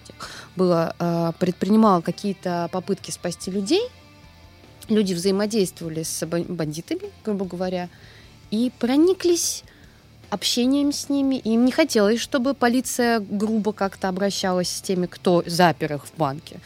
было, 0.56 0.96
э, 0.98 1.32
предпринимала 1.38 2.00
какие-то 2.00 2.68
попытки 2.72 3.12
спасти 3.12 3.50
людей, 3.50 3.82
люди 4.90 5.14
взаимодействовали 5.14 6.02
с 6.02 6.26
бандитами, 6.26 7.10
грубо 7.24 7.44
говоря, 7.44 7.88
и 8.50 8.70
прониклись 8.78 9.64
общением 10.30 10.92
с 10.92 11.08
ними. 11.08 11.36
Им 11.36 11.64
не 11.64 11.72
хотелось, 11.72 12.20
чтобы 12.20 12.54
полиция 12.54 13.20
грубо 13.20 13.72
как-то 13.72 14.08
обращалась 14.08 14.68
с 14.68 14.80
теми, 14.80 15.06
кто 15.06 15.42
запер 15.46 15.94
их 15.94 16.06
в 16.06 16.16
банке. 16.16 16.60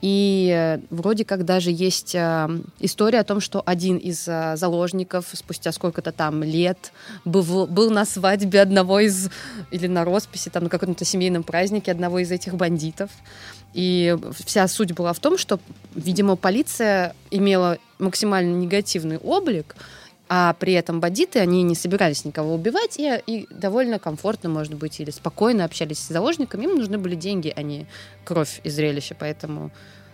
И 0.00 0.50
э, 0.50 0.78
вроде 0.90 1.24
как 1.24 1.44
даже 1.44 1.70
есть 1.70 2.14
э, 2.14 2.48
история 2.78 3.20
о 3.20 3.24
том, 3.24 3.40
что 3.40 3.62
один 3.66 3.98
из 3.98 4.26
э, 4.26 4.56
заложников 4.56 5.26
спустя 5.32 5.72
сколько-то 5.72 6.10
там 6.10 6.42
лет 6.42 6.92
был, 7.26 7.66
был 7.66 7.90
на 7.90 8.06
свадьбе 8.06 8.62
одного 8.62 9.00
из, 9.00 9.30
или 9.70 9.86
на 9.86 10.04
росписи, 10.04 10.48
там 10.48 10.64
на 10.64 10.70
каком-то 10.70 11.04
семейном 11.04 11.42
празднике 11.42 11.92
одного 11.92 12.18
из 12.20 12.30
этих 12.30 12.54
бандитов. 12.54 13.10
И 13.74 14.16
вся 14.44 14.66
суть 14.68 14.92
была 14.92 15.12
в 15.12 15.18
том, 15.20 15.36
что, 15.36 15.60
видимо, 15.94 16.36
полиция 16.36 17.14
имела 17.30 17.78
максимально 17.98 18.56
негативный 18.56 19.18
облик, 19.18 19.76
а 20.32 20.54
при 20.54 20.74
этом 20.74 21.00
бандиты, 21.00 21.40
они 21.40 21.64
не 21.64 21.74
собирались 21.74 22.24
никого 22.24 22.54
убивать, 22.54 23.00
и, 23.00 23.20
и 23.26 23.48
довольно 23.50 23.98
комфортно, 23.98 24.48
может 24.48 24.74
быть, 24.74 25.00
или 25.00 25.10
спокойно 25.10 25.64
общались 25.64 25.98
с 25.98 26.08
заложниками. 26.08 26.66
Им 26.66 26.76
нужны 26.76 26.98
были 26.98 27.16
деньги, 27.16 27.52
а 27.54 27.62
не 27.62 27.86
кровь 28.24 28.60
и 28.62 28.70
зрелище, 28.70 29.16
поэтому 29.18 29.72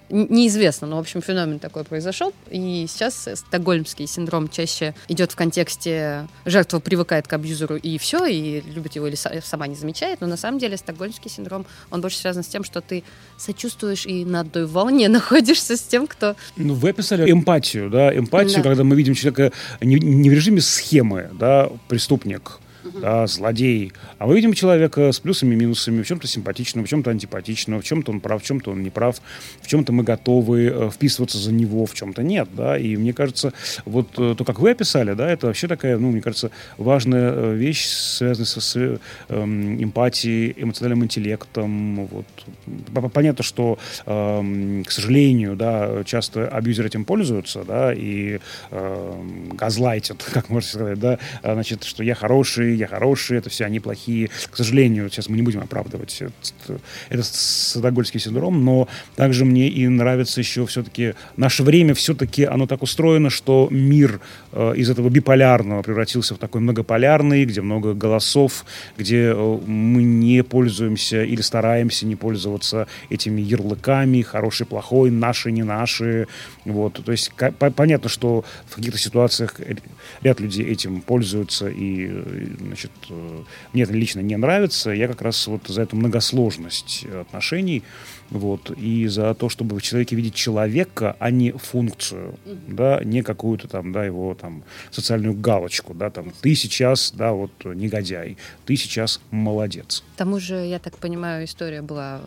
неизвестно, 0.08 0.86
но, 0.86 0.96
в 0.96 1.00
общем, 1.00 1.22
феномен 1.22 1.58
такой 1.58 1.84
произошел. 1.84 2.32
И 2.50 2.86
сейчас 2.88 3.28
стокгольмский 3.34 4.06
синдром 4.06 4.48
чаще 4.48 4.94
идет 5.08 5.32
в 5.32 5.36
контексте 5.36 6.26
жертва 6.44 6.78
привыкает 6.78 7.26
к 7.26 7.32
абьюзеру 7.32 7.76
и 7.76 7.98
все, 7.98 8.24
и 8.26 8.60
любит 8.60 8.94
его 8.96 9.06
или 9.06 9.16
сама 9.16 9.66
не 9.66 9.74
замечает. 9.74 10.20
Но 10.20 10.26
на 10.26 10.36
самом 10.36 10.58
деле 10.58 10.76
стокгольмский 10.76 11.30
синдром, 11.30 11.66
он 11.90 12.00
больше 12.00 12.18
связан 12.18 12.42
с 12.42 12.46
тем, 12.46 12.64
что 12.64 12.80
ты 12.80 13.02
сочувствуешь 13.38 14.06
и 14.06 14.24
на 14.24 14.44
той 14.44 14.66
волне 14.66 15.08
находишься 15.16 15.76
с 15.76 15.82
тем, 15.82 16.06
кто... 16.06 16.36
Ну, 16.56 16.74
вы 16.74 16.90
описали 16.90 17.30
эмпатию, 17.30 17.90
да, 17.90 18.16
эмпатию, 18.16 18.62
да. 18.62 18.62
когда 18.62 18.84
мы 18.84 18.96
видим 18.96 19.14
человека 19.14 19.52
не, 19.80 19.96
не 19.96 20.30
в 20.30 20.32
режиме 20.32 20.60
схемы, 20.60 21.30
да, 21.38 21.70
преступник, 21.88 22.58
да, 23.00 23.26
злодей. 23.26 23.92
А 24.18 24.26
мы 24.26 24.36
видим 24.36 24.52
человека 24.52 25.12
с 25.12 25.20
плюсами 25.20 25.54
и 25.54 25.56
минусами, 25.56 26.02
в 26.02 26.06
чем-то 26.06 26.26
симпатичного, 26.26 26.86
в 26.86 26.88
чем-то 26.90 27.10
антипатичного, 27.10 27.80
в 27.80 27.84
чем-то 27.84 28.12
он 28.12 28.20
прав, 28.20 28.42
в 28.42 28.46
чем-то 28.46 28.70
он 28.70 28.82
не 28.82 28.90
прав, 28.90 29.16
в 29.60 29.66
чем-то 29.66 29.92
мы 29.92 30.02
готовы 30.02 30.64
э, 30.66 30.90
вписываться 30.90 31.38
за 31.38 31.52
него, 31.52 31.86
в 31.86 31.94
чем-то 31.94 32.22
нет, 32.22 32.48
да, 32.52 32.78
и 32.78 32.96
мне 32.96 33.12
кажется, 33.12 33.52
вот 33.84 34.08
э, 34.18 34.34
то, 34.36 34.44
как 34.44 34.58
вы 34.58 34.70
описали, 34.70 35.14
да, 35.14 35.30
это 35.30 35.46
вообще 35.46 35.68
такая, 35.68 35.98
ну, 35.98 36.10
мне 36.10 36.20
кажется, 36.20 36.50
важная 36.78 37.32
э, 37.32 37.54
вещь, 37.54 37.86
связанная 37.86 38.46
с, 38.46 38.60
с 38.60 38.76
э, 38.76 38.98
эмпатией, 39.28 40.54
эмоциональным 40.56 41.04
интеллектом, 41.04 42.06
вот. 42.06 42.26
Понятно, 43.12 43.44
что, 43.44 43.78
э, 44.06 44.82
к 44.86 44.90
сожалению, 44.90 45.56
да, 45.56 46.04
часто 46.04 46.48
абьюзеры 46.48 46.88
этим 46.88 47.04
пользуются, 47.04 47.64
да, 47.64 47.92
и 47.92 48.38
э, 48.70 49.22
газлайтят, 49.52 50.22
как 50.32 50.48
можно 50.50 50.68
сказать, 50.68 50.98
да, 50.98 51.18
значит, 51.42 51.84
что 51.84 52.02
я 52.02 52.14
хороший, 52.14 52.75
я 52.76 52.86
хороший, 52.86 53.38
это 53.38 53.50
все 53.50 53.64
они 53.64 53.80
плохие. 53.80 54.30
К 54.50 54.56
сожалению, 54.56 55.08
сейчас 55.10 55.28
мы 55.28 55.36
не 55.36 55.42
будем 55.42 55.60
оправдывать 55.60 56.20
этот, 56.20 56.80
этот 57.08 57.26
стокгольмский 57.26 58.20
синдром, 58.20 58.64
но 58.64 58.88
также 59.16 59.44
мне 59.44 59.68
и 59.68 59.86
нравится 59.88 60.40
еще 60.40 60.66
все-таки 60.66 61.14
наше 61.36 61.62
время 61.62 61.94
все-таки 61.94 62.44
оно 62.44 62.66
так 62.66 62.82
устроено, 62.82 63.30
что 63.30 63.68
мир 63.70 64.20
э, 64.52 64.74
из 64.76 64.90
этого 64.90 65.08
биполярного 65.08 65.82
превратился 65.82 66.34
в 66.34 66.38
такой 66.38 66.60
многополярный, 66.60 67.44
где 67.44 67.60
много 67.60 67.94
голосов, 67.94 68.64
где 68.96 69.32
э, 69.34 69.58
мы 69.66 70.02
не 70.02 70.42
пользуемся 70.42 71.22
или 71.22 71.40
стараемся 71.40 72.06
не 72.06 72.16
пользоваться 72.16 72.86
этими 73.10 73.40
ярлыками, 73.40 74.22
хороший, 74.22 74.66
плохой, 74.66 75.10
наши, 75.10 75.52
не 75.52 75.62
наши. 75.62 76.26
Вот. 76.64 77.04
То 77.04 77.12
есть 77.12 77.32
понятно, 77.58 78.08
что 78.08 78.44
в 78.66 78.76
каких-то 78.76 78.98
ситуациях 78.98 79.60
ряд 80.22 80.40
людей 80.40 80.64
этим 80.64 81.00
пользуются 81.00 81.68
и 81.68 82.10
значит, 82.66 82.90
мне 83.72 83.82
это 83.82 83.92
лично 83.92 84.20
не 84.20 84.36
нравится. 84.36 84.90
Я 84.90 85.08
как 85.08 85.22
раз 85.22 85.46
вот 85.46 85.66
за 85.68 85.82
эту 85.82 85.96
многосложность 85.96 87.04
отношений 87.04 87.82
вот, 88.30 88.70
и 88.70 89.06
за 89.06 89.34
то, 89.34 89.48
чтобы 89.48 89.76
в 89.76 89.82
человеке 89.82 90.16
видеть 90.16 90.34
человека, 90.34 91.16
а 91.18 91.30
не 91.30 91.52
функцию, 91.52 92.38
mm-hmm. 92.44 92.74
да, 92.74 93.00
не 93.04 93.22
какую-то 93.22 93.68
там, 93.68 93.92
да, 93.92 94.04
его 94.04 94.34
там 94.34 94.64
социальную 94.90 95.34
галочку, 95.34 95.94
да, 95.94 96.10
там, 96.10 96.32
ты 96.40 96.54
сейчас, 96.54 97.12
да, 97.12 97.32
вот, 97.32 97.52
негодяй, 97.64 98.36
ты 98.64 98.76
сейчас 98.76 99.20
молодец. 99.30 100.02
К 100.14 100.18
тому 100.18 100.40
же, 100.40 100.56
я 100.56 100.78
так 100.78 100.96
понимаю, 100.96 101.44
история 101.44 101.82
была 101.82 102.20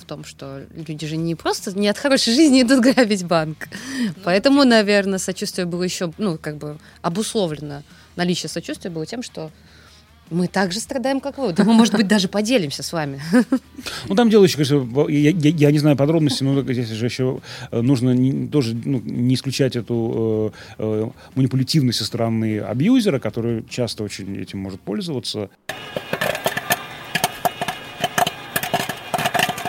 в 0.00 0.04
том, 0.04 0.24
что 0.24 0.62
люди 0.74 1.06
же 1.06 1.16
не 1.16 1.34
просто 1.34 1.76
не 1.78 1.88
от 1.88 1.98
хорошей 1.98 2.34
жизни 2.34 2.62
идут 2.62 2.80
грабить 2.82 3.26
банк, 3.26 3.68
ну, 3.98 4.14
поэтому, 4.24 4.64
наверное, 4.64 5.18
сочувствие 5.18 5.66
было 5.66 5.82
еще, 5.82 6.12
ну, 6.18 6.38
как 6.38 6.56
бы 6.56 6.78
обусловлено, 7.02 7.82
наличие 8.16 8.48
сочувствия 8.48 8.90
было 8.90 9.06
тем, 9.06 9.22
что 9.22 9.50
мы 10.32 10.48
также 10.48 10.80
страдаем, 10.80 11.20
как 11.20 11.38
вы. 11.38 11.52
Да 11.52 11.64
мы, 11.64 11.72
может 11.72 11.94
быть, 11.94 12.08
даже 12.08 12.28
поделимся 12.28 12.82
с 12.82 12.92
вами. 12.92 13.20
Ну, 14.08 14.14
там 14.14 14.30
дело 14.30 14.44
еще, 14.44 14.56
конечно, 14.56 15.08
я, 15.08 15.30
я, 15.30 15.50
я 15.50 15.72
не 15.72 15.78
знаю 15.78 15.96
подробностей, 15.96 16.46
но 16.46 16.60
здесь 16.62 16.88
же 16.88 17.04
еще 17.04 17.40
э, 17.70 17.80
нужно 17.80 18.10
не, 18.10 18.46
тоже 18.46 18.74
ну, 18.84 19.00
не 19.00 19.34
исключать 19.34 19.76
эту 19.76 20.52
э, 20.78 20.82
э, 20.82 21.10
манипулятивность 21.34 21.98
со 21.98 22.04
стороны 22.04 22.60
абьюзера, 22.60 23.18
который 23.18 23.64
часто 23.68 24.04
очень 24.04 24.36
этим 24.40 24.60
может 24.60 24.80
пользоваться. 24.80 25.50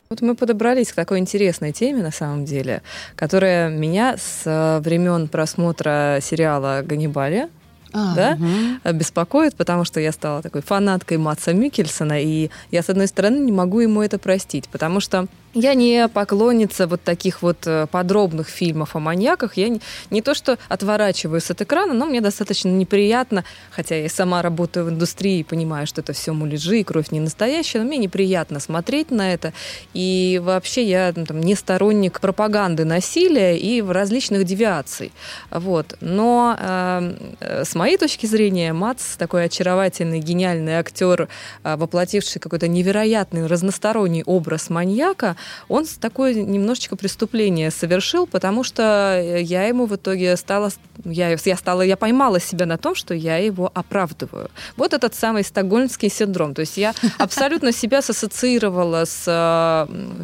Вот 0.10 0.22
мы 0.22 0.36
подобрались 0.36 0.92
к 0.92 0.96
такой 0.96 1.20
интересной 1.20 1.72
теме, 1.72 2.04
на 2.04 2.12
самом 2.12 2.46
деле, 2.46 2.84
которая 3.16 3.70
меня 3.70 4.16
с 4.18 4.80
времен 4.84 5.28
просмотра 5.28 6.20
сериала 6.22 6.84
«Ганнибали» 6.86 7.50
а, 7.94 8.16
да, 8.16 8.38
угу. 8.40 8.98
беспокоит, 8.98 9.56
потому 9.56 9.86
что 9.86 10.00
я 10.00 10.12
стала 10.12 10.42
такой 10.42 10.62
фанаткой 10.62 11.18
Матса 11.18 11.54
Микельсона, 11.54 12.22
и 12.22 12.50
я, 12.72 12.84
с 12.84 12.90
одной 12.90 13.08
стороны, 13.08 13.38
не 13.38 13.52
могу 13.52 13.80
ему 13.80 14.02
это 14.02 14.18
простить, 14.18 14.68
потому 14.70 15.00
что 15.00 15.28
я 15.54 15.74
не 15.76 16.08
поклонница 16.08 16.88
вот 16.88 17.04
таких 17.04 17.42
вот 17.42 17.66
э, 17.66 17.88
подробных 17.92 18.48
фильмов 18.50 18.96
о 18.96 19.00
маньяках. 19.00 19.58
Я 19.58 19.70
не, 19.70 19.82
не 20.10 20.22
то 20.22 20.34
что 20.34 20.58
отворачиваюсь 20.68 21.50
от 21.52 21.62
экрана, 21.62 21.94
но 21.94 22.06
мне 22.06 22.22
достаточно 22.22 22.70
неприятно, 22.70 23.44
хотя 23.72 23.96
я 23.96 24.10
сама 24.10 24.42
работаю 24.42 24.86
в 24.86 24.90
индустрии 24.90 25.40
и 25.40 25.44
понимаю, 25.44 25.86
что 25.86 26.02
это 26.02 26.14
все 26.14 26.34
муляжи 26.34 26.80
и 26.80 26.84
кровь 26.84 27.12
не 27.12 27.20
настоящая, 27.20 27.80
но 27.80 27.86
мне 27.86 27.98
неприятно 27.98 28.60
смотреть 28.60 29.12
на 29.12 29.34
это. 29.34 29.54
И 29.94 30.42
вообще 30.44 30.84
я 30.84 31.14
ну, 31.16 31.26
там, 31.26 31.40
не 31.40 31.56
сторонник 31.56 32.20
пропаганды 32.20 32.84
насилия 32.84 33.58
и 33.58 33.82
различных 33.82 34.46
девиаций. 34.46 35.12
Вот. 35.52 35.98
Но 36.02 36.58
э, 36.60 37.64
с 37.64 37.76
моей 37.76 37.98
точки 37.98 38.26
зрения, 38.26 38.74
Мац 38.74 39.18
такой 39.18 39.46
очаровательный, 39.46 40.20
гениальный 40.20 40.74
актер, 40.74 41.30
э, 41.64 41.76
воплотивший 41.76 42.42
какой-то 42.42 42.68
невероятный 42.68 43.46
разносторонний 43.46 44.24
образ 44.26 44.70
маньяка, 44.70 45.36
он 45.68 45.86
такое 46.00 46.34
немножечко 46.34 46.96
преступление 46.96 47.72
совершил, 47.72 48.28
потому 48.28 48.64
что 48.64 49.22
я 49.40 49.66
ему 49.66 49.86
в 49.86 49.96
итоге 49.96 50.38
стала, 50.38 50.72
я, 51.06 51.30
я 51.32 51.58
стала, 51.58 51.82
я 51.82 51.98
поймала 51.98 52.40
себя 52.40 52.66
на 52.66 52.78
том, 52.78 52.96
что 52.96 53.14
я 53.14 53.38
его 53.38 53.72
оправдываю. 53.74 54.50
Вот 54.78 54.94
этот 54.94 55.16
самый 55.16 55.44
стокгольмский 55.44 56.10
синдром. 56.10 56.54
То 56.54 56.62
есть 56.62 56.78
я 56.78 56.94
абсолютно 57.18 57.72
себя 57.72 58.00
ассоциировала 58.00 59.06
с, 59.06 59.24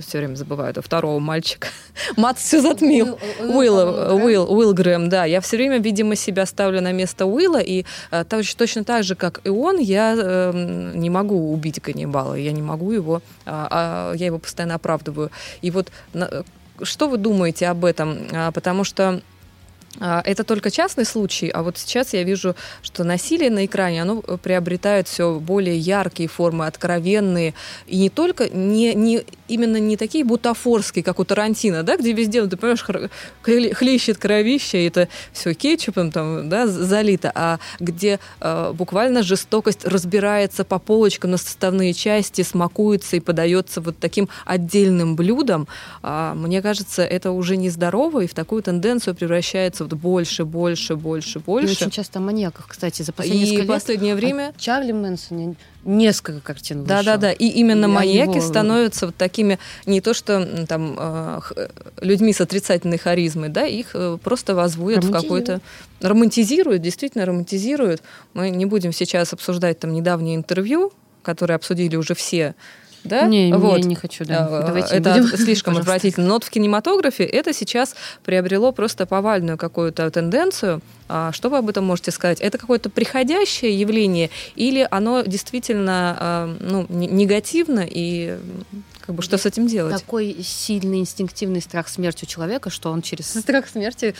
все 0.07 0.17
время 0.17 0.35
забываю, 0.35 0.71
это 0.71 0.81
второго 0.81 1.19
мальчика. 1.19 1.67
Мат 2.15 2.37
все 2.37 2.61
затмил. 2.61 3.17
Уилл, 3.39 4.15
Уилл, 4.15 4.51
Уилл 4.51 4.73
Грэм, 4.73 5.09
да. 5.09 5.25
Я 5.25 5.41
все 5.41 5.57
время, 5.57 5.79
видимо, 5.79 6.15
себя 6.15 6.45
ставлю 6.45 6.81
на 6.81 6.91
место 6.91 7.25
Уилла, 7.25 7.59
и 7.59 7.85
э, 8.11 8.23
точно 8.23 8.83
так 8.83 9.03
же, 9.03 9.15
как 9.15 9.41
и 9.43 9.49
он, 9.49 9.79
я 9.79 10.15
э, 10.17 10.91
не 10.95 11.09
могу 11.09 11.51
убить 11.51 11.79
каннибала, 11.81 12.35
я 12.35 12.51
не 12.51 12.61
могу 12.61 12.91
его, 12.91 13.21
а, 13.45 14.13
я 14.15 14.25
его 14.27 14.39
постоянно 14.39 14.75
оправдываю. 14.75 15.31
И 15.61 15.71
вот 15.71 15.91
что 16.81 17.07
вы 17.07 17.17
думаете 17.17 17.67
об 17.67 17.85
этом? 17.85 18.19
А, 18.31 18.51
потому 18.51 18.83
что 18.83 19.21
это 19.99 20.43
только 20.43 20.71
частный 20.71 21.03
случай, 21.03 21.49
а 21.49 21.63
вот 21.63 21.77
сейчас 21.77 22.13
я 22.13 22.23
вижу, 22.23 22.55
что 22.81 23.03
насилие 23.03 23.49
на 23.49 23.65
экране, 23.65 24.03
оно 24.03 24.23
э, 24.25 24.37
приобретает 24.41 25.07
все 25.07 25.39
более 25.39 25.77
яркие 25.77 26.29
формы, 26.29 26.67
откровенные, 26.67 27.53
и 27.87 27.97
не 27.97 28.09
только, 28.09 28.49
не, 28.49 28.93
не, 28.93 29.23
именно 29.47 29.77
не 29.77 29.97
такие 29.97 30.23
бутафорские, 30.23 31.03
как 31.03 31.19
у 31.19 31.25
Тарантино, 31.25 31.83
да, 31.83 31.97
где 31.97 32.13
везде, 32.13 32.41
ну, 32.41 32.49
ты 32.49 32.55
понимаешь, 32.55 32.85
хлещет 33.41 34.17
кровище, 34.17 34.83
и 34.83 34.87
это 34.87 35.09
все 35.33 35.53
кетчупом 35.53 36.11
там, 36.11 36.49
да, 36.49 36.67
залито, 36.67 37.31
а 37.33 37.59
где 37.79 38.19
э, 38.39 38.71
буквально 38.73 39.23
жестокость 39.23 39.85
разбирается 39.85 40.63
по 40.63 40.79
полочкам 40.79 41.31
на 41.31 41.37
составные 41.37 41.93
части, 41.93 42.43
смакуется 42.43 43.15
и 43.15 43.19
подается 43.19 43.81
вот 43.81 43.97
таким 43.99 44.29
отдельным 44.45 45.15
блюдом, 45.15 45.67
а, 46.03 46.35
мне 46.35 46.61
кажется, 46.61 47.03
это 47.03 47.31
уже 47.31 47.57
нездорово, 47.57 48.21
и 48.21 48.27
в 48.27 48.33
такую 48.33 48.61
тенденцию 48.63 49.15
превращается 49.15 49.78
вот 49.79 49.93
больше, 49.93 50.45
больше, 50.45 50.95
больше, 50.95 51.39
больше. 51.39 51.67
И 51.67 51.71
очень 51.71 51.91
часто 51.91 52.19
о 52.19 52.21
маньяках, 52.21 52.67
кстати, 52.67 53.01
за 53.01 53.11
последние 53.11 53.63
и 53.63 53.67
последнее 53.67 54.15
время... 54.15 54.53
Чарли 54.57 54.91
Мэнсон 54.91 55.55
несколько 55.83 56.41
картин 56.41 56.83
Да, 56.83 57.03
да, 57.03 57.17
да. 57.17 57.31
И 57.31 57.47
именно 57.47 57.85
Я 57.85 57.91
маньяки 57.91 58.37
его... 58.37 58.41
становятся 58.41 59.07
вот 59.07 59.15
такими 59.15 59.59
не 59.85 60.01
то 60.01 60.13
что 60.13 60.65
там 60.67 60.95
э, 60.97 61.39
людьми 62.01 62.33
с 62.33 62.41
отрицательной 62.41 62.97
харизмой, 62.97 63.49
да, 63.49 63.65
их 63.65 63.91
э, 63.93 64.17
просто 64.21 64.55
возводят 64.55 65.03
в 65.03 65.11
какой-то 65.11 65.61
романтизируют, 66.01 66.81
действительно 66.81 67.25
романтизируют. 67.25 68.01
Мы 68.33 68.49
не 68.49 68.65
будем 68.65 68.91
сейчас 68.91 69.33
обсуждать 69.33 69.79
там 69.79 69.93
недавнее 69.93 70.35
интервью, 70.35 70.91
которое 71.23 71.55
обсудили 71.55 71.95
уже 71.95 72.15
все 72.15 72.55
да? 73.03 73.27
Не, 73.27 73.53
вот. 73.53 73.79
не, 73.79 73.87
не 73.89 73.95
хочу, 73.95 74.25
да. 74.25 74.47
А, 74.49 74.63
Давайте 74.67 74.95
это 74.95 75.13
будем. 75.13 75.37
слишком 75.37 75.77
отвратительно. 75.77 76.27
Но 76.27 76.33
вот 76.35 76.43
в 76.43 76.49
кинематографе 76.49 77.23
это 77.23 77.53
сейчас 77.53 77.95
приобрело 78.23 78.71
просто 78.71 79.05
повальную 79.05 79.57
какую-то 79.57 80.09
тенденцию. 80.11 80.81
А 81.07 81.31
что 81.31 81.49
вы 81.49 81.57
об 81.57 81.69
этом 81.69 81.85
можете 81.85 82.11
сказать? 82.11 82.39
Это 82.39 82.57
какое-то 82.57 82.89
приходящее 82.89 83.77
явление 83.79 84.29
или 84.55 84.87
оно 84.91 85.21
действительно 85.21 86.17
а, 86.19 86.55
ну, 86.59 86.85
негативно 86.89 87.85
и 87.89 88.37
как 89.09 89.15
бы, 89.15 89.23
что 89.23 89.39
с 89.39 89.47
этим 89.47 89.65
делать? 89.65 89.99
Такой 89.99 90.37
сильный 90.43 90.99
инстинктивный 90.99 91.61
страх 91.61 91.87
смерти 91.87 92.25
у 92.25 92.27
человека, 92.27 92.69
что 92.69 92.91
он 92.91 93.01
через 93.01 93.33
страх 93.39 93.67
смерти 93.67 94.13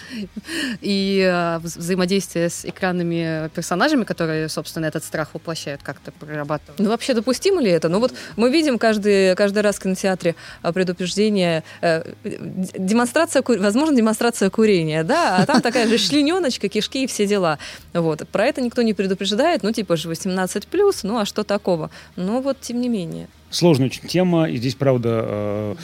и 0.82 1.22
э, 1.32 1.60
взаимодействие 1.60 2.50
с 2.50 2.66
экранными 2.66 3.50
персонажами, 3.50 4.04
которые, 4.04 4.50
собственно, 4.50 4.88
этот 4.88 5.04
страх 5.04 5.36
воплощают, 5.36 5.84
как-то 5.84 6.12
прорабатывают. 6.12 6.80
Ну, 6.80 6.90
вообще 6.90 7.14
допустимо 7.14 7.62
ли 7.62 7.70
это? 7.70 7.88
Ну, 7.88 8.00
вот 8.00 8.16
мы 8.36 8.50
видим 8.50 8.80
каждый, 8.80 9.36
каждый 9.36 9.62
раз 9.62 9.76
в 9.76 9.84
кинотеатре 9.84 10.36
э, 10.64 10.74
предупреждение, 10.74 11.64
э, 11.82 12.12
демонстрация, 12.24 13.44
возможно, 13.46 13.96
демонстрация 13.96 14.50
курения, 14.50 15.04
да, 15.04 15.38
а 15.38 15.46
там 15.46 15.62
такая 15.62 15.88
же 15.88 16.00
члененочка, 16.00 16.68
кишки 16.68 17.04
и 17.04 17.06
все 17.08 17.28
дела. 17.28 17.60
Вот. 17.94 18.28
Про 18.30 18.48
это 18.48 18.60
никто 18.62 18.82
не 18.82 18.96
предупреждает, 18.96 19.62
ну, 19.62 19.72
типа 19.72 19.98
же 19.98 20.10
18+, 20.10 21.00
ну, 21.04 21.20
а 21.20 21.26
что 21.26 21.44
такого? 21.44 21.92
Ну, 22.16 22.42
вот, 22.42 22.60
тем 22.60 22.82
не 22.82 22.90
менее. 22.90 23.28
Сложная 23.50 23.88
очень 23.88 24.08
тема, 24.08 24.50
и 24.50 24.58
здесь, 24.58 24.76
правда, 24.76 25.24
э, 25.24 25.76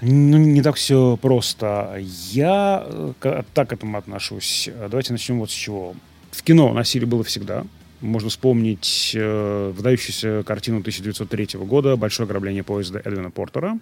ну, 0.00 0.38
не 0.38 0.62
так 0.62 0.76
все 0.76 1.16
просто. 1.20 1.96
Я 2.30 2.84
э, 2.86 3.42
так 3.54 3.70
к 3.70 3.72
этому 3.72 3.96
отношусь. 3.96 4.68
Давайте 4.90 5.12
начнем 5.12 5.38
вот 5.38 5.50
с 5.50 5.54
чего. 5.54 5.94
В 6.30 6.42
кино 6.42 6.72
насилие 6.72 7.06
было 7.06 7.22
всегда. 7.22 7.64
Можно 8.00 8.28
вспомнить 8.28 9.12
э, 9.14 9.72
выдающуюся 9.74 10.42
картину 10.44 10.80
1903 10.80 11.60
года 11.60 11.96
«Большое 11.96 12.26
ограбление 12.26 12.62
поезда» 12.62 13.00
Эдвина 13.02 13.30
Портера, 13.30 13.78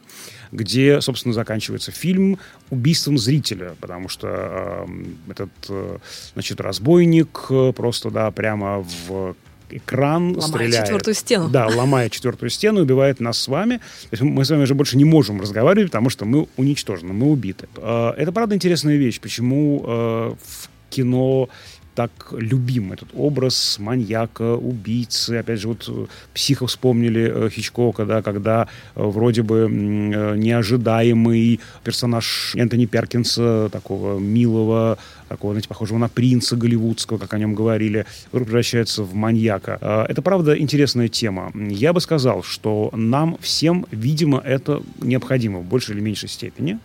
где, 0.52 1.00
собственно, 1.00 1.34
заканчивается 1.34 1.90
фильм 1.90 2.38
убийством 2.70 3.18
зрителя, 3.18 3.74
потому 3.80 4.08
что 4.08 4.28
э, 4.28 4.86
этот, 5.30 5.50
э, 5.70 5.98
значит, 6.34 6.60
разбойник 6.60 7.46
э, 7.50 7.72
просто, 7.74 8.10
да, 8.10 8.30
прямо 8.30 8.86
в 9.08 9.34
экран, 9.72 10.34
ломая 10.36 10.48
стреляет. 10.48 10.84
четвертую 10.84 11.14
стену. 11.14 11.48
Да, 11.48 11.66
ломая 11.66 12.08
четвертую 12.10 12.50
стену, 12.50 12.82
убивает 12.82 13.20
нас 13.20 13.38
с 13.38 13.48
вами. 13.48 13.78
То 13.78 14.08
есть 14.12 14.22
мы 14.22 14.44
с 14.44 14.50
вами 14.50 14.62
уже 14.62 14.74
больше 14.74 14.96
не 14.96 15.04
можем 15.04 15.40
разговаривать, 15.40 15.90
потому 15.90 16.10
что 16.10 16.24
мы 16.24 16.46
уничтожены, 16.56 17.12
мы 17.12 17.30
убиты. 17.30 17.68
А, 17.76 18.14
это, 18.16 18.32
правда, 18.32 18.54
интересная 18.54 18.96
вещь. 18.96 19.20
Почему 19.20 19.82
а, 19.86 20.36
в 20.42 20.68
кино 20.90 21.48
так 21.94 22.32
любим 22.32 22.92
этот 22.92 23.08
образ 23.14 23.76
маньяка, 23.78 24.54
убийцы. 24.56 25.38
Опять 25.38 25.60
же, 25.60 25.68
вот 25.68 25.88
э, 25.88 26.06
психов 26.32 26.70
вспомнили 26.70 27.30
э, 27.32 27.50
Хичкока, 27.50 28.06
да, 28.06 28.22
когда 28.22 28.68
э, 28.94 29.02
вроде 29.02 29.42
бы 29.42 29.68
неожидаемый 29.70 31.60
персонаж 31.84 32.54
Энтони 32.56 32.86
Перкинса, 32.86 33.68
такого 33.70 34.18
милого, 34.18 34.98
такого, 35.28 35.52
знаете, 35.52 35.68
похожего 35.68 35.98
на 35.98 36.08
принца 36.08 36.56
голливудского, 36.56 37.18
как 37.18 37.34
о 37.34 37.38
нем 37.38 37.54
говорили, 37.54 38.06
превращается 38.30 39.02
в 39.02 39.14
маньяка. 39.14 40.06
Это, 40.08 40.20
правда, 40.22 40.58
интересная 40.58 41.08
тема. 41.08 41.52
Я 41.54 41.92
бы 41.92 42.00
сказал, 42.00 42.42
что 42.42 42.90
нам 42.92 43.38
всем, 43.40 43.86
видимо, 43.90 44.38
это 44.44 44.82
необходимо 45.00 45.60
в 45.60 45.64
большей 45.64 45.94
или 45.94 46.02
меньшей 46.02 46.28
степени. 46.28 46.78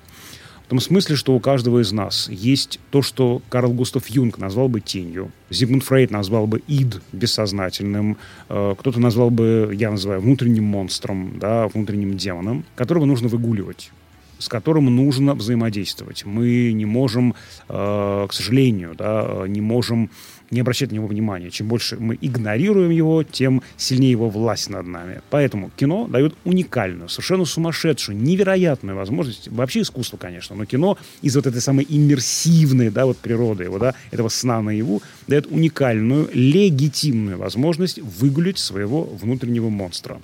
В 0.68 0.70
том 0.70 0.82
смысле, 0.82 1.15
что 1.15 1.34
у 1.34 1.39
каждого 1.39 1.82
из 1.82 1.93
нас 1.93 2.28
есть 2.28 2.82
то, 2.91 3.01
что 3.01 3.41
Карл 3.47 3.72
Густав 3.72 4.07
Юнг 4.07 4.38
назвал 4.38 4.68
бы 4.68 4.82
тенью, 4.82 5.32
Зигмунд 5.49 5.82
Фрейд 5.86 6.11
назвал 6.11 6.45
бы 6.45 6.61
ид 6.68 7.01
бессознательным, 7.13 8.18
э, 8.49 8.76
кто-то 8.78 8.99
назвал 8.99 9.30
бы, 9.30 9.72
я 9.74 9.91
называю, 9.91 10.20
внутренним 10.20 10.65
монстром, 10.65 11.39
да, 11.39 11.70
внутренним 11.70 12.18
демоном, 12.18 12.65
которого 12.76 13.05
нужно 13.05 13.30
выгуливать 13.30 13.91
с 14.39 14.49
которым 14.49 14.95
нужно 14.95 15.34
взаимодействовать. 15.34 16.24
Мы 16.24 16.72
не 16.72 16.86
можем, 16.86 17.34
э, 17.70 18.28
к 18.30 18.34
сожалению, 18.34 18.93
да, 18.95 19.45
не 19.47 19.61
можем 19.61 20.11
не 20.52 20.62
обращать 20.62 20.91
на 20.91 20.95
него 20.95 21.08
внимания. 21.08 21.50
Чем 21.50 21.68
больше 21.68 21.98
мы 21.98 22.18
игнорируем 22.20 22.89
его, 22.89 23.24
тем 23.24 23.62
сильнее 23.76 24.12
его 24.12 24.30
власть 24.30 24.70
над 24.70 24.88
нами. 24.88 25.22
Поэтому 25.30 25.72
кино 25.76 26.08
дает 26.08 26.36
уникальную, 26.45 27.10
совершенно 27.10 27.45
сумасшедшую, 27.45 28.18
невероятную 28.18 28.95
возможность, 28.95 29.48
вообще 29.50 29.82
искусство, 29.82 30.18
конечно, 30.18 30.56
но 30.56 30.66
кино 30.66 30.98
из 31.22 31.36
вот 31.36 31.48
этой 31.48 31.62
самой 31.62 31.86
иммерсивной, 31.88 32.89
да, 32.89 33.06
вот 33.06 33.18
природы 33.18 33.66
его, 33.66 33.80
да, 33.80 33.93
этого 34.12 34.30
сна 34.30 34.62
наяву, 34.62 35.02
дает 35.28 35.48
уникальную, 35.48 36.30
легитимную 36.34 37.38
возможность 37.38 38.00
выгулить 38.00 38.58
своего 38.58 39.04
внутреннего 39.04 39.70
монстра. 39.70 40.20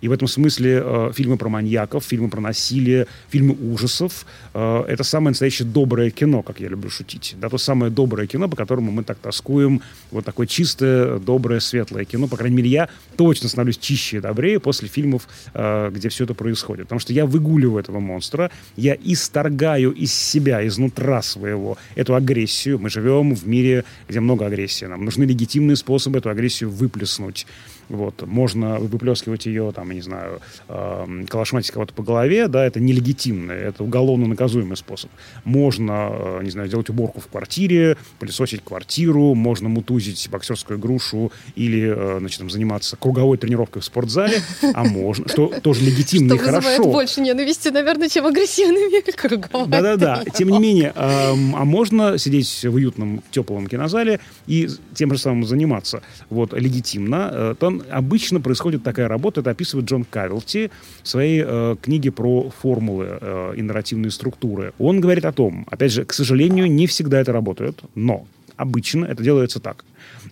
И 0.00 0.08
в 0.08 0.12
этом 0.12 0.28
смысле 0.28 0.82
э, 0.84 1.12
фильмы 1.14 1.36
про 1.36 1.48
маньяков, 1.48 2.04
фильмы 2.04 2.28
про 2.28 2.40
насилие, 2.40 3.06
фильмы 3.28 3.56
ужасов 3.72 4.26
э,— 4.54 4.84
это 4.88 5.04
самое 5.04 5.30
настоящее 5.30 5.66
доброе 5.66 6.10
кино, 6.10 6.42
как 6.42 6.60
я 6.60 6.68
люблю 6.68 6.90
шутить. 6.90 7.36
Да, 7.40 7.48
то 7.48 7.58
самое 7.58 7.90
доброе 7.90 8.26
кино, 8.26 8.48
по 8.48 8.56
которому 8.56 8.90
мы 8.92 9.04
так 9.04 9.18
тоскуем. 9.18 9.82
Вот 10.10 10.24
такое 10.24 10.46
чистое, 10.46 11.18
доброе, 11.18 11.60
светлое 11.60 12.04
кино. 12.04 12.28
По 12.28 12.36
крайней 12.36 12.56
мере, 12.56 12.70
я 12.70 12.88
точно 13.16 13.48
становлюсь 13.48 13.78
чище 13.78 14.18
и 14.18 14.20
добрее 14.20 14.60
после 14.60 14.88
фильмов, 14.88 15.28
э, 15.54 15.90
где 15.92 16.08
все 16.08 16.24
это 16.24 16.34
происходит. 16.34 16.84
Потому 16.86 17.00
что 17.00 17.12
я 17.12 17.26
выгуливаю 17.26 17.80
этого 17.80 18.00
монстра, 18.00 18.50
я 18.76 18.96
исторгаю 19.02 19.92
из 19.92 20.12
себя, 20.12 20.66
изнутра 20.66 21.22
своего 21.22 21.78
эту 21.94 22.14
агрессию. 22.14 22.78
Мы 22.78 22.90
живем 22.90 23.34
в 23.34 23.46
мире, 23.46 23.84
где 24.08 24.20
много 24.20 24.46
агрессии. 24.46 24.86
Нам 24.86 25.04
нужны 25.04 25.24
легитимные 25.24 25.76
способы 25.76 26.18
эту 26.18 26.30
агрессию 26.30 26.70
выплеснуть. 26.70 27.46
Вот. 27.90 28.24
Можно 28.24 28.78
выплескивать 28.78 29.46
ее, 29.46 29.72
там, 29.74 29.90
я 29.90 29.96
не 29.96 30.00
знаю, 30.00 30.40
э, 30.68 31.24
калашматить 31.28 31.72
кого-то 31.72 31.92
по 31.92 32.04
голове, 32.04 32.46
да, 32.46 32.64
это 32.64 32.78
нелегитимно, 32.78 33.50
это 33.50 33.82
уголовно 33.82 34.28
наказуемый 34.28 34.76
способ. 34.76 35.10
Можно, 35.42 36.10
э, 36.12 36.40
не 36.44 36.50
знаю, 36.50 36.68
делать 36.68 36.88
уборку 36.88 37.20
в 37.20 37.26
квартире, 37.26 37.96
пылесосить 38.20 38.62
квартиру, 38.62 39.34
можно 39.34 39.68
мутузить 39.68 40.28
боксерскую 40.30 40.78
грушу 40.78 41.32
или, 41.56 41.92
э, 41.92 42.18
значит, 42.20 42.38
там, 42.38 42.48
заниматься 42.48 42.96
круговой 42.96 43.38
тренировкой 43.38 43.82
в 43.82 43.84
спортзале, 43.84 44.40
а 44.72 44.84
можно, 44.84 45.28
что 45.28 45.48
тоже 45.60 45.84
легитимно 45.84 46.34
и 46.34 46.38
хорошо. 46.38 46.84
Больше 46.84 47.20
ненависти, 47.20 47.70
наверное, 47.70 48.08
чем 48.08 48.24
круговая 49.16 49.66
Да-да-да. 49.66 50.24
Тем 50.32 50.50
не 50.50 50.60
менее, 50.60 50.92
а 50.94 51.34
можно 51.34 52.18
сидеть 52.18 52.64
в 52.64 52.74
уютном, 52.74 53.24
теплом 53.32 53.66
кинозале 53.66 54.20
и 54.46 54.68
тем 54.94 55.12
же 55.12 55.18
самым 55.18 55.44
заниматься. 55.44 56.02
Вот, 56.28 56.52
легитимно. 56.52 57.56
Там 57.58 57.79
обычно 57.90 58.40
происходит 58.40 58.82
такая 58.82 59.08
работа, 59.08 59.40
это 59.40 59.50
описывает 59.50 59.88
Джон 59.88 60.04
Кавилти 60.04 60.70
в 61.02 61.08
своей 61.08 61.42
э, 61.46 61.76
книге 61.80 62.10
про 62.10 62.50
формулы 62.50 63.18
э, 63.20 63.54
и 63.56 63.62
нарративные 63.62 64.10
структуры. 64.10 64.72
Он 64.78 65.00
говорит 65.00 65.24
о 65.24 65.32
том, 65.32 65.66
опять 65.70 65.92
же, 65.92 66.04
к 66.04 66.12
сожалению, 66.12 66.70
не 66.70 66.86
всегда 66.86 67.20
это 67.20 67.32
работает, 67.32 67.80
но 67.94 68.26
обычно 68.56 69.06
это 69.06 69.22
делается 69.22 69.58
так. 69.58 69.84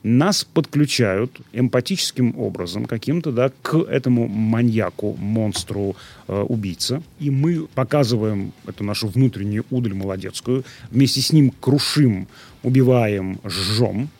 Нас 0.02 0.44
подключают 0.44 1.40
эмпатическим 1.52 2.38
образом 2.38 2.84
каким-то, 2.84 3.32
да, 3.32 3.50
к 3.62 3.78
этому 3.78 4.28
маньяку, 4.28 5.16
монстру, 5.18 5.96
э, 6.28 6.40
убийце. 6.40 7.02
И 7.18 7.30
мы 7.30 7.66
показываем 7.74 8.52
эту 8.66 8.84
нашу 8.84 9.08
внутреннюю 9.08 9.64
удаль 9.70 9.94
молодецкую, 9.94 10.64
вместе 10.90 11.20
с 11.20 11.32
ним 11.32 11.52
крушим, 11.60 12.28
убиваем, 12.62 13.40
жжем. 13.44 14.10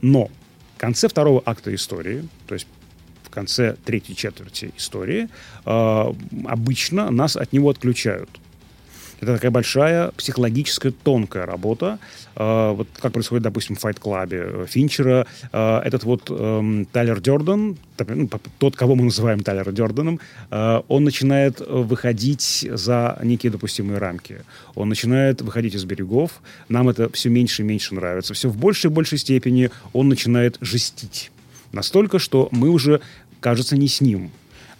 Но 0.00 0.30
в 0.76 0.78
конце 0.78 1.08
второго 1.08 1.42
акта 1.44 1.74
истории, 1.74 2.22
то 2.46 2.54
есть 2.54 2.66
конце 3.36 3.76
третьей 3.84 4.16
четверти 4.16 4.72
истории, 4.78 5.28
э, 5.66 6.12
обычно 6.46 7.10
нас 7.10 7.36
от 7.36 7.52
него 7.52 7.68
отключают. 7.68 8.30
Это 9.20 9.34
такая 9.34 9.50
большая 9.50 10.10
психологическая 10.16 10.92
тонкая 10.92 11.46
работа. 11.46 11.98
Э, 12.34 12.72
вот 12.72 12.88
как 13.00 13.12
происходит, 13.12 13.42
допустим, 13.42 13.76
в 13.76 13.84
Fight 13.84 14.00
Club 14.00 14.28
э, 14.30 14.66
Финчера. 14.66 15.26
Э, 15.52 15.80
этот 15.84 16.04
вот 16.04 16.30
э, 16.30 16.84
Тайлер 16.92 17.20
Дёрден, 17.20 17.76
ну, 18.08 18.30
тот, 18.58 18.76
кого 18.76 18.94
мы 18.94 19.04
называем 19.04 19.40
Тайлер 19.40 19.70
Дёрденом, 19.72 20.18
э, 20.50 20.80
он 20.88 21.04
начинает 21.04 21.60
выходить 21.60 22.66
за 22.70 23.18
некие 23.22 23.52
допустимые 23.52 23.98
рамки. 23.98 24.36
Он 24.74 24.88
начинает 24.88 25.42
выходить 25.42 25.74
из 25.74 25.84
берегов. 25.84 26.30
Нам 26.68 26.88
это 26.88 27.10
все 27.12 27.28
меньше 27.28 27.62
и 27.62 27.64
меньше 27.66 27.94
нравится. 27.94 28.32
Все 28.32 28.48
в 28.48 28.56
большей 28.56 28.90
и 28.90 28.94
большей 28.94 29.18
степени 29.18 29.70
он 29.92 30.08
начинает 30.08 30.56
жестить. 30.60 31.30
Настолько, 31.72 32.18
что 32.18 32.48
мы 32.52 32.68
уже 32.70 33.00
кажется 33.40 33.76
не 33.76 33.88
с 33.88 34.00
ним. 34.00 34.30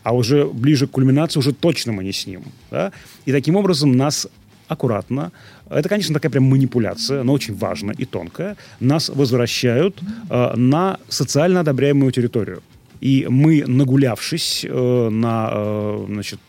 А 0.03 0.15
уже 0.15 0.47
ближе 0.47 0.87
к 0.87 0.93
кульминации 0.93 1.39
уже 1.39 1.53
точно 1.53 1.93
мы 1.93 2.05
не 2.05 2.13
с 2.13 2.27
ним. 2.27 2.45
Да? 2.71 2.93
И 3.25 3.33
таким 3.33 3.57
образом 3.57 3.93
нас 3.93 4.29
аккуратно, 4.69 5.33
это, 5.69 5.89
конечно, 5.89 6.15
такая 6.15 6.31
прям 6.31 6.45
манипуляция, 6.45 7.23
но 7.23 7.33
очень 7.33 7.55
важная 7.55 7.95
и 7.95 8.05
тонкая, 8.05 8.57
нас 8.81 9.09
возвращают 9.09 10.01
э, 10.31 10.55
на 10.57 10.99
социально 11.09 11.61
одобряемую 11.61 12.13
территорию. 12.13 12.63
И 13.01 13.27
мы, 13.29 13.65
нагулявшись, 13.67 14.65
э, 14.69 15.09
на, 15.11 15.51
э, 15.53 16.05
значит, 16.09 16.41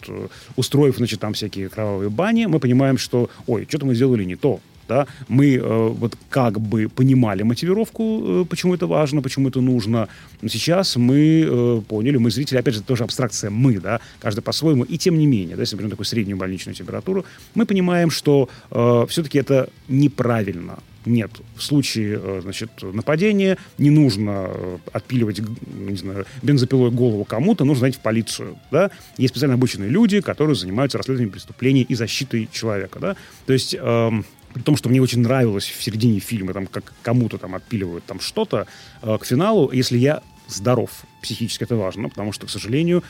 устроив 0.56 0.98
значит, 0.98 1.20
там 1.20 1.34
всякие 1.34 1.70
кровавые 1.70 2.10
бани, 2.10 2.46
мы 2.46 2.60
понимаем, 2.60 2.98
что, 2.98 3.30
ой, 3.48 3.66
что-то 3.68 3.86
мы 3.86 3.96
сделали 3.96 4.24
не 4.24 4.36
то 4.36 4.60
да, 4.88 5.08
мы 5.28 5.56
э, 5.56 5.88
вот 5.90 6.18
как 6.30 6.60
бы 6.60 6.90
понимали 6.90 7.44
мотивировку, 7.44 8.24
э, 8.24 8.46
почему 8.50 8.76
это 8.76 8.88
важно, 8.88 9.22
почему 9.22 9.50
это 9.50 9.62
нужно, 9.62 10.08
но 10.42 10.50
сейчас 10.50 10.96
мы 10.96 11.46
э, 11.48 11.82
поняли, 11.88 12.18
мы 12.18 12.32
зрители, 12.32 12.58
опять 12.58 12.74
же, 12.74 12.80
это 12.80 12.88
тоже 12.88 13.04
абстракция 13.04 13.50
мы, 13.50 13.80
да, 13.80 14.00
каждый 14.20 14.42
по-своему, 14.42 14.84
и 14.84 14.98
тем 14.98 15.18
не 15.18 15.28
менее, 15.28 15.56
да, 15.56 15.64
если 15.64 15.76
мы 15.76 15.80
берем 15.82 15.92
такую 15.92 16.06
среднюю 16.06 16.38
больничную 16.38 16.76
температуру, 16.76 17.26
мы 17.56 17.66
понимаем, 17.66 18.10
что 18.10 18.50
э, 18.72 19.06
все-таки 19.10 19.38
это 19.38 19.70
неправильно, 19.88 20.80
нет. 21.08 21.32
В 21.56 21.64
случае, 21.64 22.20
э, 22.22 22.40
значит, 22.44 22.70
нападения 22.82 23.58
не 23.78 23.90
нужно 23.90 24.48
э, 24.50 24.78
отпиливать, 24.92 25.42
не 25.74 25.96
знаю, 25.96 26.26
бензопилой 26.44 26.92
голову 26.92 27.24
кому-то, 27.24 27.66
нужно 27.66 27.80
знать 27.80 27.96
в 27.96 28.00
полицию, 28.00 28.58
да. 28.72 28.92
Есть 29.18 29.34
специально 29.34 29.56
обученные 29.56 29.90
люди, 29.90 30.22
которые 30.22 30.56
занимаются 30.56 30.98
расследованием 30.98 31.32
преступлений 31.32 31.84
и 31.88 31.96
защитой 31.96 32.48
человека, 32.52 33.00
да. 33.00 33.16
То 33.46 33.54
есть 33.54 33.76
эм, 33.80 34.26
при 34.58 34.64
том, 34.64 34.76
что 34.76 34.90
мне 34.90 35.02
очень 35.02 35.22
нравилось 35.22 35.66
в 35.66 35.84
середине 35.84 36.20
фильма, 36.20 36.54
там, 36.54 36.66
как 36.66 36.94
кому-то 37.04 37.38
там 37.38 37.54
отпиливают 37.54 38.06
там 38.06 38.20
что-то, 38.20 38.66
э, 39.04 39.18
к 39.20 39.26
финалу, 39.26 39.72
если 39.72 39.98
я 39.98 40.24
здоров 40.48 40.90
психически, 41.22 41.64
это 41.64 41.76
важно, 41.76 42.10
потому 42.10 42.32
что, 42.32 42.48
к 42.48 42.50
сожалению, 42.50 43.04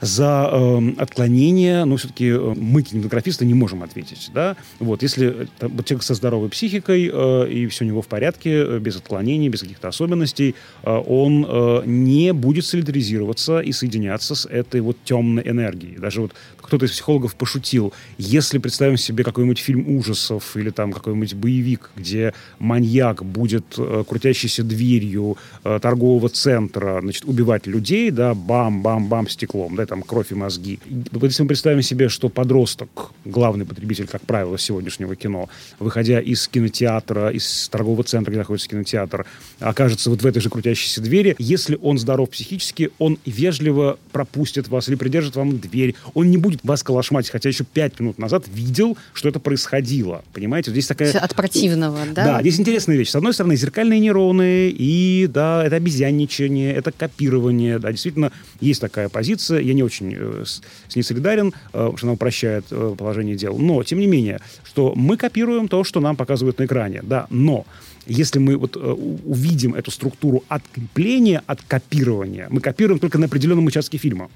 за 0.00 0.50
э, 0.52 0.92
отклонение, 0.98 1.84
ну, 1.84 1.96
все-таки 1.96 2.26
э, 2.30 2.54
мы, 2.56 2.82
кинематографисты, 2.82 3.46
не 3.46 3.54
можем 3.54 3.84
ответить, 3.84 4.30
да, 4.34 4.56
вот, 4.80 5.02
если 5.02 5.46
э, 5.60 5.68
вот, 5.68 5.86
человек 5.86 6.02
со 6.02 6.14
здоровой 6.14 6.48
психикой, 6.48 7.08
э, 7.12 7.48
и 7.48 7.66
все 7.68 7.84
у 7.84 7.86
него 7.86 8.02
в 8.02 8.08
порядке, 8.08 8.80
без 8.80 8.96
отклонений, 8.96 9.48
без 9.48 9.60
каких-то 9.60 9.86
особенностей, 9.86 10.56
э, 10.82 10.90
он 10.90 11.46
э, 11.48 11.82
не 11.86 12.32
будет 12.32 12.66
солидаризироваться 12.66 13.60
и 13.60 13.70
соединяться 13.70 14.34
с 14.34 14.46
этой 14.46 14.80
вот 14.80 14.96
темной 15.04 15.48
энергией. 15.48 15.96
Даже 15.98 16.22
вот 16.22 16.32
кто-то 16.62 16.86
из 16.86 16.92
психологов 16.92 17.34
пошутил, 17.34 17.92
если 18.18 18.58
представим 18.58 18.96
себе 18.96 19.24
какой-нибудь 19.24 19.58
фильм 19.58 19.88
ужасов 19.96 20.56
или 20.56 20.70
там 20.70 20.92
какой-нибудь 20.92 21.34
боевик, 21.34 21.90
где 21.96 22.34
маньяк 22.58 23.24
будет 23.24 23.64
э, 23.78 24.04
крутящейся 24.08 24.62
дверью 24.62 25.36
э, 25.64 25.78
торгового 25.82 26.28
центра, 26.28 27.00
значит, 27.00 27.24
убивать 27.24 27.66
людей, 27.66 28.10
да, 28.10 28.34
бам-бам-бам 28.34 29.28
стеклом, 29.28 29.76
да, 29.76 29.86
там 29.86 30.02
кровь 30.02 30.32
и 30.32 30.34
мозги. 30.34 30.78
Если 30.86 31.42
мы 31.42 31.48
представим 31.48 31.82
себе, 31.82 32.08
что 32.08 32.28
подросток, 32.28 33.12
главный 33.24 33.64
потребитель, 33.64 34.06
как 34.06 34.22
правило, 34.22 34.58
сегодняшнего 34.58 35.16
кино, 35.16 35.48
выходя 35.78 36.20
из 36.20 36.46
кинотеатра, 36.48 37.30
из 37.30 37.68
торгового 37.68 38.04
центра, 38.04 38.30
где 38.30 38.38
находится 38.38 38.68
кинотеатр, 38.68 39.26
окажется 39.60 40.10
вот 40.10 40.22
в 40.22 40.26
этой 40.26 40.40
же 40.40 40.50
крутящейся 40.50 41.00
двери, 41.00 41.34
если 41.38 41.78
он 41.80 41.98
здоров 41.98 42.30
психически, 42.30 42.90
он 42.98 43.18
вежливо 43.24 43.98
пропустит 44.12 44.68
вас 44.68 44.88
или 44.88 44.96
придержит 44.96 45.36
вам 45.36 45.58
дверь, 45.58 45.94
он 46.14 46.30
не 46.30 46.36
будет 46.36 46.51
вас 46.62 46.82
калашматить, 46.82 47.30
хотя 47.30 47.48
еще 47.48 47.64
пять 47.64 47.98
минут 48.00 48.18
назад 48.18 48.44
видел, 48.48 48.96
что 49.12 49.28
это 49.28 49.40
происходило. 49.40 50.24
Понимаете? 50.32 50.70
Здесь 50.70 50.86
такая... 50.86 51.12
От 51.12 51.34
противного, 51.34 52.00
да? 52.14 52.24
Да, 52.24 52.40
здесь 52.40 52.58
интересная 52.60 52.96
вещь. 52.96 53.10
С 53.10 53.16
одной 53.16 53.32
стороны, 53.32 53.56
зеркальные 53.56 54.00
нейроны, 54.00 54.68
и, 54.70 55.28
да, 55.32 55.64
это 55.64 55.76
обезьянничание, 55.76 56.72
это 56.74 56.92
копирование, 56.92 57.78
да, 57.78 57.90
действительно, 57.90 58.32
есть 58.60 58.80
такая 58.80 59.08
позиция. 59.08 59.60
Я 59.60 59.74
не 59.74 59.82
очень 59.82 60.14
э, 60.16 60.44
с, 60.44 60.62
с 60.88 60.96
ней 60.96 61.02
солидарен, 61.02 61.48
э, 61.48 61.52
потому 61.72 61.96
что 61.96 62.06
она 62.06 62.14
упрощает 62.14 62.64
э, 62.70 62.94
положение 62.98 63.36
дел. 63.36 63.58
Но, 63.58 63.82
тем 63.82 63.98
не 63.98 64.06
менее, 64.06 64.40
что 64.64 64.92
мы 64.96 65.16
копируем 65.16 65.68
то, 65.68 65.84
что 65.84 66.00
нам 66.00 66.16
показывают 66.16 66.58
на 66.58 66.64
экране, 66.64 67.00
да, 67.02 67.26
но 67.30 67.66
если 68.06 68.40
мы 68.40 68.56
вот 68.56 68.76
увидим 68.76 69.74
эту 69.74 69.92
структуру 69.92 70.42
открепления 70.48 71.42
от 71.46 71.62
копирования, 71.62 72.48
мы 72.50 72.60
копируем 72.60 72.98
только 72.98 73.18
на 73.18 73.26
определенном 73.26 73.66
участке 73.66 73.96
фильма. 73.96 74.28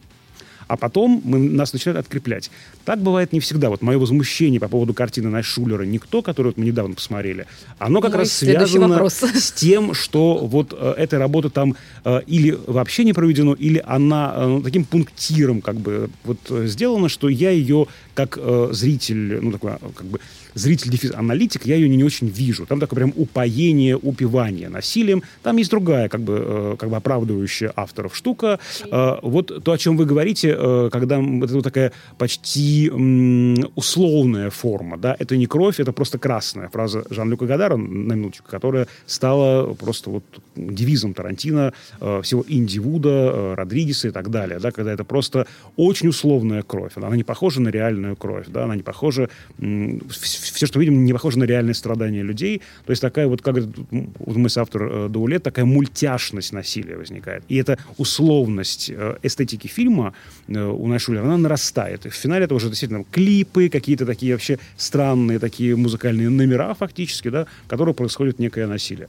А 0.69 0.77
потом 0.77 1.23
мы, 1.25 1.39
нас 1.39 1.73
начинают 1.73 2.05
откреплять. 2.05 2.51
Так 2.85 3.01
бывает 3.01 3.33
не 3.33 3.41
всегда. 3.41 3.71
Вот 3.71 3.83
мое 3.83 3.99
возмущение 3.99 4.61
по 4.61 4.69
поводу 4.69 4.95
картины 4.95 5.29
Найшулера 5.29 5.85
«Никто», 5.85 6.23
которую 6.23 6.53
вот 6.53 6.59
мы 6.59 6.67
недавно 6.67 6.95
посмотрели, 6.95 7.47
оно 7.79 8.01
как 8.01 8.13
Мой 8.13 8.21
раз 8.21 8.33
связано 8.33 8.89
вопрос. 8.89 9.15
с 9.23 9.53
тем, 9.53 9.95
что 9.95 10.39
вот 10.39 10.75
э, 10.79 10.95
эта 10.97 11.19
работа 11.19 11.51
там 11.51 11.77
э, 12.05 12.21
или 12.27 12.59
вообще 12.67 13.05
не 13.05 13.13
проведена, 13.13 13.53
или 13.53 13.83
она 13.87 14.35
э, 14.37 14.61
таким 14.65 14.85
пунктиром 14.85 15.61
как 15.61 15.77
бы 15.77 16.11
вот 16.25 16.39
э, 16.51 16.67
сделана, 16.67 17.09
что 17.09 17.29
я 17.29 17.51
ее 17.51 17.87
как 18.15 18.39
э, 18.41 18.69
зритель, 18.73 19.41
ну 19.41 19.53
такой 19.53 19.73
как 19.95 20.07
бы 20.07 20.21
зритель 20.57 20.91
дефис 20.91 21.13
аналитик, 21.15 21.67
я 21.67 21.77
ее 21.77 21.89
не, 21.89 21.97
не 21.97 22.05
очень 22.05 22.29
вижу. 22.29 22.67
Там 22.67 22.81
такое 22.81 22.97
прям 22.97 23.13
упоение, 23.15 23.97
упивание 23.97 24.69
насилием. 24.69 25.23
Там 25.43 25.59
есть 25.59 25.71
другая, 25.71 26.09
как 26.09 26.23
бы, 26.23 26.43
э, 26.45 26.77
как 26.79 26.89
бы 26.89 26.97
оправдывающая 26.97 27.73
авторов 27.77 28.17
штука. 28.17 28.59
Э, 28.91 29.17
вот 29.23 29.63
то, 29.63 29.73
о 29.73 29.79
чем 29.79 29.97
вы 29.97 30.07
говорите, 30.07 30.56
э, 30.59 30.89
когда 30.91 31.17
это 31.17 31.55
вот 31.55 31.65
такая 31.65 31.93
почти 32.19 32.91
условная 33.75 34.51
форма, 34.51 34.97
да, 34.97 35.17
это 35.19 35.37
не 35.37 35.47
кровь, 35.47 35.81
это 35.81 35.93
просто 35.93 36.19
красная 36.19 36.69
фраза 36.69 37.05
Жан-Люка 37.11 37.47
Гадара, 37.47 37.77
на 37.77 38.15
минуточку, 38.15 38.49
которая 38.51 38.89
стала 39.07 39.75
просто 39.75 40.11
вот 40.11 40.25
девизом 40.57 41.15
Тарантино, 41.15 41.73
э, 42.01 42.21
всего 42.23 42.45
Инди 42.49 42.79
Вуда, 42.79 43.09
э, 43.09 43.55
Родригеса 43.55 44.09
и 44.09 44.11
так 44.11 44.31
далее, 44.31 44.59
да, 44.59 44.71
когда 44.71 44.93
это 44.93 45.05
просто 45.05 45.47
очень 45.77 46.09
условная 46.09 46.63
кровь. 46.63 46.93
Она 46.97 47.15
не 47.17 47.25
похожа 47.25 47.61
на 47.61 47.69
реальную 47.69 48.17
кровь, 48.17 48.47
да, 48.49 48.65
она 48.65 48.77
не 48.77 48.83
похожа 48.83 49.29
все, 50.09 50.67
что 50.67 50.81
видим, 50.81 51.05
не 51.05 51.13
похоже 51.13 51.39
на 51.39 51.45
реальные 51.45 51.75
страдания 51.75 52.23
людей. 52.23 52.63
То 52.85 52.91
есть 52.91 53.03
такая 53.03 53.27
вот, 53.27 53.43
как 53.43 53.57
вот 53.57 54.37
мы 54.37 54.49
с 54.49 54.57
автор 54.59 54.83
э, 54.83 55.09
Даулет, 55.09 55.43
такая 55.43 55.65
мультяшность 55.65 56.53
насилия 56.53 56.97
возникает. 56.97 57.45
И 57.49 57.57
эта 57.57 57.79
условность 57.99 58.91
эстетики 59.23 59.67
фильма 59.67 60.15
у 60.49 60.87
Найшуля, 60.87 61.21
она 61.21 61.37
нарастает. 61.37 62.07
И 62.07 62.09
в 62.09 62.15
финале 62.15 62.45
это 62.45 62.55
уже 62.55 62.69
действительно 62.69 63.05
клипы, 63.11 63.69
какие-то 63.69 64.07
такие 64.07 64.33
вообще 64.33 64.59
странные 64.77 65.39
такие 65.39 65.77
музыкальные 65.77 66.31
номера 66.31 66.75
фактически, 66.75 67.29
да, 67.29 67.47
в 67.65 67.69
которых 67.69 67.97
происходит 67.97 68.39
некое 68.39 68.67
насилие. 68.67 69.09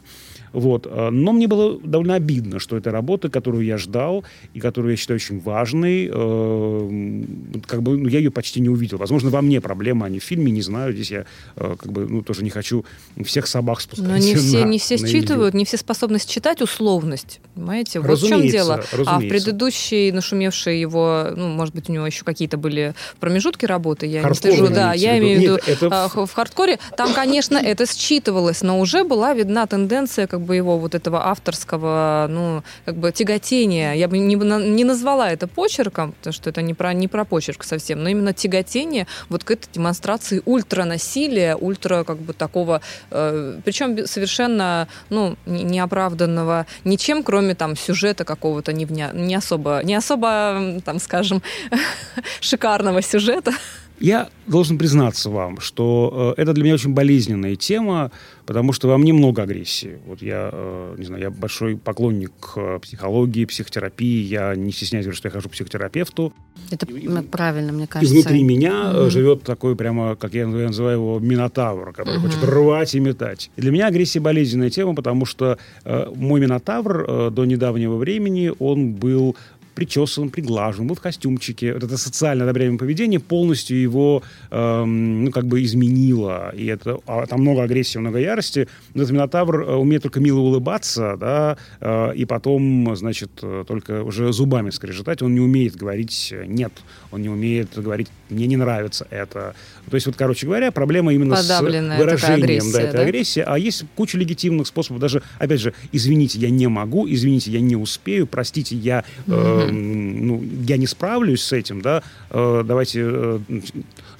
Вот. 0.53 0.87
Э, 0.89 1.09
но 1.09 1.33
мне 1.33 1.47
было 1.47 1.79
довольно 1.79 2.15
обидно, 2.15 2.59
что 2.59 2.77
эта 2.77 2.91
работа, 2.91 3.29
которую 3.29 3.65
я 3.65 3.77
ждал 3.77 4.23
и 4.53 4.59
которую 4.59 4.91
я 4.91 4.97
считаю 4.97 5.17
очень 5.17 5.39
важной, 5.39 6.09
э, 6.11 7.23
как 7.65 7.83
бы 7.83 7.97
ну, 7.97 8.07
я 8.07 8.19
ее 8.19 8.31
почти 8.31 8.59
не 8.59 8.69
увидел. 8.69 8.97
Возможно, 8.97 9.29
во 9.29 9.41
мне 9.41 9.61
проблема, 9.61 10.05
а 10.05 10.09
не 10.09 10.19
в 10.19 10.23
фильме, 10.23 10.51
не 10.51 10.61
знаю. 10.61 10.93
Здесь 10.93 11.11
я 11.11 11.25
э, 11.55 11.75
как 11.79 11.91
бы 11.91 12.07
ну, 12.07 12.21
тоже 12.21 12.43
не 12.43 12.49
хочу 12.49 12.85
всех 13.23 13.47
собак 13.47 13.81
спускать. 13.81 14.07
Но 14.07 14.17
не 14.17 14.35
все, 14.35 14.65
на, 14.65 14.69
не 14.69 14.79
все 14.79 14.97
считывают, 14.97 15.53
не 15.53 15.65
все 15.65 15.77
способны 15.77 16.19
считать 16.19 16.61
условность. 16.61 17.39
Понимаете? 17.55 17.99
Вот 17.99 18.19
в 18.19 18.27
чем 18.27 18.47
дело. 18.47 18.77
Разумеется. 18.91 19.11
А 19.11 19.19
в 19.19 19.27
предыдущей, 19.27 20.11
нашумевшей 20.11 20.79
его, 20.79 21.27
ну, 21.35 21.49
может 21.49 21.75
быть, 21.75 21.89
у 21.89 21.93
него 21.93 22.05
еще 22.05 22.23
какие-то 22.23 22.57
были 22.57 22.93
промежутки 23.19 23.65
работы, 23.65 24.05
я 24.05 24.21
Хардкор, 24.21 24.51
не 24.51 24.57
слежу. 24.57 24.73
Да, 24.73 24.93
я 24.93 25.17
имею 25.17 25.39
в 25.39 25.41
виду 25.41 25.59
это... 25.65 26.09
в 26.09 26.31
хардкоре. 26.33 26.79
Там, 26.95 27.13
конечно, 27.13 27.57
это 27.57 27.85
считывалось, 27.85 28.61
но 28.61 28.79
уже 28.79 29.03
была 29.03 29.33
видна 29.33 29.65
тенденция 29.67 30.27
как 30.37 30.45
бы 30.45 30.55
его 30.55 30.77
вот 30.77 30.93
этого 30.93 31.25
авторского, 31.25 32.27
ну, 32.29 32.63
как 32.85 32.95
бы 32.95 33.11
тяготения. 33.11 33.93
Я 33.93 34.07
бы 34.07 34.19
не, 34.19 34.35
не 34.35 34.83
назвала 34.83 35.31
это 35.31 35.47
почерком, 35.47 36.11
потому 36.11 36.31
что 36.31 36.49
это 36.51 36.61
не 36.61 36.75
про, 36.75 36.93
не 36.93 37.07
про 37.07 37.25
почерк 37.25 37.63
совсем, 37.63 38.03
но 38.03 38.09
именно 38.09 38.33
тяготение 38.33 39.07
вот 39.29 39.43
к 39.43 39.49
этой 39.49 39.67
демонстрации 39.73 40.43
ультранасилия, 40.45 41.55
ультра 41.55 42.03
как 42.03 42.17
бы 42.17 42.33
такого, 42.33 42.81
э, 43.09 43.59
причем 43.65 44.05
совершенно, 44.05 44.87
ну, 45.09 45.35
неоправданного 45.47 46.67
ничем, 46.83 47.23
кроме 47.23 47.55
там 47.55 47.75
сюжета 47.75 48.23
какого-то 48.23 48.73
не, 48.73 48.85
не 49.13 49.35
особо, 49.35 49.81
не 49.83 49.95
особо, 49.95 50.81
там, 50.85 50.99
скажем, 50.99 51.41
шикарного 52.41 53.01
сюжета. 53.01 53.53
Я 53.99 54.29
должен 54.45 54.77
признаться 54.77 55.29
вам, 55.29 55.59
что 55.59 56.33
э, 56.37 56.41
это 56.41 56.53
для 56.53 56.63
меня 56.63 56.75
очень 56.75 56.93
болезненная 56.93 57.55
тема, 57.55 58.11
потому 58.45 58.71
что 58.71 58.87
во 58.87 58.97
мне 58.97 59.11
много 59.11 59.41
агрессии. 59.41 59.97
Вот 60.05 60.21
я, 60.21 60.49
э, 60.53 60.95
не 60.97 61.05
знаю, 61.05 61.23
я 61.23 61.29
большой 61.31 61.77
поклонник 61.77 62.31
э, 62.55 62.79
психологии, 62.81 63.45
психотерапии, 63.45 64.23
я 64.23 64.55
не 64.55 64.71
стесняюсь 64.71 65.05
говорить, 65.05 65.17
что 65.17 65.27
я 65.27 65.31
хожу 65.31 65.49
к 65.49 65.53
психотерапевту. 65.53 66.31
Это 66.69 66.85
и, 66.85 67.07
правильно, 67.23 67.71
мне 67.71 67.87
кажется. 67.87 68.13
И 68.13 68.17
внутри 68.17 68.43
меня 68.43 68.91
угу. 68.91 69.09
живет 69.09 69.43
такой 69.43 69.75
прямо, 69.75 70.15
как 70.15 70.33
я 70.33 70.47
называю 70.47 70.97
его, 70.97 71.19
минотавр, 71.19 71.91
который 71.91 72.17
угу. 72.17 72.27
хочет 72.27 72.43
рвать 72.43 72.93
и 72.93 72.99
метать. 72.99 73.49
И 73.55 73.61
для 73.61 73.71
меня 73.71 73.87
агрессия 73.87 74.19
болезненная 74.19 74.69
тема, 74.69 74.93
потому 74.93 75.25
что 75.25 75.57
э, 75.85 76.07
мой 76.15 76.39
минотавр 76.39 77.05
э, 77.07 77.29
до 77.31 77.45
недавнего 77.45 77.95
времени, 77.97 78.51
он 78.59 78.93
был 78.93 79.35
причесан, 79.77 80.31
приглажен, 80.31 80.87
был 80.87 80.95
в 80.95 81.01
костюмчике. 81.01 81.73
Вот 81.73 81.83
это 81.83 81.97
социально 81.97 82.45
одобряемое 82.45 82.79
поведение 82.79 83.19
полностью 83.19 83.79
его, 83.79 84.23
эм, 84.49 85.25
ну, 85.25 85.31
как 85.31 85.45
бы 85.45 85.63
изменило. 85.63 86.51
И 86.57 86.65
это, 86.65 86.97
а, 87.05 87.27
там 87.27 87.41
много 87.41 87.61
агрессии, 87.61 87.99
много 87.99 88.17
ярости. 88.17 88.67
Но 88.95 89.03
этот 89.03 89.13
Минотавр 89.13 89.61
э, 89.61 89.75
умеет 89.75 90.01
только 90.01 90.19
мило 90.19 90.39
улыбаться, 90.39 91.15
да, 91.19 91.57
э, 91.79 92.15
и 92.15 92.25
потом, 92.25 92.95
значит, 92.95 93.29
э, 93.43 93.65
только 93.67 94.03
уже 94.03 94.33
зубами 94.33 94.71
скрежетать. 94.71 95.21
Он 95.21 95.35
не 95.35 95.41
умеет 95.41 95.75
говорить 95.75 96.33
«нет», 96.47 96.71
он 97.11 97.21
не 97.21 97.29
умеет 97.29 97.77
говорить 97.77 98.07
«мне 98.31 98.47
не 98.47 98.57
нравится 98.57 99.05
это». 99.11 99.53
То 99.89 99.95
есть, 99.95 100.07
вот, 100.07 100.15
короче 100.15 100.47
говоря, 100.47 100.71
проблема 100.71 101.13
именно 101.13 101.35
Подавленная 101.35 101.97
с 101.97 101.99
выражением 101.99 102.43
агрессия, 102.43 102.73
да, 102.73 102.81
этой 102.81 102.97
да? 102.97 103.01
агрессии. 103.03 103.43
А 103.45 103.57
есть 103.57 103.85
куча 103.95 104.17
легитимных 104.17 104.67
способов. 104.67 104.99
Даже, 104.99 105.21
опять 105.37 105.61
же, 105.61 105.73
извините, 105.91 106.39
я 106.39 106.49
не 106.49 106.67
могу, 106.67 107.07
извините, 107.07 107.51
я 107.51 107.61
не 107.61 107.75
успею, 107.75 108.27
простите, 108.27 108.75
я 108.75 109.05
э, 109.27 109.66
ну, 109.71 110.43
я 110.67 110.77
не 110.77 110.87
справлюсь 110.87 111.41
с 111.41 111.53
этим, 111.53 111.81
да, 111.81 112.03
э, 112.29 112.63
давайте 112.65 113.01
э, 113.03 113.39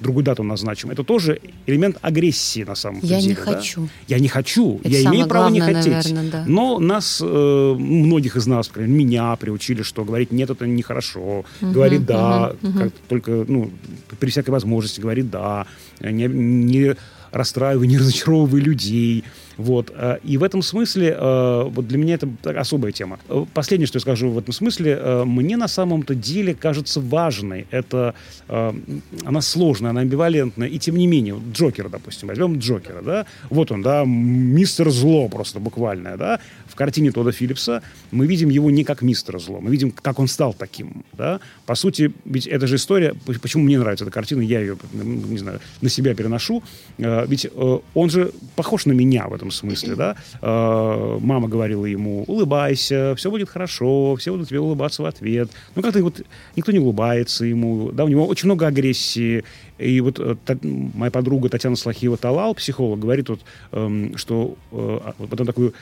другую 0.00 0.24
дату 0.24 0.42
назначим. 0.42 0.90
Это 0.90 1.04
тоже 1.04 1.40
элемент 1.66 1.98
агрессии 2.02 2.64
на 2.64 2.74
самом 2.74 3.00
я 3.02 3.20
деле. 3.20 3.20
Я 3.20 3.28
не 3.28 3.34
да? 3.34 3.42
хочу. 3.42 3.88
Я 4.06 4.18
не 4.18 4.28
хочу. 4.28 4.80
Это 4.84 4.88
я 4.88 5.10
имею 5.10 5.26
право 5.26 5.50
главное, 5.50 5.68
не 5.68 5.74
хотеть. 5.74 6.12
Наверное, 6.12 6.30
да. 6.30 6.44
Но 6.46 6.78
нас, 6.78 7.20
э, 7.22 7.74
многих 7.78 8.36
из 8.36 8.46
нас, 8.46 8.68
например, 8.68 8.90
меня 8.90 9.36
приучили, 9.36 9.82
что 9.82 10.04
говорить 10.04 10.32
нет, 10.32 10.50
это 10.50 10.66
нехорошо. 10.66 11.44
Угу, 11.60 11.72
говорить 11.72 12.04
да, 12.06 12.54
угу, 12.62 12.78
угу. 12.78 12.92
только, 13.08 13.44
ну, 13.48 13.70
при 14.18 14.30
всякой 14.30 14.50
возможности 14.50 15.00
говорить 15.00 15.30
да. 15.30 15.66
Не, 16.00 16.26
не 16.26 16.96
расстраивай, 17.32 17.86
не 17.86 17.98
разочаровывай 17.98 18.60
людей. 18.60 19.24
Вот. 19.58 19.92
Э, 19.94 20.18
и 20.22 20.38
в 20.38 20.44
этом 20.44 20.62
смысле, 20.62 21.16
э, 21.18 21.62
вот 21.68 21.86
для 21.86 21.98
меня 21.98 22.14
это 22.14 22.28
особая 22.58 22.92
тема. 22.92 23.18
Э, 23.28 23.44
последнее, 23.52 23.86
что 23.86 23.96
я 23.96 24.00
скажу 24.00 24.30
в 24.30 24.38
этом 24.38 24.54
смысле, 24.54 25.24
мне 25.26 25.56
на 25.56 25.68
самом-то 25.68 26.14
деле 26.14 26.54
кажется 26.54 27.00
важной. 27.00 27.66
Это, 27.70 28.14
она 28.48 29.40
сложная, 29.40 29.90
она 29.90 30.02
амбивалентная, 30.02 30.68
и 30.68 30.78
тем 30.78 30.96
не 30.96 31.06
менее, 31.06 31.34
вот 31.34 31.42
Джокера, 31.52 31.88
допустим, 31.88 32.28
возьмем 32.28 32.58
Джокера, 32.58 33.02
да, 33.02 33.26
вот 33.50 33.72
он, 33.72 33.82
да, 33.82 34.04
мистер 34.06 34.90
зло 34.90 35.28
просто 35.28 35.58
буквально, 35.58 36.16
да, 36.16 36.40
картине 36.78 37.12
Тода 37.12 37.32
Филлипса 37.32 37.82
мы 38.10 38.26
видим 38.26 38.48
его 38.48 38.70
не 38.70 38.84
как 38.84 39.02
мистера 39.02 39.38
зло, 39.38 39.60
мы 39.60 39.70
видим, 39.70 39.90
как 39.90 40.18
он 40.18 40.28
стал 40.28 40.54
таким, 40.54 41.04
да. 41.12 41.40
По 41.66 41.74
сути, 41.74 42.12
ведь 42.24 42.46
это 42.46 42.66
же 42.66 42.76
история, 42.76 43.14
почему 43.42 43.64
мне 43.64 43.78
нравится 43.78 44.04
эта 44.04 44.12
картина, 44.12 44.40
я 44.40 44.60
ее, 44.60 44.76
не 44.92 45.38
знаю, 45.38 45.60
на 45.80 45.88
себя 45.88 46.14
переношу, 46.14 46.62
ведь 46.96 47.48
он 47.94 48.10
же 48.10 48.32
похож 48.56 48.86
на 48.86 48.92
меня 48.92 49.28
в 49.28 49.34
этом 49.34 49.50
смысле, 49.50 49.94
да. 49.94 50.16
Э, 50.40 51.18
мама 51.20 51.48
говорила 51.48 51.84
ему, 51.84 52.24
улыбайся, 52.26 53.14
все 53.16 53.30
будет 53.30 53.48
хорошо, 53.48 54.16
все 54.16 54.32
будут 54.32 54.48
тебе 54.48 54.60
улыбаться 54.60 55.02
в 55.02 55.06
ответ. 55.06 55.50
Ну, 55.74 55.82
как-то 55.82 56.02
вот 56.02 56.22
никто 56.56 56.72
не 56.72 56.78
улыбается 56.78 57.44
ему, 57.44 57.90
да, 57.92 58.04
у 58.04 58.08
него 58.08 58.26
очень 58.26 58.46
много 58.46 58.66
агрессии. 58.66 59.44
И 59.78 60.00
вот 60.00 60.18
э, 60.18 60.36
моя 60.62 61.10
подруга 61.10 61.48
Татьяна 61.48 61.76
Слахиева-Талал, 61.76 62.54
психолог, 62.54 62.98
говорит, 62.98 63.28
вот, 63.28 63.40
эм, 63.72 64.16
что 64.16 64.56
э, 64.72 65.12
вот 65.18 65.30
потом 65.30 65.46
такую 65.46 65.74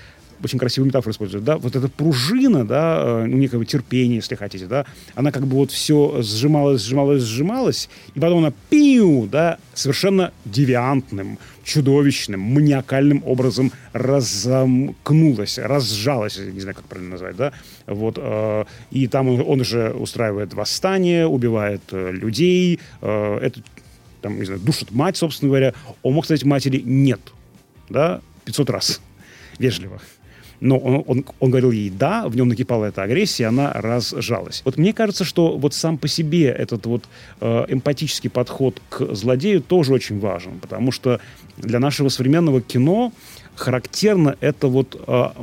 очень 0.42 0.58
красивую 0.58 0.88
метафору 0.88 1.12
использует, 1.12 1.44
да, 1.44 1.56
вот 1.56 1.76
эта 1.76 1.88
пружина, 1.88 2.66
да, 2.66 3.24
ну, 3.26 3.36
некого 3.36 3.64
терпения, 3.64 4.16
если 4.16 4.34
хотите, 4.34 4.66
да, 4.66 4.84
она 5.14 5.32
как 5.32 5.46
бы 5.46 5.56
вот 5.56 5.70
все 5.70 6.22
сжималась, 6.22 6.82
сжималась, 6.82 7.22
сжималась, 7.22 7.88
и 8.14 8.20
потом 8.20 8.38
она 8.38 8.52
пиу, 8.70 9.26
да, 9.26 9.58
совершенно 9.74 10.32
девиантным, 10.44 11.38
чудовищным, 11.64 12.40
маниакальным 12.40 13.22
образом 13.26 13.72
разомкнулась, 13.92 15.58
разжалась, 15.58 16.38
не 16.38 16.60
знаю, 16.60 16.76
как 16.76 16.84
правильно 16.84 17.12
назвать, 17.12 17.36
да, 17.36 17.52
вот, 17.86 18.18
э, 18.18 18.64
и 18.90 19.06
там 19.08 19.28
он, 19.28 19.42
он 19.46 19.64
же 19.64 19.90
устраивает 19.90 20.54
восстание, 20.54 21.26
убивает 21.26 21.82
э, 21.90 22.12
людей, 22.12 22.80
э, 23.00 23.38
это, 23.42 23.60
там, 24.22 24.38
не 24.38 24.44
знаю, 24.44 24.60
душит 24.60 24.90
мать, 24.92 25.16
собственно 25.16 25.48
говоря, 25.48 25.74
он 26.02 26.14
мог 26.14 26.24
сказать 26.24 26.44
матери 26.44 26.82
«нет», 26.84 27.20
да, 27.88 28.20
500 28.44 28.70
раз, 28.70 29.00
вежливо 29.58 30.00
но 30.60 30.78
он, 30.78 31.04
он, 31.06 31.24
он 31.40 31.50
говорил 31.50 31.70
ей 31.70 31.90
«да», 31.90 32.28
в 32.28 32.36
нем 32.36 32.48
накипала 32.48 32.86
эта 32.86 33.02
агрессия, 33.02 33.46
она 33.46 33.72
разжалась. 33.72 34.62
Вот 34.64 34.78
мне 34.78 34.92
кажется, 34.92 35.24
что 35.24 35.56
вот 35.56 35.74
сам 35.74 35.98
по 35.98 36.08
себе 36.08 36.48
этот 36.48 36.86
вот 36.86 37.04
э, 37.40 37.64
эмпатический 37.68 38.30
подход 38.30 38.80
к 38.88 39.14
злодею 39.14 39.62
тоже 39.62 39.92
очень 39.92 40.18
важен, 40.18 40.58
потому 40.60 40.92
что 40.92 41.20
для 41.56 41.78
нашего 41.78 42.08
современного 42.08 42.60
кино 42.60 43.12
характерно 43.54 44.36
это 44.40 44.68
вот 44.68 45.02
а, 45.06 45.34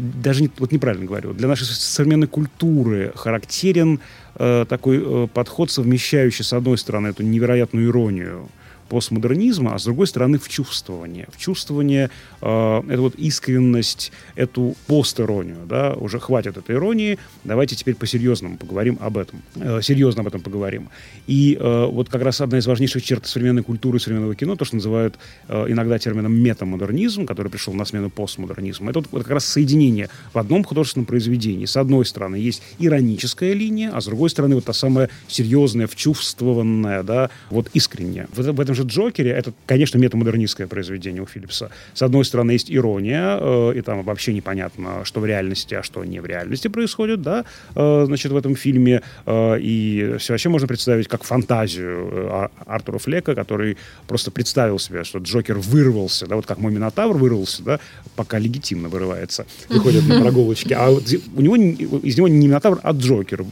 даже 0.00 0.42
не, 0.42 0.50
вот 0.58 0.72
неправильно 0.72 1.06
говорю, 1.06 1.32
для 1.34 1.48
нашей 1.48 1.64
современной 1.64 2.26
культуры 2.26 3.12
характерен 3.14 4.00
э, 4.36 4.64
такой 4.68 5.02
э, 5.02 5.28
подход, 5.32 5.70
совмещающий, 5.70 6.44
с 6.44 6.52
одной 6.52 6.78
стороны, 6.78 7.08
эту 7.08 7.22
невероятную 7.22 7.88
иронию, 7.88 8.48
постмодернизма, 8.90 9.74
а 9.74 9.78
с 9.78 9.84
другой 9.84 10.06
стороны 10.08 10.38
в 10.38 10.48
чувствование. 10.48 11.28
В 11.32 11.38
чувствование, 11.38 12.10
э, 12.42 12.82
это 12.88 13.00
вот 13.00 13.14
искренность, 13.14 14.12
эту 14.34 14.74
постиронию, 14.86 15.58
да, 15.66 15.94
уже 15.94 16.18
хватит 16.18 16.56
этой 16.56 16.74
иронии, 16.74 17.18
давайте 17.44 17.76
теперь 17.76 17.94
по-серьезному 17.94 18.58
поговорим 18.58 18.98
об 19.00 19.16
этом, 19.16 19.42
э, 19.54 19.80
серьезно 19.82 20.22
об 20.22 20.26
этом 20.26 20.40
поговорим. 20.40 20.88
И 21.28 21.56
э, 21.58 21.86
вот 21.86 22.08
как 22.08 22.22
раз 22.22 22.40
одна 22.40 22.58
из 22.58 22.66
важнейших 22.66 23.02
черт 23.02 23.26
современной 23.26 23.62
культуры, 23.62 24.00
современного 24.00 24.34
кино, 24.34 24.56
то, 24.56 24.64
что 24.64 24.74
называют 24.74 25.18
э, 25.48 25.66
иногда 25.68 25.98
термином 25.98 26.34
метамодернизм, 26.34 27.26
который 27.26 27.48
пришел 27.48 27.72
на 27.74 27.84
смену 27.84 28.10
постмодернизму, 28.10 28.90
это 28.90 28.98
вот, 28.98 29.08
вот 29.12 29.22
как 29.22 29.32
раз 29.32 29.44
соединение 29.44 30.08
в 30.34 30.38
одном 30.38 30.64
художественном 30.64 31.06
произведении. 31.06 31.66
С 31.66 31.76
одной 31.76 32.04
стороны 32.04 32.34
есть 32.36 32.62
ироническая 32.80 33.52
линия, 33.52 33.92
а 33.94 34.00
с 34.00 34.06
другой 34.06 34.30
стороны 34.30 34.56
вот 34.56 34.64
та 34.64 34.72
самая 34.72 35.08
серьезная, 35.28 35.86
вчувствованная, 35.86 37.04
да, 37.04 37.30
вот 37.50 37.70
искренняя. 37.72 38.26
В, 38.34 38.52
в 38.52 38.60
этом 38.60 38.74
же 38.74 38.79
же 38.80 38.88
Джокере, 38.88 39.30
это, 39.30 39.52
конечно, 39.66 39.98
метамодернистское 39.98 40.66
произведение 40.66 41.22
у 41.22 41.26
Филлипса. 41.26 41.70
С 41.94 42.02
одной 42.02 42.24
стороны, 42.24 42.52
есть 42.52 42.70
ирония, 42.70 43.38
э, 43.40 43.72
и 43.76 43.82
там 43.82 44.02
вообще 44.02 44.32
непонятно, 44.32 45.04
что 45.04 45.20
в 45.20 45.26
реальности, 45.26 45.74
а 45.74 45.82
что 45.82 46.04
не 46.04 46.20
в 46.20 46.26
реальности 46.26 46.68
происходит, 46.68 47.22
да, 47.22 47.44
э, 47.74 48.04
значит, 48.06 48.32
в 48.32 48.36
этом 48.36 48.56
фильме. 48.56 49.02
Э, 49.26 49.58
и 49.60 50.16
все 50.18 50.32
вообще 50.32 50.48
можно 50.48 50.68
представить 50.68 51.08
как 51.08 51.24
фантазию 51.24 52.08
э, 52.12 52.48
Артура 52.66 52.98
Флека, 52.98 53.34
который 53.34 53.76
просто 54.08 54.30
представил 54.30 54.78
себе, 54.78 55.04
что 55.04 55.18
Джокер 55.18 55.58
вырвался, 55.58 56.26
да, 56.26 56.36
вот 56.36 56.46
как 56.46 56.58
мой 56.58 56.72
Минотавр 56.72 57.16
вырвался, 57.16 57.62
да, 57.62 57.80
пока 58.16 58.38
легитимно 58.38 58.88
вырывается, 58.88 59.46
выходит 59.68 60.06
на 60.08 60.20
прогулочки. 60.20 60.72
А 60.72 60.90
вот 60.90 61.04
у 61.36 61.40
него, 61.40 61.56
из 61.56 62.16
него 62.16 62.28
не 62.28 62.46
Минотавр, 62.46 62.80
а 62.82 62.92
Джокер 62.92 63.44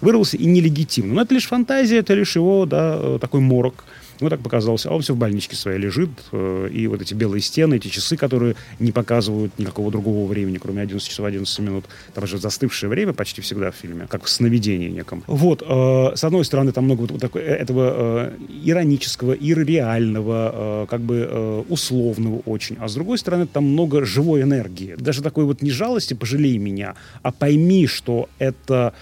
вырвался 0.00 0.36
и 0.36 0.46
нелегитимно. 0.46 1.14
Но 1.14 1.22
это 1.22 1.34
лишь 1.34 1.46
фантазия, 1.46 1.98
это 1.98 2.14
лишь 2.14 2.36
его, 2.36 2.66
да, 2.66 2.96
э, 2.98 3.18
такой 3.20 3.40
морок. 3.40 3.84
Ну, 4.20 4.28
так 4.28 4.40
показалось. 4.40 4.86
А 4.86 4.90
он 4.90 5.00
все 5.02 5.14
в 5.14 5.16
больничке 5.16 5.56
своей 5.56 5.78
лежит. 5.78 6.10
Э, 6.32 6.68
и 6.72 6.86
вот 6.86 7.02
эти 7.02 7.14
белые 7.14 7.40
стены, 7.40 7.74
эти 7.74 7.88
часы, 7.88 8.16
которые 8.16 8.56
не 8.78 8.92
показывают 8.92 9.58
никакого 9.58 9.90
другого 9.90 10.28
времени, 10.28 10.58
кроме 10.58 10.82
11 10.82 11.08
часов 11.08 11.26
11 11.26 11.58
минут. 11.60 11.84
Там 12.14 12.26
же 12.26 12.38
застывшее 12.38 12.90
время 12.90 13.12
почти 13.12 13.40
всегда 13.40 13.70
в 13.70 13.76
фильме, 13.76 14.06
как 14.08 14.24
в 14.24 14.28
сновидении 14.28 14.88
неком. 14.88 15.22
Вот. 15.26 15.62
Э, 15.66 16.16
с 16.16 16.24
одной 16.24 16.44
стороны, 16.44 16.72
там 16.72 16.84
много 16.84 17.02
вот, 17.02 17.20
такого, 17.20 17.42
э, 17.42 17.46
этого 17.46 18.32
иронического, 18.64 19.32
ирреального, 19.32 20.86
как 20.90 21.00
бы 21.00 21.64
условного 21.68 22.40
очень. 22.46 22.76
А 22.80 22.88
с 22.88 22.94
другой 22.94 23.18
стороны, 23.18 23.46
там 23.46 23.64
много 23.64 24.04
живой 24.04 24.42
энергии. 24.42 24.94
Даже 24.98 25.22
такой 25.22 25.44
вот 25.44 25.62
не 25.62 25.70
жалости, 25.70 26.14
пожалей 26.14 26.58
меня, 26.58 26.94
а 27.22 27.30
пойми, 27.32 27.86
что 27.86 28.28
это 28.38 28.94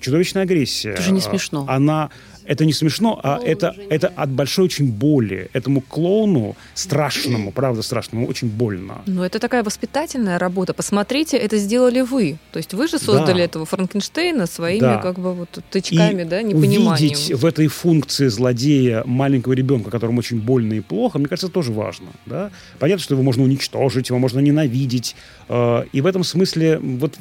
чудовищная 0.00 0.42
агрессия. 0.42 0.90
Это 0.90 1.02
же 1.02 1.12
не 1.12 1.20
смешно. 1.20 1.64
Она 1.68 2.10
это 2.48 2.64
не 2.64 2.72
смешно, 2.72 3.20
а 3.22 3.38
это, 3.44 3.74
это 3.90 4.08
от 4.08 4.30
большой 4.30 4.64
очень 4.64 4.90
боли. 4.90 5.50
Этому 5.52 5.82
клоуну 5.82 6.56
страшному, 6.74 7.52
правда 7.52 7.82
страшному, 7.82 8.26
очень 8.26 8.48
больно. 8.48 9.02
Ну, 9.06 9.22
это 9.22 9.38
такая 9.38 9.62
воспитательная 9.62 10.38
работа. 10.38 10.72
Посмотрите, 10.72 11.36
это 11.36 11.58
сделали 11.58 12.00
вы. 12.00 12.38
То 12.52 12.56
есть 12.56 12.72
вы 12.72 12.88
же 12.88 12.98
создали 12.98 13.38
да. 13.38 13.44
этого 13.44 13.66
Франкенштейна 13.66 14.46
своими 14.46 14.80
да. 14.80 14.96
как 14.96 15.18
бы 15.18 15.34
вот 15.34 15.58
тычками, 15.70 16.22
и 16.22 16.24
да, 16.24 16.40
непониманием. 16.40 16.92
увидеть 16.92 17.32
в 17.34 17.44
этой 17.44 17.68
функции 17.68 18.28
злодея 18.28 19.02
маленького 19.04 19.52
ребенка, 19.52 19.90
которому 19.90 20.20
очень 20.20 20.40
больно 20.40 20.72
и 20.72 20.80
плохо, 20.80 21.18
мне 21.18 21.28
кажется, 21.28 21.50
тоже 21.50 21.72
важно. 21.72 22.08
Да? 22.24 22.50
Понятно, 22.78 23.02
что 23.02 23.14
его 23.14 23.22
можно 23.22 23.42
уничтожить, 23.42 24.08
его 24.08 24.18
можно 24.18 24.38
ненавидеть. 24.38 25.16
Э, 25.50 25.84
и 25.92 26.00
в 26.00 26.06
этом 26.06 26.24
смысле 26.24 26.78
вот 26.78 27.18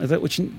это 0.00 0.20
очень 0.20 0.52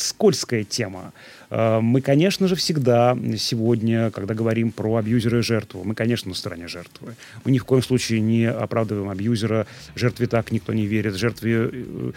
скользкая 0.00 0.64
тема. 0.64 1.12
Э, 1.50 1.80
мы, 1.80 2.00
конечно 2.00 2.48
же, 2.48 2.54
всегда 2.56 3.16
сегодня, 3.38 4.10
когда 4.10 4.34
говорим 4.34 4.72
про 4.72 4.96
абьюзера 4.96 5.38
и 5.38 5.42
жертву, 5.42 5.82
мы, 5.84 5.94
конечно, 5.94 6.28
на 6.28 6.34
стороне 6.34 6.68
жертвы. 6.68 7.14
Мы 7.44 7.52
ни 7.52 7.58
в 7.58 7.64
коем 7.64 7.82
случае 7.82 8.20
не 8.20 8.46
оправдываем 8.50 9.08
абьюзера. 9.08 9.66
Жертве 9.94 10.26
так 10.26 10.52
никто 10.52 10.72
не 10.72 10.86
верит. 10.86 11.14
Жертве 11.14 11.70
э, 11.72 12.12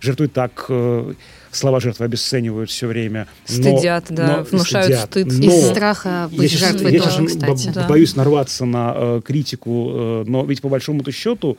жертвы 0.00 0.28
так 0.28 0.66
э, 0.68 1.14
слова 1.50 1.80
жертвы 1.80 2.04
обесценивают 2.04 2.70
все 2.70 2.86
время. 2.86 3.26
Но, 3.48 3.76
стыдят, 3.76 4.06
да, 4.10 4.38
но, 4.38 4.42
внушают 4.44 4.86
стыдят. 4.86 5.10
стыд. 5.10 5.46
Но, 5.46 5.52
Из 5.52 5.70
страха 5.70 6.30
быть 6.32 6.52
я 6.52 6.58
жертвой 6.58 6.92
я 6.92 7.02
тоже, 7.02 7.26
кстати. 7.26 7.66
Бо- 7.68 7.72
да. 7.72 7.88
боюсь 7.88 8.16
нарваться 8.16 8.64
на 8.64 8.92
э, 8.94 9.20
критику, 9.24 9.90
э, 9.92 10.24
но 10.26 10.44
ведь 10.44 10.60
по 10.60 10.68
большому-то 10.68 11.12
счету, 11.12 11.58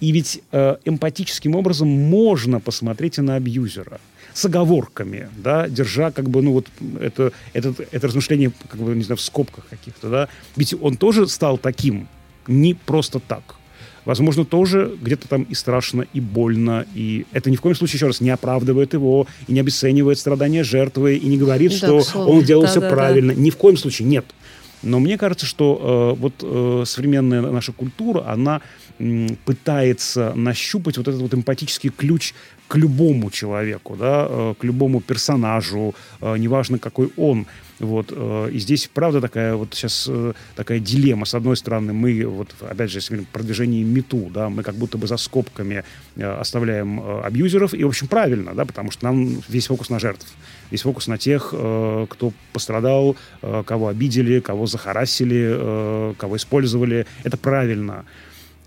и 0.00 0.12
ведь 0.12 0.42
э, 0.52 0.76
эмпатическим 0.84 1.54
образом 1.54 1.88
можно 1.88 2.60
посмотреть 2.60 3.18
и 3.18 3.22
на 3.22 3.36
абьюзера 3.36 4.00
с 4.36 4.44
оговорками, 4.44 5.30
да, 5.38 5.66
держа 5.66 6.10
как 6.10 6.28
бы, 6.28 6.42
ну 6.42 6.52
вот 6.52 6.66
это, 7.00 7.32
это, 7.54 7.74
это 7.90 8.06
размышление, 8.06 8.52
как 8.68 8.78
бы, 8.78 8.94
не 8.94 9.02
знаю, 9.02 9.16
в 9.16 9.22
скобках 9.22 9.66
каких-то, 9.70 10.10
да, 10.10 10.28
ведь 10.56 10.74
он 10.78 10.98
тоже 10.98 11.26
стал 11.26 11.56
таким, 11.56 12.06
не 12.46 12.74
просто 12.74 13.18
так. 13.18 13.56
Возможно, 14.04 14.44
тоже 14.44 14.94
где-то 15.00 15.26
там 15.26 15.44
и 15.44 15.54
страшно, 15.54 16.06
и 16.12 16.20
больно, 16.20 16.86
и 16.94 17.24
это 17.32 17.50
ни 17.50 17.56
в 17.56 17.62
коем 17.62 17.74
случае, 17.74 17.96
еще 17.96 18.06
раз, 18.08 18.20
не 18.20 18.28
оправдывает 18.28 18.92
его, 18.92 19.26
и 19.48 19.52
не 19.52 19.60
обесценивает 19.60 20.18
страдания 20.18 20.62
жертвы, 20.62 21.16
и 21.16 21.26
не 21.26 21.38
говорит, 21.38 21.72
да, 21.80 22.00
что 22.02 22.02
он 22.14 22.44
делал 22.44 22.62
да, 22.64 22.68
все 22.68 22.80
да, 22.80 22.90
правильно. 22.90 23.34
Да. 23.34 23.40
Ни 23.40 23.48
в 23.48 23.56
коем 23.56 23.78
случае, 23.78 24.06
нет. 24.06 24.26
Но 24.82 25.00
мне 25.00 25.18
кажется, 25.18 25.46
что 25.46 26.14
э, 26.16 26.20
вот 26.20 26.34
э, 26.42 26.84
современная 26.86 27.40
наша 27.40 27.72
культура, 27.72 28.24
она 28.28 28.60
э, 28.98 29.28
пытается 29.44 30.32
нащупать 30.34 30.98
вот 30.98 31.08
этот 31.08 31.20
вот 31.20 31.34
эмпатический 31.34 31.90
ключ 31.90 32.34
к 32.68 32.76
любому 32.76 33.30
человеку, 33.30 33.96
да, 33.96 34.26
э, 34.28 34.54
к 34.58 34.64
любому 34.64 35.00
персонажу, 35.00 35.94
э, 36.20 36.36
неважно 36.36 36.78
какой 36.78 37.10
он. 37.16 37.46
Вот, 37.78 38.10
э, 38.10 38.50
и 38.52 38.58
здесь, 38.58 38.88
правда, 38.92 39.20
такая 39.20 39.54
вот 39.54 39.74
сейчас 39.74 40.10
такая 40.56 40.80
дилемма. 40.80 41.26
С 41.26 41.34
одной 41.34 41.56
стороны, 41.56 41.92
мы, 41.92 42.24
вот, 42.24 42.54
опять 42.60 42.90
же, 42.90 42.98
если 42.98 43.14
говорим 43.14 43.28
о 43.30 43.34
продвижении 43.34 43.84
МИТУ, 43.84 44.30
да, 44.32 44.48
мы 44.48 44.62
как 44.62 44.74
будто 44.76 44.98
бы 44.98 45.06
за 45.06 45.16
скобками 45.16 45.84
оставляем 46.16 47.00
абьюзеров, 47.22 47.74
и, 47.74 47.84
в 47.84 47.88
общем, 47.88 48.08
правильно, 48.08 48.54
да, 48.54 48.64
потому 48.64 48.90
что 48.90 49.04
нам 49.04 49.42
весь 49.48 49.66
фокус 49.66 49.90
на 49.90 49.98
жертв, 49.98 50.26
весь 50.70 50.82
фокус 50.82 51.06
на 51.06 51.18
тех, 51.18 51.48
кто 51.48 52.32
пострадал, 52.52 53.16
кого 53.40 53.88
обидели, 53.88 54.40
кого 54.40 54.66
захарасили, 54.66 56.14
кого 56.16 56.36
использовали. 56.36 57.06
Это 57.24 57.36
правильно. 57.36 58.04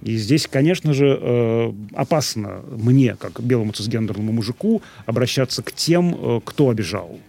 И 0.02 0.16
здесь, 0.16 0.48
конечно 0.48 0.94
же, 0.94 1.18
э, 1.22 1.74
опасно 1.94 2.62
мне, 2.72 3.16
как 3.20 3.42
белому 3.42 3.74
цисгендерному 3.74 4.32
мужику, 4.32 4.82
обращаться 5.06 5.62
к 5.62 5.74
тем, 5.74 6.16
э, 6.16 6.42
кто 6.44 6.70
обижал. 6.70 7.20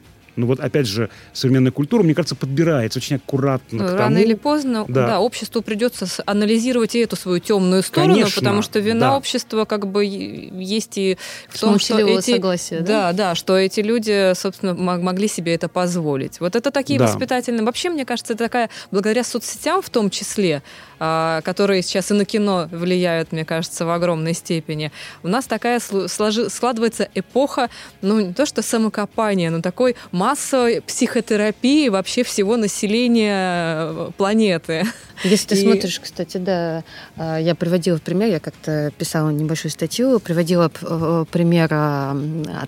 Ну 0.41 0.47
вот 0.47 0.61
опять 0.61 0.87
же, 0.87 1.11
современная 1.33 1.73
культура, 1.73 2.03
мне 2.03 2.15
кажется, 2.15 2.35
подбирается 2.35 2.99
очень 2.99 3.17
аккуратно. 3.17 3.83
Ну, 3.83 3.89
к 3.89 3.93
рано 3.93 4.17
тому, 4.17 4.19
или 4.19 4.35
поздно, 4.35 4.85
да. 4.89 5.07
да, 5.07 5.21
обществу 5.21 5.63
придется 5.63 6.07
анализировать 6.27 6.95
и 6.95 7.01
эту 7.01 7.17
свою 7.17 7.39
темную 7.39 7.83
сторону, 7.83 8.15
Конечно, 8.15 8.41
потому 8.41 8.63
что 8.63 8.79
вина 8.81 9.01
да. 9.11 9.17
общества 9.17 9.65
как 9.65 9.87
бы 9.87 10.05
есть 10.05 10.99
и 10.99 11.19
в 11.49 11.59
том, 11.59 11.79
что 11.79 11.99
эти, 11.99 12.33
согласия, 12.33 12.81
да? 12.81 13.13
да, 13.13 13.13
да, 13.13 13.35
что 13.35 13.57
эти 13.57 13.81
люди, 13.81 14.33
собственно, 14.35 14.75
могли 14.75 15.29
себе 15.29 15.55
это 15.55 15.69
позволить. 15.69 16.41
Вот 16.41 16.57
это 16.57 16.71
такие 16.71 16.99
да. 16.99 17.07
воспитательные. 17.07 17.65
Вообще, 17.65 17.91
мне 17.91 18.05
кажется, 18.05 18.33
это 18.33 18.45
такая 18.45 18.71
благодаря 18.91 19.25
соцсетям 19.25 19.83
в 19.83 19.91
том 19.91 20.11
числе 20.11 20.63
а, 21.03 21.41
которые 21.41 21.81
сейчас 21.81 22.11
и 22.11 22.15
на 22.15 22.27
кино 22.27 22.69
влияют, 22.71 23.33
мне 23.33 23.47
кажется, 23.47 23.87
в 23.87 23.91
огромной 23.91 24.35
степени. 24.35 24.93
У 25.23 25.29
нас 25.29 25.47
такая 25.47 25.81
сложи, 25.81 26.51
складывается 26.51 27.09
эпоха, 27.15 27.71
ну, 28.03 28.21
не 28.21 28.35
то 28.35 28.45
что 28.45 28.61
самокопания, 28.61 29.51
но 29.51 29.63
такой 29.63 29.97
массовой 30.31 30.81
психотерапии 30.81 31.89
вообще 31.89 32.23
всего 32.23 32.57
населения 32.57 33.89
э, 33.91 34.11
планеты. 34.17 34.85
Если 35.25 35.49
ты 35.49 35.55
и... 35.57 35.63
смотришь, 35.65 35.99
кстати, 35.99 36.37
да, 36.37 36.85
а, 37.17 37.37
я 37.39 37.57
приводила 37.57 37.99
в 37.99 38.03
пример, 38.03 38.29
я 38.29 38.39
как-то 38.39 38.93
писала 38.97 39.31
небольшую 39.31 39.73
статью, 39.73 40.21
приводила 40.21 40.71
э, 40.83 41.25
пример 41.33 41.69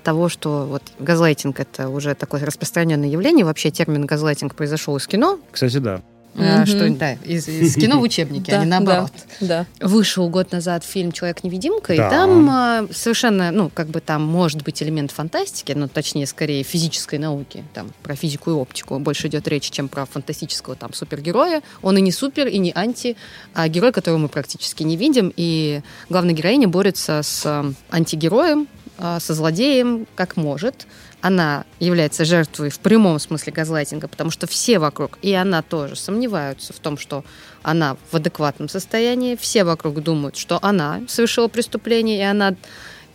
того, 0.03 0.29
что 0.29 0.67
вот 0.67 0.83
газлайтинг 0.99 1.61
это 1.61 1.89
уже 1.89 2.17
такое 2.17 2.45
распространенное 2.45 3.09
явление, 3.09 3.45
вообще 3.45 3.71
термин 3.71 4.07
газлайтинг 4.07 4.57
произошел 4.57 4.97
из 4.97 5.07
кино. 5.07 5.39
Кстати, 5.53 5.79
да. 5.79 6.03
Mm-hmm. 6.35 6.67
Что, 6.67 6.91
да, 6.91 7.13
из, 7.25 7.47
из 7.47 7.75
кино 7.75 7.99
в 7.99 8.03
учебнике, 8.03 8.55
а 8.55 8.59
не 8.65 8.67
наоборот. 8.67 9.13
Да, 9.41 9.67
Вышел 9.81 10.29
год 10.31 10.51
назад 10.53 10.83
фильм 10.83 11.13
«Человек-невидимка», 11.13 11.93
и 11.93 11.99
там 11.99 12.49
а, 12.51 12.87
совершенно, 12.91 13.51
ну, 13.51 13.71
как 13.73 13.89
бы 13.89 14.01
там 14.01 14.23
может 14.23 14.63
быть 14.63 14.83
элемент 14.83 15.11
фантастики, 15.11 15.73
но 15.73 15.89
точнее, 15.89 16.27
скорее, 16.27 16.63
физической 16.63 17.19
науки. 17.19 17.65
Там 17.75 17.93
про 18.03 18.17
физику 18.17 18.51
и 18.51 18.55
оптику 18.55 18.99
больше 18.99 19.29
идет 19.29 19.47
речь, 19.47 19.71
чем 19.71 19.89
про 19.89 20.07
фантастического 20.07 20.75
там 20.75 20.95
супергероя. 20.95 21.63
Он 21.83 21.99
и 21.99 22.01
не 22.01 22.13
супер, 22.13 22.47
и 22.47 22.57
не 22.59 22.73
анти, 22.75 23.17
а 23.53 23.69
герой, 23.69 23.93
которого 23.93 24.19
мы 24.19 24.29
практически 24.29 24.83
не 24.85 24.97
видим. 24.97 25.33
И 25.37 25.83
главная 26.09 26.35
героиня 26.35 26.67
борется 26.67 27.21
с 27.23 27.75
антигероем, 27.91 28.69
э, 28.99 29.19
со 29.21 29.35
злодеем 29.35 30.07
как 30.15 30.37
может. 30.37 30.87
Она 31.23 31.65
является 31.79 32.25
жертвой 32.25 32.71
в 32.71 32.81
прямом 32.81 33.21
смысле 33.21 33.53
газлайтинга, 33.53 34.09
потому 34.09 34.33
что 34.33 34.49
все 34.49 34.81
вокруг, 34.81 35.19
и 35.23 35.33
она 35.33 35.63
тоже, 35.63 35.95
сомневаются 35.95 36.73
в 36.73 36.81
том, 36.81 36.99
что 36.99 37.25
она 37.63 37.97
в 38.11 38.17
адекватном 38.17 38.69
состоянии. 38.69 39.37
Все 39.37 39.63
вокруг 39.63 40.03
думают, 40.03 40.37
что 40.37 40.59
она 40.61 41.03
совершила 41.07 41.47
преступление, 41.47 42.19
и 42.19 42.23
она 42.23 42.57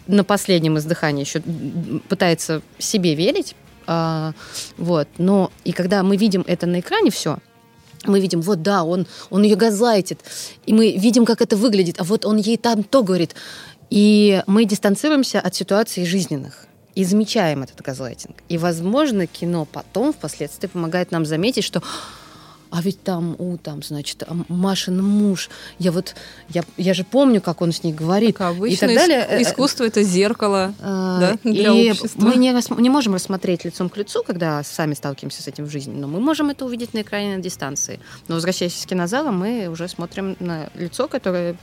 на 0.08 0.24
последнем 0.24 0.78
издыхании 0.78 1.26
еще 1.26 1.42
пытается 2.08 2.62
себе 2.80 3.14
верить. 3.14 3.56
А, 3.88 4.32
вот. 4.78 5.10
Но 5.18 5.52
и 5.66 5.74
когда 5.74 6.02
мы 6.02 6.16
видим 6.16 6.46
это 6.48 6.66
на 6.66 6.80
экране 6.80 7.12
все, 7.12 7.40
мы 8.06 8.22
видим, 8.22 8.40
вот 8.40 8.62
да, 8.62 8.86
он, 8.86 9.06
он 9.30 9.44
ее 9.44 9.58
газлайтит, 9.58 10.22
и 10.66 10.74
мы 10.74 10.94
видим, 10.94 11.26
как 11.26 11.42
это 11.42 11.58
выглядит, 11.58 12.00
а 12.00 12.06
вот 12.06 12.26
он 12.26 12.38
ей 12.38 12.56
там 12.56 12.84
то 12.84 13.04
говорит. 13.04 13.36
И 13.90 14.42
мы 14.48 14.64
дистанцируемся 14.64 15.42
от 15.42 15.56
ситуаций 15.56 16.06
жизненных 16.06 16.67
и 16.98 17.04
замечаем 17.04 17.62
этот 17.62 17.80
газлайтинг. 17.82 18.38
И, 18.50 18.58
возможно, 18.58 19.28
кино 19.28 19.66
потом, 19.72 20.14
впоследствии, 20.14 20.66
помогает 20.66 21.12
нам 21.12 21.28
заметить, 21.28 21.64
что 21.64 21.84
а 22.72 22.82
ведь 22.82 23.04
там, 23.04 23.36
у, 23.38 23.56
там, 23.58 23.84
значит, 23.84 24.24
Машин 24.50 25.02
муж, 25.02 25.50
я 25.78 25.92
вот, 25.92 26.16
я, 26.50 26.64
я 26.76 26.96
же 26.96 27.04
помню, 27.04 27.40
как 27.40 27.62
он 27.62 27.72
с 27.72 27.84
ней 27.84 27.94
говорит. 27.94 28.38
Как 28.38 28.50
обычно, 28.50 28.86
и 28.86 28.88
так 28.88 28.96
далее. 28.96 29.28
Э, 29.30 29.42
искусство— 29.44 29.84
это 29.86 30.02
зеркало 30.02 30.74
а, 30.82 31.20
да, 31.20 31.38
для 31.44 31.72
и 31.72 31.92
общества. 31.92 32.20
Мы 32.20 32.36
не, 32.36 32.54
не 32.82 32.90
можем 32.90 33.14
рассмотреть 33.14 33.64
лицом 33.64 33.90
к 33.90 33.96
лицу, 33.96 34.24
когда 34.24 34.64
сами 34.64 34.96
сталкиваемся 34.96 35.44
с 35.44 35.48
этим 35.48 35.66
в 35.66 35.70
жизни, 35.70 35.94
но 35.94 36.08
мы 36.08 36.20
можем 36.20 36.50
это 36.50 36.66
увидеть 36.66 36.96
на 36.96 37.04
экране 37.04 37.38
на 37.38 37.44
дистанции. 37.44 38.00
Но 38.28 38.36
возвращаясь 38.36 38.76
из 38.76 38.86
кинозала, 38.88 39.30
мы 39.30 39.68
уже 39.68 39.88
смотрим 39.88 40.36
на 40.40 40.70
лицо, 40.74 41.08
которое 41.08 41.58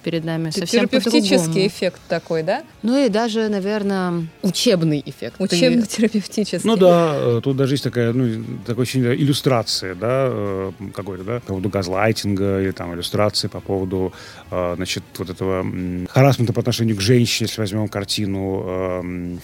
перед 0.00 0.24
нами 0.24 0.50
совсем 0.50 0.88
Терапевтический 0.88 1.66
эффект 1.66 2.00
такой, 2.08 2.42
да? 2.42 2.62
Ну 2.82 3.04
и 3.04 3.08
даже, 3.08 3.48
наверное, 3.48 4.26
учебный 4.42 5.02
эффект. 5.04 5.36
Учебно-терапевтический. 5.38 6.68
Ну 6.68 6.76
да, 6.76 7.14
э, 7.14 7.40
тут 7.42 7.56
даже 7.56 7.74
есть 7.74 7.84
такая, 7.84 8.12
ну, 8.12 8.44
такая 8.66 8.82
очень 8.82 9.04
иллюстрация, 9.04 9.94
да, 9.94 10.28
э, 10.30 10.72
какой-то, 10.94 11.24
да, 11.24 11.40
по 11.40 11.46
поводу 11.46 11.68
газлайтинга 11.68 12.60
или 12.62 12.70
там 12.70 12.94
иллюстрации 12.94 13.48
по 13.48 13.60
поводу, 13.60 14.12
э, 14.50 14.72
значит, 14.76 15.04
вот 15.18 15.30
этого 15.30 15.64
харасмента 16.08 16.52
по 16.52 16.60
отношению 16.60 16.96
к 16.96 17.00
женщине, 17.00 17.48
если 17.48 17.60
возьмем 17.60 17.88
картину 17.88 19.40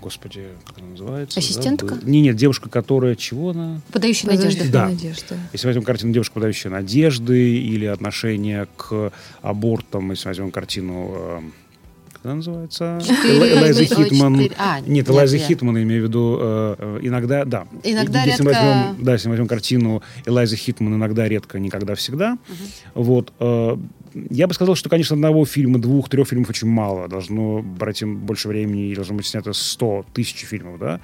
господи, 0.00 0.48
как 0.66 0.78
она 0.78 0.88
называется? 0.88 1.38
Ассистентка? 1.38 1.94
Да? 1.96 2.00
Не, 2.10 2.20
нет, 2.20 2.36
девушка, 2.36 2.68
которая 2.68 3.14
чего 3.14 3.50
она? 3.50 3.80
Подающая 3.92 4.30
надежды. 4.30 4.68
Да. 4.70 4.88
Надежды. 4.88 5.36
Если 5.52 5.66
возьмем 5.66 5.84
картину 5.84 6.12
«Девушка, 6.12 6.34
подающая 6.34 6.70
надежды» 6.70 7.58
или 7.58 7.86
отношение 7.86 8.68
к 8.76 9.12
абортам, 9.42 10.10
если 10.10 10.28
возьмем 10.28 10.50
картину 10.50 11.12
э, 11.14 11.40
как 12.20 12.26
она 12.26 12.34
называется? 12.34 12.98
Элайза 13.24 13.84
Хитман. 13.84 14.50
А, 14.58 14.80
нет, 14.80 15.08
Элайза 15.08 15.38
Хитман, 15.38 15.76
я 15.78 15.82
имею 15.84 16.02
в 16.02 16.08
виду, 16.08 16.36
э, 16.38 16.74
э, 16.78 16.98
иногда, 17.02 17.46
да. 17.46 17.66
Иногда 17.82 18.24
если 18.24 18.42
редко... 18.44 18.62
возьмем, 18.62 19.04
да, 19.04 19.12
если 19.14 19.28
мы 19.28 19.32
возьмем 19.32 19.48
картину 19.48 20.02
Элайза 20.26 20.56
Хитман 20.56 20.94
«Иногда, 20.96 21.26
редко, 21.26 21.58
никогда, 21.58 21.94
всегда», 21.94 22.36
угу. 22.94 23.02
вот, 23.02 23.32
я 24.14 24.46
бы 24.46 24.54
сказал, 24.54 24.74
что, 24.74 24.88
конечно, 24.88 25.14
одного 25.14 25.44
фильма, 25.44 25.78
двух, 25.78 26.08
трех 26.08 26.28
фильмов 26.28 26.50
очень 26.50 26.68
мало. 26.68 27.08
Должно 27.08 27.62
брать 27.62 28.02
им 28.02 28.18
больше 28.18 28.48
времени, 28.48 28.90
и 28.90 28.94
должно 28.94 29.16
быть 29.16 29.26
снято 29.26 29.52
100 29.52 30.06
тысяч 30.12 30.44
фильмов, 30.44 30.78
да. 30.78 31.00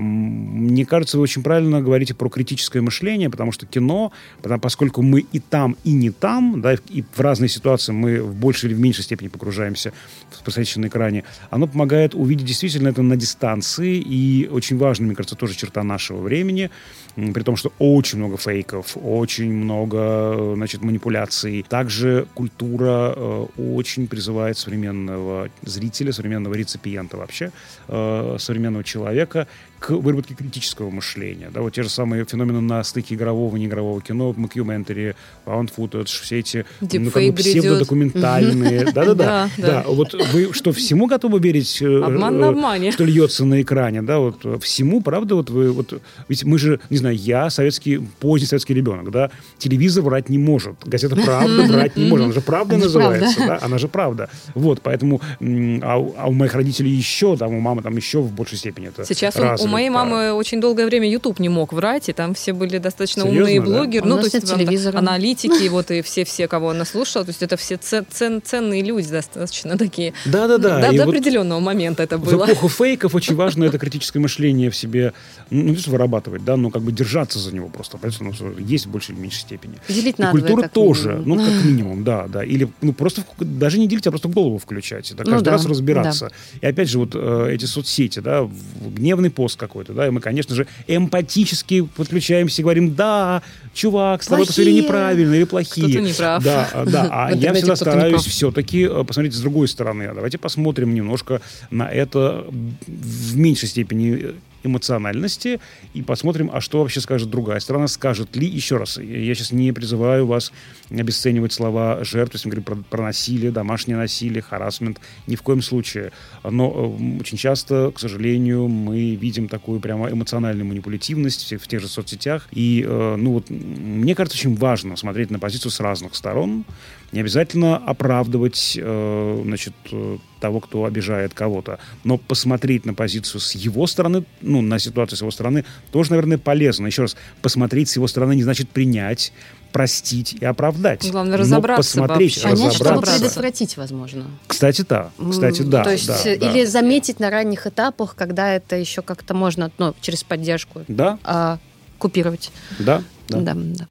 Мне 0.00 0.84
кажется, 0.84 1.16
вы 1.16 1.22
очень 1.24 1.42
правильно 1.42 1.80
говорите 1.80 2.14
про 2.14 2.28
критическое 2.28 2.80
мышление, 2.80 3.30
потому 3.30 3.52
что 3.52 3.66
кино, 3.66 4.12
потому, 4.40 4.60
поскольку 4.60 5.02
мы 5.02 5.20
и 5.20 5.38
там, 5.38 5.76
и 5.84 5.92
не 5.92 6.10
там, 6.10 6.60
да, 6.60 6.74
и 6.88 7.02
в 7.02 7.20
разные 7.20 7.48
ситуации 7.48 7.92
мы 7.92 8.22
в 8.22 8.34
большей 8.34 8.68
или 8.70 8.74
в 8.74 8.80
меньшей 8.80 9.04
степени 9.04 9.28
погружаемся 9.28 9.92
в 10.30 10.42
на 10.80 10.86
экране, 10.86 11.24
оно 11.50 11.66
помогает 11.66 12.14
увидеть 12.14 12.46
действительно 12.46 12.88
это 12.88 13.02
на 13.02 13.16
дистанции, 13.16 13.96
и 13.98 14.48
очень 14.50 14.78
важно, 14.78 15.06
мне 15.06 15.14
кажется, 15.14 15.36
тоже 15.36 15.54
черта 15.54 15.82
нашего 15.82 16.20
времени, 16.20 16.70
при 17.14 17.42
том, 17.42 17.56
что 17.56 17.72
очень 17.78 18.18
много 18.18 18.36
фейков, 18.36 18.96
очень 18.96 19.52
много, 19.52 20.54
значит, 20.54 20.82
манипуляций. 20.82 21.64
Также 21.68 22.26
культура 22.34 23.14
э, 23.14 23.46
очень 23.58 24.06
призывает 24.08 24.58
современного 24.58 25.48
зрителя, 25.62 26.12
современного 26.12 26.54
реципиента 26.54 27.16
вообще, 27.16 27.52
э, 27.88 28.36
современного 28.38 28.84
человека 28.84 29.46
к 29.82 29.90
выработке 29.90 30.34
критического 30.34 30.90
мышления. 30.90 31.50
Да, 31.52 31.60
вот 31.60 31.74
те 31.74 31.82
же 31.82 31.88
самые 31.88 32.24
феномены 32.24 32.60
на 32.60 32.84
стыке 32.84 33.16
игрового 33.16 33.56
и 33.56 33.60
неигрового 33.60 34.00
кино, 34.00 34.32
мокюментари, 34.36 35.16
found 35.44 35.70
footage, 35.76 36.06
все 36.22 36.38
эти 36.38 36.64
ну, 36.80 37.10
как 37.10 37.24
бы 37.24 37.32
псевдодокументальные. 37.32 38.92
Да-да-да. 38.92 39.50
Да, 39.58 39.84
вот 39.86 40.14
вы 40.32 40.52
что, 40.52 40.72
всему 40.72 41.06
готовы 41.06 41.40
верить, 41.40 41.82
э, 41.82 42.00
Обман 42.00 42.38
на 42.38 42.48
обмане. 42.50 42.92
что 42.92 43.04
льется 43.04 43.44
на 43.44 43.60
экране? 43.60 44.02
Да, 44.02 44.20
вот 44.20 44.62
всему, 44.62 45.00
правда, 45.00 45.34
вот 45.34 45.50
вы, 45.50 45.72
вот, 45.72 46.00
ведь 46.28 46.44
мы 46.44 46.58
же, 46.58 46.78
не 46.88 46.98
знаю, 46.98 47.16
я 47.16 47.50
советский, 47.50 47.98
поздний 48.20 48.46
советский 48.46 48.74
ребенок, 48.74 49.10
да, 49.10 49.30
телевизор 49.58 50.04
врать 50.04 50.28
не 50.28 50.38
может, 50.38 50.76
газета 50.84 51.16
«Правда» 51.16 51.62
врать 51.64 51.96
не 51.96 52.06
может, 52.08 52.26
она 52.26 52.34
же 52.34 52.40
«Правда» 52.40 52.76
называется, 52.76 53.40
да, 53.40 53.58
она 53.60 53.78
же 53.78 53.88
«Правда». 53.88 54.30
Вот, 54.54 54.80
поэтому, 54.80 55.20
а, 55.40 56.12
а 56.16 56.28
у 56.28 56.32
моих 56.32 56.54
родителей 56.54 56.90
еще, 56.90 57.36
там, 57.36 57.52
у 57.54 57.60
мамы 57.60 57.82
там 57.82 57.96
еще 57.96 58.20
в 58.20 58.32
большей 58.32 58.58
степени 58.58 58.88
это 58.88 59.04
Сейчас 59.04 59.34
у 59.36 59.71
моей 59.72 59.90
мамы 59.90 60.32
очень 60.32 60.60
долгое 60.60 60.86
время 60.86 61.10
YouTube 61.10 61.38
не 61.38 61.48
мог 61.48 61.72
врать, 61.72 62.08
и 62.08 62.12
там 62.12 62.34
все 62.34 62.52
были 62.52 62.78
достаточно 62.78 63.22
Серьезно, 63.22 63.42
умные 63.42 63.60
блогеры, 63.60 64.04
да? 64.04 64.08
ну, 64.08 64.18
то 64.18 64.24
есть 64.24 64.46
телевизора. 64.46 64.98
аналитики, 64.98 65.68
вот 65.70 65.90
и 65.90 66.02
все-все, 66.02 66.48
кого 66.48 66.70
она 66.70 66.84
слушала, 66.84 67.24
то 67.24 67.30
есть 67.30 67.42
это 67.42 67.56
все 67.56 67.76
цен, 67.76 68.42
ценные 68.42 68.82
люди 68.82 69.08
достаточно 69.08 69.76
такие. 69.76 70.14
Да-да-да. 70.26 70.80
До, 70.80 70.96
до 70.96 71.04
определенного 71.04 71.60
момента 71.60 72.02
это 72.02 72.18
было. 72.18 72.44
В 72.44 72.46
эпоху 72.46 72.68
фейков 72.68 73.14
очень 73.14 73.34
важно 73.42 73.64
это 73.64 73.78
критическое 73.78 74.20
мышление 74.20 74.70
в 74.70 74.76
себе, 74.76 75.12
ну, 75.50 75.62
не 75.62 75.76
вырабатывать, 75.86 76.44
да, 76.44 76.56
но 76.56 76.70
как 76.70 76.82
бы 76.82 76.92
держаться 76.92 77.38
за 77.38 77.54
него 77.54 77.68
просто, 77.68 77.98
ну, 78.20 78.32
есть 78.58 78.86
в 78.86 78.90
большей 78.90 79.14
или 79.14 79.22
меньшей 79.22 79.40
степени. 79.40 79.74
Делить 79.88 80.18
надо. 80.18 80.32
культура 80.32 80.68
тоже, 80.68 81.14
минимум. 81.14 81.38
ну, 81.38 81.46
как 81.46 81.64
минимум, 81.64 82.04
да, 82.04 82.26
да. 82.28 82.44
Или 82.44 82.68
ну, 82.80 82.92
просто 82.92 83.24
даже 83.38 83.78
не 83.78 83.88
делить, 83.88 84.06
а 84.06 84.10
просто 84.10 84.28
голову 84.28 84.58
включать. 84.58 85.12
Да, 85.16 85.24
каждый 85.24 85.38
ну, 85.38 85.42
да, 85.42 85.50
раз 85.52 85.66
разбираться. 85.66 86.30
Да. 86.30 86.68
И 86.68 86.70
опять 86.70 86.88
же, 86.88 86.98
вот 86.98 87.10
э, 87.14 87.48
эти 87.52 87.64
соцсети, 87.64 88.20
да, 88.20 88.48
гневный 88.80 89.30
пост 89.30 89.58
какой-то, 89.62 89.92
да, 89.92 90.06
и 90.06 90.10
мы, 90.10 90.20
конечно, 90.20 90.54
же, 90.54 90.66
эмпатически 90.88 91.82
подключаемся 91.82 92.60
и 92.60 92.64
говорим, 92.64 92.94
да, 92.94 93.42
чувак, 93.72 94.22
с 94.22 94.26
тобой 94.26 94.46
поступили 94.46 94.72
неправильно 94.72 95.34
или 95.34 95.44
плохие. 95.44 95.88
Кто-то 95.88 96.04
не 96.04 96.12
прав. 96.12 96.42
Да, 96.42 96.68
да. 96.86 97.08
А 97.10 97.32
я 97.34 97.54
всегда 97.54 97.76
стараюсь 97.76 98.26
все-таки 98.26 98.82
э, 98.82 99.04
посмотреть 99.04 99.34
с 99.34 99.40
другой 99.40 99.68
стороны. 99.68 100.04
А 100.04 100.14
давайте 100.14 100.38
посмотрим 100.38 100.94
немножко 100.94 101.40
на 101.70 101.88
это 101.88 102.44
в 102.86 103.36
меньшей 103.36 103.68
степени 103.68 104.34
эмоциональности 104.62 105.60
и 105.94 106.02
посмотрим, 106.02 106.50
а 106.52 106.60
что 106.60 106.80
вообще 106.80 107.00
скажет 107.00 107.30
другая 107.30 107.60
сторона, 107.60 107.88
скажет 107.88 108.36
ли, 108.36 108.46
еще 108.46 108.76
раз, 108.76 108.98
я 108.98 109.34
сейчас 109.34 109.52
не 109.52 109.72
призываю 109.72 110.26
вас 110.26 110.52
обесценивать 110.90 111.52
слова 111.52 112.04
жертв, 112.04 112.34
если 112.34 112.48
мы 112.48 112.54
говорим 112.54 112.84
про, 112.84 112.96
про 112.96 113.02
насилие, 113.04 113.50
домашнее 113.50 113.96
насилие, 113.96 114.42
харасмент, 114.42 115.00
ни 115.26 115.36
в 115.36 115.42
коем 115.42 115.62
случае. 115.62 116.12
Но 116.44 116.96
очень 117.20 117.38
часто, 117.38 117.92
к 117.94 118.00
сожалению, 118.00 118.68
мы 118.68 119.14
видим 119.14 119.48
такую 119.48 119.80
прямо 119.80 120.10
эмоциональную 120.10 120.66
манипулятивность 120.66 121.52
в, 121.52 121.58
в 121.58 121.68
тех 121.68 121.80
же 121.80 121.88
соцсетях. 121.88 122.48
И, 122.52 122.84
э, 122.86 123.16
ну 123.16 123.32
вот, 123.32 123.50
мне 123.50 124.14
кажется, 124.14 124.38
очень 124.38 124.54
важно 124.56 124.96
смотреть 124.96 125.30
на 125.30 125.38
позицию 125.38 125.70
с 125.70 125.80
разных 125.80 126.14
сторон, 126.14 126.64
не 127.12 127.20
обязательно 127.20 127.76
оправдывать 127.76 128.78
э, 128.80 129.42
значит, 129.44 129.74
э, 129.92 130.18
того, 130.40 130.60
кто 130.60 130.84
обижает 130.84 131.34
кого-то, 131.34 131.78
но 132.04 132.16
посмотреть 132.16 132.86
на 132.86 132.94
позицию 132.94 133.40
с 133.40 133.54
его 133.54 133.86
стороны, 133.86 134.24
ну, 134.40 134.62
на 134.62 134.78
ситуацию 134.78 135.18
с 135.18 135.20
его 135.20 135.30
стороны, 135.30 135.64
тоже, 135.92 136.10
наверное, 136.10 136.38
полезно. 136.38 136.86
Еще 136.86 137.02
раз, 137.02 137.16
посмотреть 137.42 137.90
с 137.90 137.96
его 137.96 138.08
стороны 138.08 138.34
не 138.34 138.42
значит 138.42 138.70
принять, 138.70 139.32
простить 139.72 140.34
и 140.34 140.44
оправдать. 140.44 141.10
Главное 141.10 141.36
разобраться 141.36 141.98
но 141.98 142.04
посмотреть, 142.04 142.42
вообще. 142.42 142.56
Понять, 142.56 142.74
чтобы 142.74 143.02
предотвратить, 143.02 143.76
возможно. 143.76 144.26
Кстати, 144.46 144.84
да. 144.88 145.10
Кстати, 145.30 145.62
да. 145.62 145.84
То 145.84 145.92
есть, 145.92 146.06
да, 146.06 146.32
или 146.32 146.64
да. 146.64 146.70
заметить 146.70 147.20
на 147.20 147.30
ранних 147.30 147.66
этапах, 147.66 148.14
когда 148.14 148.52
это 148.52 148.76
еще 148.76 149.02
как-то 149.02 149.34
можно, 149.34 149.70
ну, 149.78 149.94
через 150.00 150.24
поддержку 150.24 150.84
да. 150.88 151.18
а, 151.24 151.58
купировать. 151.98 152.52
Да, 152.78 153.02
да. 153.28 153.40
да, 153.40 153.54
да. 153.54 153.88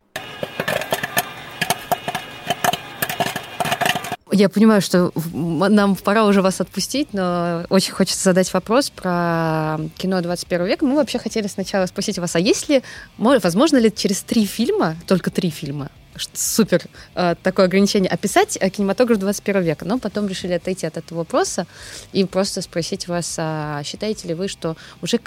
Я 4.31 4.47
понимаю, 4.47 4.81
что 4.81 5.11
нам 5.33 5.95
пора 5.97 6.25
уже 6.25 6.41
вас 6.41 6.61
отпустить, 6.61 7.09
но 7.13 7.65
очень 7.69 7.91
хочется 7.91 8.23
задать 8.23 8.53
вопрос 8.53 8.89
про 8.89 9.77
кино 9.97 10.21
21 10.21 10.65
века. 10.65 10.85
Мы 10.85 10.95
вообще 10.95 11.19
хотели 11.19 11.47
сначала 11.47 11.85
спросить 11.85 12.17
вас, 12.17 12.35
а 12.35 12.39
есть 12.39 12.69
ли, 12.69 12.81
возможно 13.17 13.77
ли 13.77 13.93
через 13.93 14.21
три 14.21 14.45
фильма, 14.45 14.95
только 15.05 15.31
три 15.31 15.49
фильма, 15.49 15.89
супер 16.33 16.83
э, 17.15 17.35
такое 17.43 17.65
ограничение, 17.65 18.09
описать 18.09 18.57
э, 18.59 18.69
кинематограф 18.69 19.19
21 19.19 19.63
века. 19.63 19.85
Но 19.85 19.99
потом 19.99 20.27
решили 20.27 20.53
отойти 20.53 20.85
от 20.85 20.97
этого 20.97 21.19
вопроса 21.19 21.67
и 22.13 22.23
просто 22.23 22.61
спросить 22.61 23.07
вас, 23.07 23.35
а 23.37 23.81
считаете 23.83 24.29
ли 24.29 24.33
вы, 24.33 24.47
что 24.47 24.77
уже 25.01 25.19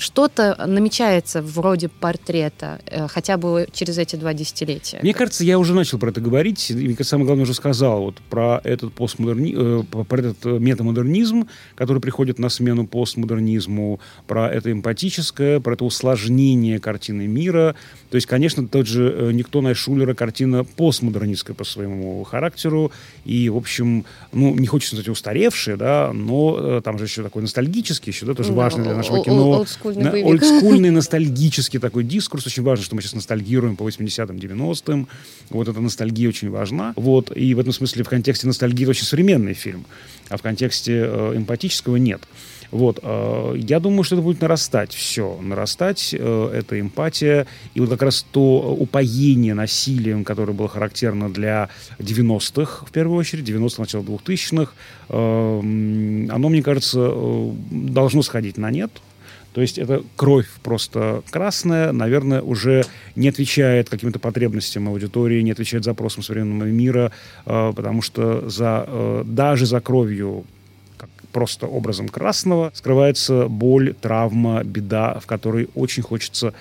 что-то 0.00 0.56
намечается 0.66 1.42
вроде 1.42 1.88
портрета, 1.88 2.80
э, 2.86 3.06
хотя 3.06 3.36
бы 3.36 3.68
через 3.70 3.98
эти 3.98 4.16
два 4.16 4.32
десятилетия. 4.32 4.98
Мне 5.02 5.12
кажется, 5.12 5.44
я 5.44 5.58
уже 5.58 5.74
начал 5.74 5.98
про 5.98 6.08
это 6.08 6.22
говорить, 6.22 6.70
и, 6.70 7.02
самое 7.02 7.26
главное 7.26 7.42
уже 7.42 7.52
сказал, 7.52 8.04
вот 8.04 8.14
про 8.30 8.60
этот 8.64 8.94
постмодерни... 8.94 9.54
Э, 9.54 9.82
про 9.84 10.18
этот 10.18 10.44
метамодернизм, 10.44 11.48
который 11.74 12.00
приходит 12.00 12.38
на 12.38 12.48
смену 12.48 12.86
постмодернизму, 12.86 14.00
про 14.26 14.50
это 14.50 14.72
эмпатическое, 14.72 15.60
про 15.60 15.74
это 15.74 15.84
усложнение 15.84 16.78
картины 16.78 17.26
мира. 17.26 17.76
То 18.08 18.14
есть, 18.14 18.26
конечно, 18.26 18.66
тот 18.66 18.86
же 18.86 19.30
Никтона 19.34 19.74
Шулера 19.74 20.14
картина 20.14 20.64
постмодернистская 20.64 21.54
по 21.54 21.64
своему 21.64 22.24
характеру, 22.24 22.90
и, 23.26 23.50
в 23.50 23.56
общем, 23.58 24.06
ну, 24.32 24.54
не 24.54 24.66
хочется 24.66 24.96
сказать 24.96 25.10
устаревшая, 25.10 25.76
да, 25.76 26.10
но 26.14 26.80
там 26.80 26.98
же 26.98 27.04
еще 27.04 27.22
такой 27.22 27.42
ностальгический, 27.42 28.12
еще, 28.12 28.24
да, 28.24 28.32
тоже 28.32 28.52
важный 28.52 28.84
для 28.84 28.94
нашего 28.94 29.22
кино. 29.22 29.66
Олдскульный 29.96 30.22
на, 30.22 30.28
Олдскульный, 30.28 30.90
ностальгический 31.00 31.78
такой 31.78 32.04
дискурс. 32.04 32.46
Очень 32.46 32.62
важно, 32.62 32.84
что 32.84 32.94
мы 32.94 33.02
сейчас 33.02 33.14
ностальгируем 33.14 33.76
по 33.76 33.88
80-м, 33.88 34.36
90-м. 34.36 35.08
Вот 35.50 35.68
эта 35.68 35.80
ностальгия 35.80 36.28
очень 36.28 36.50
важна. 36.50 36.92
Вот, 36.96 37.36
и 37.36 37.54
в 37.54 37.58
этом 37.58 37.72
смысле 37.72 38.04
в 38.04 38.08
контексте 38.08 38.46
ностальгии 38.46 38.84
это 38.84 38.90
очень 38.90 39.04
современный 39.04 39.54
фильм, 39.54 39.84
а 40.28 40.36
в 40.36 40.42
контексте 40.42 41.04
э, 41.06 41.32
эмпатического 41.36 41.96
нет. 41.96 42.22
Вот, 42.70 43.00
э, 43.02 43.54
я 43.56 43.80
думаю, 43.80 44.04
что 44.04 44.14
это 44.16 44.22
будет 44.22 44.40
нарастать 44.40 44.92
все, 44.92 45.38
нарастать 45.40 46.14
э, 46.16 46.50
эта 46.54 46.80
эмпатия 46.80 47.46
и 47.74 47.80
вот 47.80 47.90
как 47.90 48.02
раз 48.02 48.24
то 48.30 48.76
упоение 48.78 49.54
насилием, 49.54 50.24
которое 50.24 50.52
было 50.52 50.68
характерно 50.68 51.28
для 51.32 51.68
90-х, 51.98 52.86
в 52.86 52.92
первую 52.92 53.18
очередь, 53.18 53.48
90-х, 53.48 53.82
начала 53.82 54.02
2000-х, 54.02 54.72
э, 55.08 55.60
оно, 56.30 56.48
мне 56.48 56.62
кажется, 56.62 57.10
э, 57.12 57.52
должно 57.70 58.22
сходить 58.22 58.56
на 58.56 58.70
нет, 58.70 58.90
то 59.52 59.60
есть 59.60 59.78
это 59.78 60.02
кровь 60.16 60.48
просто 60.62 61.22
красная, 61.30 61.92
наверное, 61.92 62.40
уже 62.40 62.84
не 63.16 63.28
отвечает 63.28 63.88
каким-то 63.88 64.18
потребностям 64.18 64.88
аудитории, 64.88 65.42
не 65.42 65.50
отвечает 65.50 65.84
запросам 65.84 66.22
современного 66.22 66.68
мира, 66.68 67.12
э, 67.46 67.72
потому 67.74 68.02
что 68.02 68.48
за, 68.48 68.84
э, 68.86 69.22
даже 69.26 69.66
за 69.66 69.80
кровью 69.80 70.44
просто 71.32 71.66
образом 71.66 72.08
красного 72.08 72.70
скрывается 72.74 73.46
боль, 73.48 73.94
травма, 73.94 74.62
беда, 74.64 75.18
в 75.20 75.26
которой 75.26 75.68
очень 75.74 76.02
хочется 76.02 76.54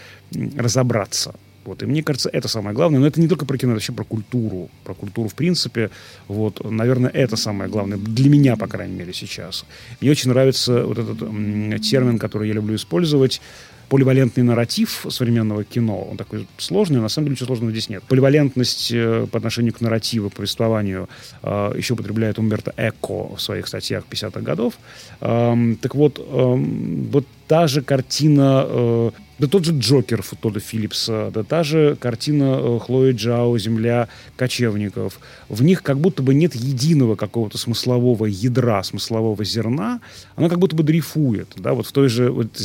разобраться. 0.55 1.35
Вот. 1.65 1.83
И 1.83 1.85
мне 1.85 2.03
кажется, 2.03 2.29
это 2.29 2.47
самое 2.47 2.75
главное. 2.75 2.99
Но 2.99 3.07
это 3.07 3.19
не 3.19 3.27
только 3.27 3.45
про 3.45 3.57
кино, 3.57 3.73
это 3.73 3.77
вообще 3.77 3.93
про 3.93 4.03
культуру. 4.03 4.69
Про 4.83 4.93
культуру 4.93 5.29
в 5.29 5.35
принципе. 5.35 5.89
Вот. 6.27 6.63
Наверное, 6.63 7.09
это 7.09 7.35
самое 7.35 7.69
главное. 7.69 7.97
Для 7.97 8.29
меня, 8.29 8.55
по 8.55 8.67
крайней 8.67 8.95
мере, 8.95 9.13
сейчас. 9.13 9.65
Мне 10.01 10.11
очень 10.11 10.29
нравится 10.29 10.83
вот 10.85 10.97
этот 10.97 11.21
м, 11.21 11.79
термин, 11.79 12.17
который 12.17 12.47
я 12.47 12.53
люблю 12.53 12.75
использовать 12.75 13.41
поливалентный 13.89 14.43
нарратив 14.43 15.05
современного 15.09 15.63
кино, 15.63 16.07
он 16.11 16.17
такой 16.17 16.47
сложный, 16.57 17.01
на 17.01 17.09
самом 17.09 17.25
деле 17.25 17.33
ничего 17.33 17.47
сложного 17.47 17.71
здесь 17.71 17.89
нет. 17.89 18.03
Поливалентность 18.03 18.91
э, 18.91 19.27
по 19.31 19.37
отношению 19.37 19.73
к 19.73 19.81
нарративу, 19.81 20.29
повествованию 20.29 21.09
э, 21.41 21.73
еще 21.75 21.95
употребляет 21.95 22.37
Умберто 22.37 22.73
Эко 22.77 23.35
в 23.35 23.41
своих 23.41 23.67
статьях 23.67 24.03
50-х 24.09 24.41
годов. 24.41 24.75
Эм, 25.21 25.75
так 25.75 25.95
вот, 25.95 26.19
эм, 26.19 27.09
вот 27.11 27.25
та 27.47 27.67
же 27.67 27.81
картина 27.81 28.65
э, 28.67 29.11
да 29.39 29.47
тот 29.47 29.65
же 29.65 29.73
Джокер 29.77 30.21
Тодда 30.41 30.59
Филлипса, 30.59 31.31
да 31.33 31.43
та 31.43 31.63
же 31.63 31.95
картина 31.99 32.59
э, 32.59 32.79
Хлои 32.79 33.13
Джао 33.13 33.57
«Земля 33.57 34.09
кочевников». 34.35 35.19
В 35.47 35.63
них 35.63 35.81
как 35.81 35.97
будто 35.99 36.21
бы 36.21 36.33
нет 36.33 36.55
единого 36.55 37.15
какого-то 37.15 37.57
смыслового 37.57 38.25
ядра, 38.25 38.83
смыслового 38.83 39.43
зерна. 39.45 40.01
Оно 40.35 40.49
как 40.49 40.59
будто 40.59 40.75
бы 40.75 40.83
дрейфует. 40.83 41.47
Да? 41.55 41.73
Вот 41.73 41.87
в 41.87 41.91
той 41.91 42.09
же 42.09 42.31
вот 42.31 42.57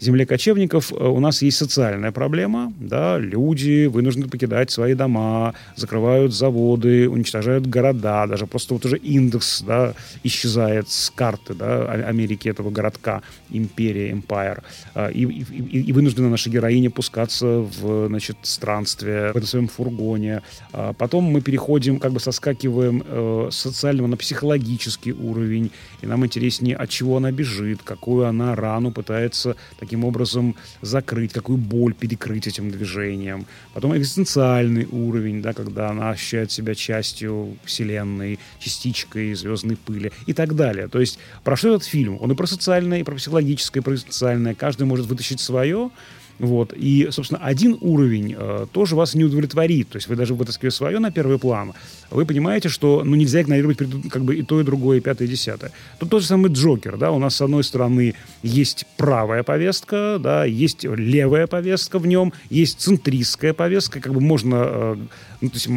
«Земле 0.00 0.24
кочевников» 0.24 0.92
э, 0.92 0.94
у 0.94 1.18
нас 1.18 1.42
есть 1.42 1.56
социальная 1.56 2.12
проблема. 2.12 2.72
Да? 2.78 3.18
Люди 3.18 3.86
вынуждены 3.86 4.28
покидать 4.28 4.70
свои 4.70 4.94
дома, 4.94 5.54
закрывают 5.74 6.32
заводы, 6.32 7.08
уничтожают 7.08 7.66
города. 7.66 8.26
Даже 8.28 8.46
просто 8.46 8.74
вот 8.74 8.86
уже 8.86 8.98
индекс 8.98 9.62
да, 9.62 9.94
исчезает 10.22 10.88
с 10.88 11.10
карты 11.10 11.54
да, 11.54 11.90
Америки 11.90 12.48
этого 12.48 12.70
городка, 12.70 13.22
империя, 13.50 14.12
empire. 14.12 14.62
А, 14.94 15.08
и, 15.08 15.24
и, 15.24 15.80
и 15.80 15.92
вы 15.92 16.03
вынуждена 16.04 16.28
наша 16.28 16.50
героиня 16.50 16.90
пускаться 16.90 17.46
в, 17.46 18.08
значит, 18.08 18.36
странствие 18.42 19.32
в 19.32 19.36
этом 19.36 19.46
своем 19.46 19.68
фургоне. 19.68 20.42
А 20.72 20.92
потом 20.92 21.24
мы 21.24 21.40
переходим, 21.40 21.98
как 21.98 22.12
бы 22.12 22.20
соскакиваем 22.20 23.02
э, 23.06 23.48
с 23.50 23.56
социального 23.56 24.06
на 24.06 24.18
психологический 24.18 25.12
уровень, 25.12 25.70
и 26.02 26.06
нам 26.06 26.26
интереснее, 26.26 26.76
от 26.76 26.90
чего 26.90 27.16
она 27.16 27.32
бежит, 27.32 27.80
какую 27.82 28.26
она 28.26 28.54
рану 28.54 28.92
пытается 28.92 29.56
таким 29.80 30.04
образом 30.04 30.56
закрыть, 30.82 31.32
какую 31.32 31.56
боль 31.56 31.94
перекрыть 31.94 32.46
этим 32.46 32.70
движением. 32.70 33.46
Потом 33.72 33.96
экзистенциальный 33.96 34.84
уровень, 34.84 35.40
да, 35.40 35.54
когда 35.54 35.88
она 35.88 36.10
ощущает 36.10 36.52
себя 36.52 36.74
частью 36.74 37.56
вселенной, 37.64 38.38
частичкой 38.58 39.32
звездной 39.34 39.76
пыли 39.76 40.12
и 40.26 40.34
так 40.34 40.54
далее. 40.54 40.88
То 40.88 41.00
есть 41.00 41.18
про 41.44 41.56
что 41.56 41.74
этот 41.74 41.84
фильм? 41.84 42.18
Он 42.20 42.30
и 42.30 42.34
про 42.34 42.46
социальное, 42.46 43.00
и 43.00 43.02
про 43.04 43.14
психологическое, 43.14 43.80
и 43.80 43.82
про 43.82 43.94
экзистенциальное. 43.94 44.54
Каждый 44.54 44.84
может 44.84 45.06
вытащить 45.06 45.40
свое, 45.40 45.90
вот. 46.38 46.72
И, 46.76 47.08
собственно, 47.10 47.40
один 47.40 47.78
уровень 47.80 48.34
э, 48.36 48.66
тоже 48.72 48.96
вас 48.96 49.14
не 49.14 49.24
удовлетворит. 49.24 49.90
То 49.90 49.96
есть 49.96 50.08
вы 50.08 50.16
даже 50.16 50.34
вытаскивая 50.34 50.70
свое 50.70 50.98
на 50.98 51.10
первый 51.10 51.38
план, 51.38 51.74
вы 52.10 52.26
понимаете, 52.26 52.68
что 52.68 53.02
ну, 53.04 53.14
нельзя 53.14 53.42
игнорировать 53.42 53.78
как 54.10 54.24
бы 54.24 54.36
и 54.36 54.42
то, 54.42 54.60
и 54.60 54.64
другое, 54.64 54.98
и 54.98 55.00
пятое, 55.00 55.28
и 55.28 55.30
десятое. 55.30 55.70
Тут 55.98 56.10
тот 56.10 56.22
же 56.22 56.28
самый 56.28 56.50
Джокер. 56.50 56.96
Да? 56.96 57.12
У 57.12 57.18
нас, 57.18 57.36
с 57.36 57.40
одной 57.40 57.62
стороны, 57.62 58.14
есть 58.42 58.86
правая 58.96 59.42
повестка, 59.42 60.18
да, 60.20 60.44
есть 60.44 60.84
левая 60.84 61.46
повестка 61.46 61.98
в 61.98 62.06
нем, 62.06 62.32
есть 62.50 62.80
центристская 62.80 63.52
повестка. 63.52 64.00
Как 64.00 64.12
бы 64.12 64.20
можно 64.20 64.56
э, 64.66 64.96
ну, 65.40 65.48
то 65.48 65.56
есть, 65.56 65.68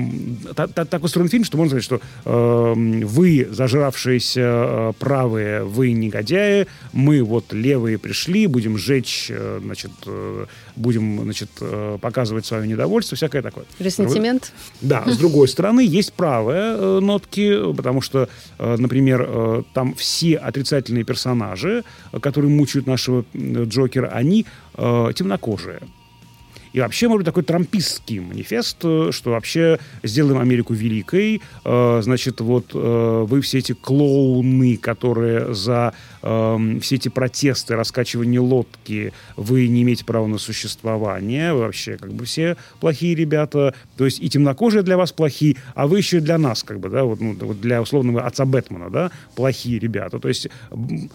та, 0.56 0.68
та, 0.68 0.86
так 0.86 1.04
устроен 1.04 1.30
фильм, 1.30 1.44
что 1.44 1.58
можно 1.58 1.80
сказать, 1.80 1.84
что 1.84 2.02
э, 2.26 2.74
вы, 3.06 3.48
зажравшиеся 3.52 4.42
э, 4.42 4.94
правые, 5.00 5.64
вы 5.64 5.92
негодяи, 5.92 6.68
мы 6.94 7.24
вот 7.24 7.54
левые 7.54 7.98
пришли, 7.98 8.48
будем 8.48 8.78
жечь, 8.78 9.28
э, 9.30 9.60
значит, 9.64 9.92
э, 10.06 10.46
будем, 10.76 11.22
значит, 11.24 11.50
показывать 12.02 12.46
свое 12.46 12.68
недовольство, 12.68 13.16
всякое 13.16 13.42
такое. 13.42 13.66
Ресентимент? 13.80 14.54
Да, 14.82 15.04
с 15.08 15.18
другой 15.18 15.48
стороны, 15.48 15.82
есть 15.82 16.14
правые 16.14 17.00
нотки, 17.02 17.74
потому 17.74 18.02
что, 18.02 18.30
например, 18.60 19.64
там 19.74 19.96
все 19.96 20.36
отрицательные 20.36 21.04
персонажи, 21.04 21.84
которые 22.22 22.52
мучают 22.52 22.86
нашего 22.86 23.26
Джокера, 23.34 24.08
они 24.08 24.46
темнокожие. 24.76 25.80
И 26.78 26.80
вообще, 26.80 27.08
может 27.08 27.22
быть, 27.22 27.26
такой 27.26 27.42
трампистский 27.42 28.20
манифест, 28.20 28.78
э, 28.84 29.10
что 29.12 29.32
вообще 29.32 29.80
сделаем 30.04 30.38
Америку 30.38 30.76
великой. 30.76 31.42
Э, 31.66 32.02
значит, 32.04 32.40
вот 32.40 32.66
э, 32.76 33.26
вы 33.28 33.42
все 33.42 33.58
эти 33.58 33.72
клоуны, 33.72 34.78
которые 34.78 35.56
за 35.56 35.96
эм, 36.28 36.80
все 36.82 36.96
эти 36.96 37.10
протесты, 37.10 37.76
раскачивание 37.76 38.40
лодки, 38.40 39.14
вы 39.36 39.68
не 39.68 39.84
имеете 39.84 40.06
права 40.06 40.28
на 40.28 40.38
существование. 40.38 41.54
Вообще 41.54 41.98
как 41.98 42.14
бы 42.14 42.26
все 42.26 42.58
плохие 42.80 43.16
ребята. 43.16 43.74
То 43.96 44.06
есть 44.06 44.20
и 44.22 44.30
темнокожие 44.30 44.84
для 44.84 44.98
вас 44.98 45.12
плохие, 45.12 45.56
а 45.76 45.88
вы 45.88 46.00
еще 46.00 46.20
для 46.20 46.38
нас, 46.38 46.64
как 46.64 46.80
бы, 46.80 46.90
да, 46.90 47.04
вот, 47.04 47.22
ну, 47.22 47.36
вот 47.40 47.62
для 47.62 47.82
условного 47.82 48.26
отца 48.26 48.46
Бэтмена, 48.46 48.90
да, 48.90 49.12
плохие 49.36 49.80
ребята. 49.80 50.20
То 50.20 50.28
есть 50.28 50.48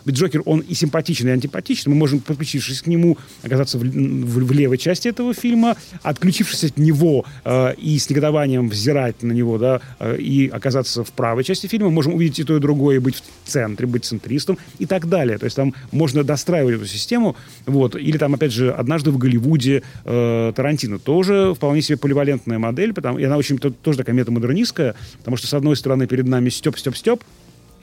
Джокер, 0.09 0.43
он 0.47 0.61
и 0.61 0.75
симпатичный, 0.75 1.31
и 1.31 1.35
антипатичный. 1.35 1.93
Мы 1.93 1.99
можем, 1.99 2.21
подключившись 2.21 2.83
к 2.83 2.87
нему, 2.87 3.19
оказаться 3.43 3.79
в, 3.79 3.83
в, 3.83 4.47
в 4.47 4.53
левой 4.53 4.79
части 4.79 5.09
этого 5.09 5.35
фильма, 5.35 5.77
отключившись 6.03 6.65
от 6.65 6.79
него 6.79 7.25
э, 7.45 7.75
и 7.75 7.99
с 7.99 8.09
негодованием 8.09 8.69
взирать 8.69 9.23
на 9.23 9.33
него, 9.33 9.59
да, 9.59 9.81
э, 9.99 10.17
и 10.19 10.49
оказаться 10.49 11.05
в 11.05 11.13
правой 11.13 11.45
части 11.45 11.67
фильма, 11.67 11.91
можем 11.91 12.15
увидеть 12.15 12.39
и 12.41 12.45
то, 12.45 12.57
и 12.57 12.61
другое, 12.61 12.97
и 12.97 12.99
быть 12.99 13.17
в 13.17 13.49
центре, 13.49 13.87
быть 13.87 14.05
центристом 14.05 14.59
и 14.79 14.87
так 14.87 15.02
далее. 15.07 15.39
То 15.39 15.45
есть 15.45 15.57
там 15.57 15.75
можно 15.91 16.25
достраивать 16.25 16.77
эту 16.77 16.87
систему. 16.87 17.37
Вот. 17.67 17.97
Или 17.97 18.19
там, 18.19 18.35
опять 18.35 18.53
же, 18.53 18.71
однажды 18.71 19.11
в 19.11 19.19
Голливуде 19.19 19.83
э, 20.05 20.53
Тарантино 20.55 20.99
тоже 20.99 21.55
вполне 21.55 21.83
себе 21.83 21.99
поливалентная 21.99 22.59
модель, 22.59 22.93
потому, 22.93 23.19
и 23.19 23.25
она 23.25 23.37
очень 23.37 23.59
тоже 23.59 23.99
такая 23.99 24.15
метамодернистская, 24.15 24.95
потому 25.19 25.37
что, 25.37 25.47
с 25.47 25.55
одной 25.55 25.77
стороны, 25.77 26.07
перед 26.07 26.27
нами 26.27 26.49
Степ, 26.49 26.79
Степ, 26.79 26.97
Степ, 26.97 27.23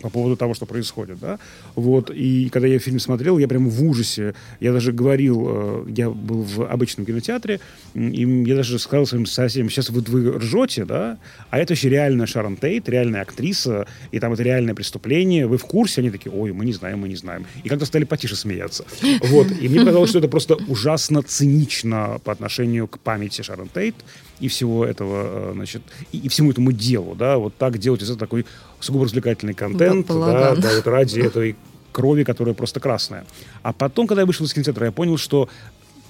по 0.02 0.10
поводу 0.10 0.36
того, 0.36 0.54
что 0.54 0.66
происходит, 0.66 1.20
да, 1.20 1.39
вот, 1.76 2.10
и 2.10 2.50
когда 2.50 2.68
я 2.68 2.80
фильм 2.80 3.00
смотрел, 3.00 3.38
я 3.38 3.47
прям 3.47 3.70
в 3.70 3.84
ужасе, 3.84 4.34
я 4.60 4.74
даже 4.74 4.91
говорил, 4.91 5.47
э, 5.47 5.86
я 5.95 6.10
был 6.10 6.43
в 6.43 6.62
обычном 6.64 7.06
кинотеатре, 7.06 7.60
и 7.93 8.43
я 8.45 8.56
даже 8.56 8.80
сказал 8.80 9.06
своим 9.06 9.26
соседям, 9.26 9.70
сейчас 9.70 9.89
вот 9.89 10.10
вы 10.10 10.38
ржете, 10.38 10.86
да, 10.86 11.18
а 11.50 11.60
это 11.60 11.74
вообще 11.74 11.89
реальная 11.89 12.26
Шарон 12.26 12.58
Тейт, 12.58 12.89
реальная 12.89 13.22
актриса, 13.22 13.88
и 14.12 14.20
там 14.20 14.34
это 14.34 14.43
реальное 14.43 14.76
преступление, 14.76 15.47
вы 15.47 15.58
в 15.58 15.66
курсе? 15.66 16.02
Они 16.02 16.10
такие, 16.10 16.32
ой, 16.32 16.52
мы 16.52 16.66
не 16.66 16.74
знаем, 16.74 17.00
мы 17.00 17.10
не 17.10 17.16
знаем. 17.16 17.45
И 17.64 17.70
как-то 17.70 17.86
стали 17.86 18.06
потише 18.06 18.36
смеяться. 18.36 18.86
Вот, 19.22 19.47
и 19.52 19.68
мне 19.68 19.80
показалось, 19.80 20.10
что 20.10 20.20
это 20.20 20.28
просто 20.28 20.56
ужасно 20.68 21.22
цинично 21.22 22.20
по 22.24 22.32
отношению 22.32 22.88
к 22.88 23.00
памяти 23.00 23.41
Шарон 23.41 23.70
Тейт, 23.70 23.95
и 24.39 24.47
всего 24.47 24.85
этого, 24.85 25.49
э, 25.49 25.53
значит, 25.53 25.81
и, 26.11 26.17
и 26.17 26.29
всему 26.29 26.51
этому 26.51 26.71
делу, 26.71 27.15
да, 27.15 27.37
вот 27.37 27.55
так 27.55 27.77
делать 27.77 28.01
из 28.01 28.09
этого 28.09 28.19
такой 28.19 28.45
сугубо 28.79 29.05
развлекательный 29.05 29.53
контент, 29.53 30.07
да, 30.07 30.55
да, 30.55 30.75
вот 30.75 30.87
ради 30.87 31.19
этой 31.19 31.55
крови, 31.91 32.23
которая 32.23 32.53
просто 32.53 32.79
красная. 32.79 33.25
А 33.61 33.73
потом, 33.73 34.07
когда 34.07 34.21
я 34.21 34.25
вышел 34.25 34.45
из 34.45 34.53
кинотеатра, 34.53 34.85
я 34.87 34.91
понял, 34.91 35.17
что 35.17 35.49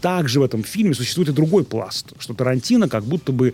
также 0.01 0.39
в 0.39 0.43
этом 0.43 0.63
фильме 0.63 0.93
существует 0.93 1.29
и 1.29 1.33
другой 1.33 1.63
пласт, 1.63 2.13
что 2.19 2.33
Тарантино 2.33 2.87
как 2.87 3.03
будто 3.03 3.31
бы 3.31 3.53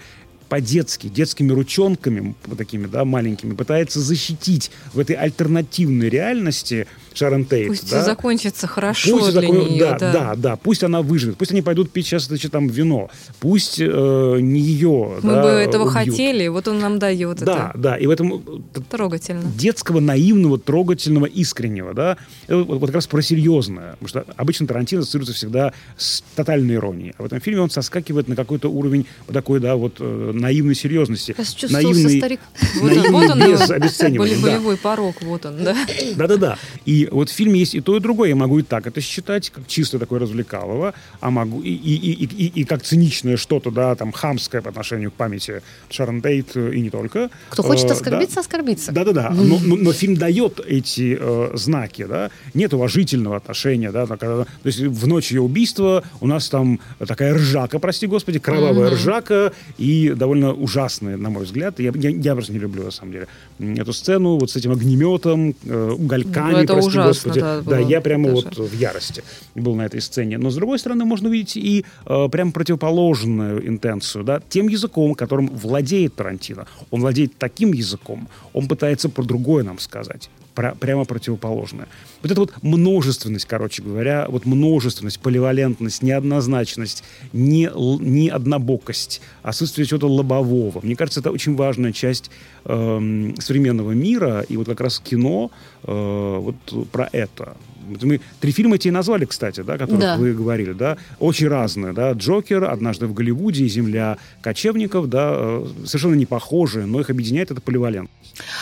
по-детски, 0.49 1.07
детскими 1.07 1.51
ручонками, 1.51 2.35
такими, 2.57 2.85
да, 2.85 3.03
маленькими, 3.03 3.55
пытается 3.55 3.99
защитить 3.99 4.71
в 4.93 4.99
этой 4.99 5.15
альтернативной 5.15 6.09
реальности 6.09 6.87
Шарон 7.15 7.45
Тейт. 7.45 7.67
Пусть 7.67 7.89
да? 7.89 7.97
все 7.97 8.05
закончится 8.05 8.67
хорошо 8.67 9.17
пусть 9.17 9.31
для 9.31 9.41
такое, 9.41 9.65
нее. 9.65 9.79
Да, 9.79 9.97
да, 9.97 10.11
да, 10.11 10.35
да, 10.35 10.55
пусть 10.55 10.83
она 10.83 11.01
выживет, 11.01 11.37
пусть 11.37 11.51
они 11.51 11.61
пойдут 11.61 11.91
пить 11.91 12.05
сейчас 12.07 12.25
значит, 12.25 12.51
там 12.51 12.67
вино, 12.67 13.09
пусть 13.39 13.79
э, 13.79 14.37
не 14.41 14.59
ее 14.59 15.17
Мы 15.21 15.33
да, 15.33 15.43
бы 15.43 15.49
этого 15.49 15.83
убьют. 15.83 15.93
хотели, 15.93 16.47
вот 16.47 16.67
он 16.67 16.79
нам 16.79 16.99
дает 16.99 17.37
да, 17.39 17.71
это. 17.71 17.79
Да, 17.79 17.97
и 17.97 18.05
в 18.05 18.09
этом 18.09 18.63
трогательно. 18.89 19.43
детского, 19.55 19.99
наивного, 19.99 20.59
трогательного, 20.59 21.25
искреннего, 21.25 21.93
да, 21.93 22.17
вот, 22.47 22.67
вот 22.67 22.85
как 22.85 22.95
раз 22.95 23.07
про 23.07 23.21
серьезное, 23.21 23.91
потому 23.93 24.07
что 24.07 24.25
обычно 24.35 24.67
Тарантино 24.67 25.01
ассоциируется 25.01 25.33
всегда 25.33 25.73
с 25.97 26.23
тотальной 26.35 26.75
иронией, 26.75 27.13
а 27.17 27.23
в 27.23 27.25
этом 27.25 27.39
фильме 27.39 27.61
он 27.61 27.69
соскакивает 27.69 28.27
на 28.27 28.35
какой-то 28.35 28.69
уровень 28.69 29.05
такой, 29.31 29.59
да, 29.59 29.75
вот 29.75 29.95
э, 29.99 30.31
наивной 30.33 30.75
серьезности. 30.75 31.35
Я 31.37 31.69
наивный, 31.69 32.17
старик. 32.17 32.39
наивный 32.81 33.09
вот 33.09 33.31
он, 33.31 33.39
без 33.39 33.69
обесценивания. 33.69 34.37
Болевой 34.37 34.75
да. 34.75 34.81
порог, 34.81 35.21
вот 35.21 35.45
он, 35.45 35.63
да. 35.63 35.75
Да-да-да. 36.15 36.57
И 36.85 37.04
вот 37.11 37.29
в 37.29 37.33
фильме 37.33 37.59
есть 37.59 37.75
и 37.75 37.81
то, 37.81 37.95
и 37.95 37.99
другое. 37.99 38.29
Я 38.29 38.35
могу 38.35 38.59
и 38.59 38.63
так 38.63 38.87
это 38.87 39.01
считать, 39.01 39.49
как 39.49 39.67
чисто 39.67 39.99
такое 39.99 40.19
развлекалово, 40.19 40.93
а 41.19 41.29
могу 41.31 41.61
и, 41.61 41.69
и, 41.69 42.11
и, 42.11 42.25
и, 42.25 42.61
и 42.61 42.63
как 42.63 42.83
циничное 42.83 43.37
что-то, 43.37 43.71
да, 43.71 43.95
там, 43.95 44.11
хамское 44.11 44.61
по 44.61 44.69
отношению 44.69 45.11
к 45.11 45.15
памяти 45.15 45.61
Шарон 45.89 46.21
Тейт 46.21 46.55
и 46.55 46.81
не 46.81 46.89
только. 46.89 47.29
Кто 47.49 47.63
хочет 47.63 47.89
оскорбиться, 47.89 48.35
да. 48.35 48.41
оскорбиться. 48.41 48.91
Да-да-да. 48.91 49.29
Но, 49.29 49.59
но, 49.59 49.75
но 49.75 49.93
фильм 49.93 50.15
дает 50.15 50.59
эти 50.65 51.17
э, 51.19 51.51
знаки, 51.55 52.05
да. 52.05 52.31
Нет 52.53 52.73
уважительного 52.73 53.37
отношения, 53.37 53.91
да. 53.91 54.05
Когда, 54.05 54.45
то 54.45 54.47
есть 54.63 54.79
в 54.79 55.07
ночь 55.07 55.31
ее 55.31 55.41
убийства 55.41 56.03
у 56.21 56.27
нас 56.27 56.49
там 56.49 56.79
такая 57.05 57.33
ржака, 57.33 57.79
прости 57.79 58.07
господи, 58.07 58.39
кровавая 58.39 58.89
mm-hmm. 58.89 58.93
ржака 58.93 59.53
и 59.77 60.13
довольно 60.15 60.53
ужасная, 60.53 61.17
на 61.17 61.29
мой 61.29 61.45
взгляд. 61.45 61.79
Я, 61.79 61.91
я, 61.95 62.09
я 62.09 62.33
просто 62.33 62.53
не 62.53 62.59
люблю, 62.59 62.83
на 62.83 62.91
самом 62.91 63.11
деле, 63.11 63.27
эту 63.59 63.93
сцену 63.93 64.37
вот 64.37 64.51
с 64.51 64.55
этим 64.55 64.71
огнеметом, 64.71 65.55
э, 65.63 65.91
угольками, 65.91 66.51
ну, 66.53 66.57
это 66.59 66.73
прости 66.73 66.94
ужасно, 66.99 67.33
господи. 67.33 67.39
Да, 67.39 67.61
да 67.61 67.79
я 67.79 68.01
прямо 68.01 68.29
даже. 68.29 68.47
вот 68.47 68.57
в 68.57 68.73
ярости 68.73 69.23
был 69.55 69.75
на 69.75 69.85
этой 69.85 70.01
сцене. 70.01 70.37
Но, 70.37 70.49
с 70.49 70.55
другой 70.55 70.79
стороны, 70.79 71.05
можно 71.05 71.29
увидеть 71.29 71.57
и 71.57 71.85
э, 72.05 72.29
прям 72.29 72.51
противоположную 72.51 73.67
интенцию, 73.67 74.23
да, 74.23 74.41
тем 74.49 74.67
языком, 74.67 75.15
которым 75.15 75.47
владеет 75.47 76.15
Тарантино. 76.15 76.67
Он 76.91 77.01
владеет 77.01 77.37
таким 77.37 77.73
языком, 77.73 78.27
он 78.53 78.67
пытается 78.67 79.09
про 79.09 79.23
другое 79.23 79.63
нам 79.63 79.79
сказать 79.79 80.29
про, 80.55 80.73
прямо 80.73 81.05
противоположное. 81.05 81.87
Вот 82.23 82.31
эта 82.31 82.39
вот 82.39 82.53
множественность, 82.63 83.45
короче 83.45 83.83
говоря, 83.83 84.25
вот 84.29 84.45
множественность, 84.45 85.19
поливалентность, 85.19 86.01
неоднозначность, 86.01 87.03
не, 87.33 87.69
не 87.75 88.29
однобокость, 88.29 89.21
отсутствие 89.43 89.85
чего-то 89.85 90.07
лобового. 90.07 90.79
Мне 90.81 90.95
кажется, 90.95 91.19
это 91.19 91.31
очень 91.31 91.55
важная 91.55 91.91
часть 91.91 92.31
э, 92.63 93.31
современного 93.39 93.91
мира, 93.91 94.45
и 94.47 94.57
вот 94.57 94.67
как 94.67 94.81
раз 94.81 94.99
кино 94.99 95.51
э, 95.83 96.37
вот 96.39 96.89
про 96.91 97.09
это. 97.11 97.55
Мы 97.85 98.21
три 98.39 98.51
фильма 98.51 98.75
и 98.75 98.91
назвали, 98.91 99.25
кстати, 99.25 99.61
да, 99.61 99.77
которых 99.77 100.01
да. 100.01 100.17
вы 100.17 100.33
говорили, 100.33 100.73
да, 100.73 100.97
очень 101.19 101.47
разные, 101.47 101.93
да, 101.93 102.11
Джокер, 102.11 102.65
однажды 102.65 103.07
в 103.07 103.13
Голливуде, 103.13 103.67
Земля 103.67 104.17
кочевников, 104.41 105.09
да, 105.09 105.31
э, 105.33 105.67
совершенно 105.85 106.15
не 106.15 106.25
похожие, 106.25 106.85
но 106.85 106.99
их 106.99 107.09
объединяет 107.09 107.51
это 107.51 107.61
поливалент. 107.61 108.09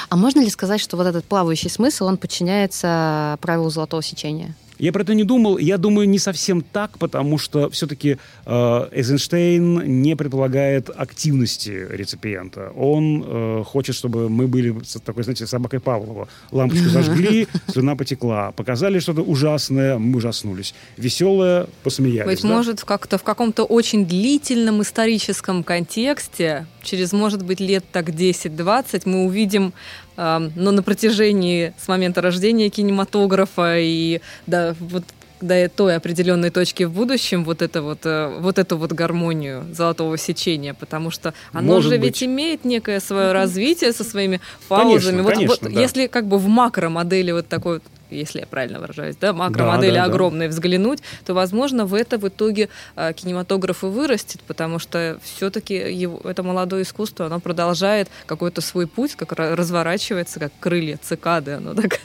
А 0.10 0.16
можно 0.16 0.40
ли 0.40 0.50
сказать, 0.50 0.82
что 0.82 0.98
вот 0.98 1.08
этот 1.08 1.26
плавающий 1.26 1.70
смысл, 1.70 2.06
он 2.06 2.18
подчиняется 2.18 3.38
правилу 3.42 3.70
золотого 3.70 4.04
сечения? 4.04 4.56
Я 4.84 4.92
про 4.92 5.04
это 5.04 5.14
не 5.14 5.24
думал. 5.24 5.58
Я 5.60 5.78
думаю, 5.78 6.10
не 6.10 6.20
совсем 6.20 6.62
так, 6.62 6.98
потому 6.98 7.38
что 7.38 7.70
все-таки 7.70 8.18
э, 8.46 8.88
Эйзенштейн 8.92 10.02
не 10.02 10.18
предполагает 10.18 10.90
активности 10.94 11.88
реципиента. 11.90 12.74
Он 12.76 13.24
э, 13.26 13.64
хочет, 13.66 13.96
чтобы 13.96 14.28
мы 14.28 14.48
были 14.48 14.76
с 14.84 15.00
такой, 15.00 15.24
знаете, 15.24 15.48
собакой 15.48 15.80
Павлова. 15.80 16.28
Лампочку 16.52 16.90
зажгли, 16.90 17.48
слюна 17.72 17.96
потекла. 17.96 18.52
Показали 18.52 19.00
что-то 19.00 19.22
ужасное, 19.22 19.98
мы 19.98 20.18
ужаснулись. 20.18 20.76
Веселое, 20.98 21.68
посмеялись. 21.84 22.26
Быть 22.26 22.42
да? 22.42 22.50
может, 22.50 22.84
как-то 22.84 23.18
в 23.18 23.24
каком-то 23.24 23.64
очень 23.64 24.06
длительном 24.06 24.82
историческом 24.82 25.64
контексте, 25.64 26.66
через, 26.82 27.14
может 27.14 27.42
быть, 27.46 27.62
лет 27.62 27.86
так 27.90 28.10
10-20, 28.10 29.04
мы 29.06 29.24
увидим 29.24 29.72
но 30.16 30.72
на 30.72 30.84
протяжении 30.84 31.74
с 31.78 31.88
момента 31.88 32.22
рождения 32.22 32.70
кинематографа 32.70 33.80
и 33.80 34.22
до 34.48 34.76
вот 34.80 35.04
до 35.44 35.70
той 35.70 35.96
определенной 35.96 36.50
точки 36.50 36.84
в 36.84 36.92
будущем 36.92 37.44
вот 37.44 37.62
это 37.62 37.82
вот 37.82 38.00
э, 38.06 38.34
вот 38.40 38.58
эту 38.58 38.78
вот 38.78 38.94
гармонию 38.94 39.66
золотого 39.72 40.18
сечения, 40.18 40.74
потому 40.74 41.12
что 41.12 41.34
оно 41.52 41.74
Может 41.76 41.92
же 41.92 41.98
быть. 41.98 42.06
ведь 42.06 42.24
имеет 42.24 42.66
некое 42.66 43.00
свое 43.00 43.32
развитие 43.34 43.92
со 43.92 44.04
своими 44.04 44.40
паузами. 44.68 45.18
Конечно, 45.18 45.24
вот, 45.24 45.34
конечно, 45.34 45.58
вот 45.68 45.74
да. 45.74 45.82
если 45.82 46.08
как 46.08 46.28
бы 46.28 46.38
в 46.38 46.48
макромодели 46.48 47.32
вот 47.32 47.48
такой 47.48 47.82
если 48.14 48.40
я 48.42 48.46
правильно 48.46 48.80
выражаюсь, 48.80 49.16
да, 49.16 49.34
макромодели 49.34 49.96
да, 49.96 50.06
да, 50.06 50.06
огромные 50.06 50.50
да. 50.50 50.54
взглянуть, 50.54 51.00
то, 51.26 51.34
возможно, 51.34 51.86
в 51.86 51.94
это 51.94 52.18
в 52.18 52.28
итоге 52.28 52.70
а, 52.96 53.14
кинематограф 53.14 53.84
и 53.84 53.88
вырастет, 53.88 54.42
потому 54.48 54.80
что 54.80 55.20
все-таки 55.24 55.76
это 56.24 56.44
молодое 56.44 56.84
искусство, 56.84 57.26
оно 57.26 57.40
продолжает 57.40 58.10
какой-то 58.26 58.62
свой 58.62 58.88
путь, 58.88 59.16
как 59.16 59.34
разворачивается, 59.34 60.40
как 60.40 60.52
крылья 60.60 60.98
цикады, 61.02 61.54
оно 61.54 61.74
так 61.74 62.00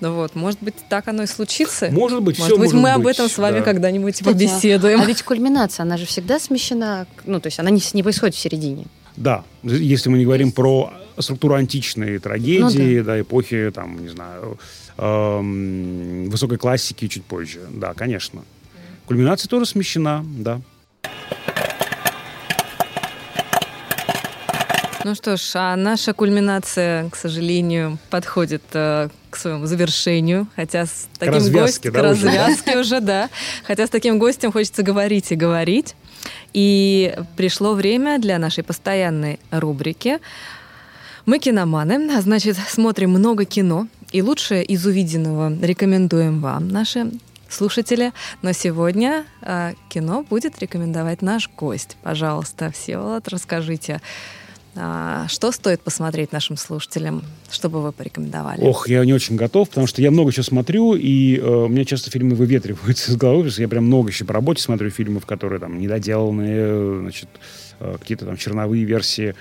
ну 0.00 0.12
вот, 0.12 0.34
может 0.34 0.58
быть, 0.60 0.74
так 0.88 1.08
оно 1.08 1.22
и 1.22 1.26
случится. 1.26 1.88
Может 1.90 2.22
быть, 2.22 2.38
может 2.38 2.52
все 2.52 2.60
быть, 2.60 2.72
может 2.72 2.74
мы 2.74 2.94
быть, 2.98 3.06
об 3.06 3.06
этом 3.06 3.28
с 3.28 3.38
вами 3.38 3.60
да. 3.60 3.64
когда-нибудь 3.64 4.14
Кстати, 4.14 4.32
побеседуем. 4.32 5.00
А 5.00 5.04
ведь 5.06 5.22
кульминация, 5.22 5.84
она 5.84 5.96
же 5.96 6.04
всегда 6.04 6.38
смещена, 6.38 7.06
ну, 7.24 7.40
то 7.40 7.46
есть 7.46 7.58
она 7.58 7.70
не, 7.70 7.80
не 7.92 8.02
происходит 8.02 8.34
в 8.34 8.38
середине. 8.38 8.86
Да, 9.16 9.44
если 9.62 10.10
мы 10.10 10.18
не 10.18 10.24
говорим 10.24 10.52
про 10.52 10.92
структуру 11.18 11.54
античной 11.54 12.18
трагедии, 12.18 12.98
ну, 12.98 13.04
да. 13.04 13.12
да, 13.12 13.20
эпохи, 13.20 13.70
там, 13.74 14.02
не 14.02 14.08
знаю, 14.08 14.58
эм, 14.98 16.28
высокой 16.30 16.58
классики 16.58 17.08
чуть 17.08 17.24
позже. 17.24 17.60
Да, 17.70 17.94
конечно. 17.94 18.42
Кульминация 19.06 19.48
тоже 19.48 19.66
смещена, 19.66 20.24
да. 20.24 20.60
Ну 25.04 25.14
что 25.14 25.36
ж, 25.36 25.42
а 25.56 25.76
наша 25.76 26.14
кульминация, 26.14 27.10
к 27.10 27.16
сожалению, 27.16 27.98
подходит 28.08 28.62
э, 28.72 29.10
к 29.28 29.36
своему 29.36 29.66
завершению, 29.66 30.46
хотя 30.56 30.86
с 30.86 31.08
таким 31.18 31.52
гостем... 31.52 31.92
Да, 31.92 31.98
к 31.98 32.02
развязке 32.02 32.70
уже, 32.70 32.80
уже 32.80 33.00
да. 33.00 33.28
Хотя 33.66 33.86
с 33.86 33.90
таким 33.90 34.18
гостем 34.18 34.50
хочется 34.50 34.82
говорить 34.82 35.30
и 35.30 35.34
говорить. 35.34 35.94
И 36.54 37.14
пришло 37.36 37.74
время 37.74 38.18
для 38.18 38.38
нашей 38.38 38.64
постоянной 38.64 39.40
рубрики 39.50 40.20
мы 41.26 41.38
киноманы, 41.38 42.10
а 42.14 42.20
значит, 42.20 42.56
смотрим 42.68 43.10
много 43.10 43.44
кино, 43.44 43.88
и 44.12 44.22
лучшее 44.22 44.64
из 44.64 44.86
увиденного 44.86 45.52
рекомендуем 45.64 46.40
вам, 46.40 46.68
наши 46.68 47.10
слушатели. 47.48 48.12
Но 48.42 48.52
сегодня 48.52 49.24
э, 49.42 49.72
кино 49.88 50.24
будет 50.28 50.58
рекомендовать 50.60 51.22
наш 51.22 51.48
гость. 51.56 51.96
Пожалуйста, 52.02 52.70
Всеволод, 52.70 53.26
расскажите, 53.28 54.00
э, 54.74 55.24
что 55.28 55.50
стоит 55.50 55.80
посмотреть 55.80 56.32
нашим 56.32 56.56
слушателям, 56.56 57.24
чтобы 57.50 57.82
вы 57.82 57.92
порекомендовали? 57.92 58.60
Ох, 58.60 58.88
я 58.88 59.04
не 59.04 59.14
очень 59.14 59.36
готов, 59.36 59.68
потому 59.70 59.86
что 59.86 60.02
я 60.02 60.10
много 60.10 60.30
чего 60.32 60.44
смотрю, 60.44 60.94
и 60.94 61.38
э, 61.38 61.46
у 61.46 61.68
меня 61.68 61.84
часто 61.84 62.10
фильмы 62.10 62.34
выветриваются 62.34 63.10
из 63.10 63.16
головы, 63.16 63.38
потому 63.40 63.52
что 63.52 63.62
я 63.62 63.68
прям 63.68 63.86
много 63.86 64.10
еще 64.10 64.24
по 64.24 64.34
работе 64.34 64.62
смотрю 64.62 64.90
фильмов, 64.90 65.26
которые 65.26 65.58
там 65.58 65.78
недоделанные, 65.78 67.00
значит, 67.00 67.28
э, 67.80 67.96
какие-то 67.98 68.26
там 68.26 68.36
черновые 68.36 68.84
версии. 68.84 69.34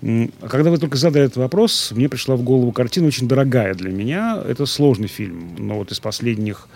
Когда 0.00 0.70
вы 0.70 0.78
только 0.78 0.96
задали 0.96 1.26
этот 1.26 1.38
вопрос, 1.38 1.90
мне 1.90 2.08
пришла 2.08 2.36
в 2.36 2.42
голову 2.42 2.70
картина 2.70 3.08
очень 3.08 3.26
дорогая 3.26 3.74
для 3.74 3.90
меня. 3.90 4.40
Это 4.46 4.64
сложный 4.64 5.08
фильм, 5.08 5.56
но 5.58 5.74
вот 5.74 5.90
из 5.90 5.98
последних 5.98 6.68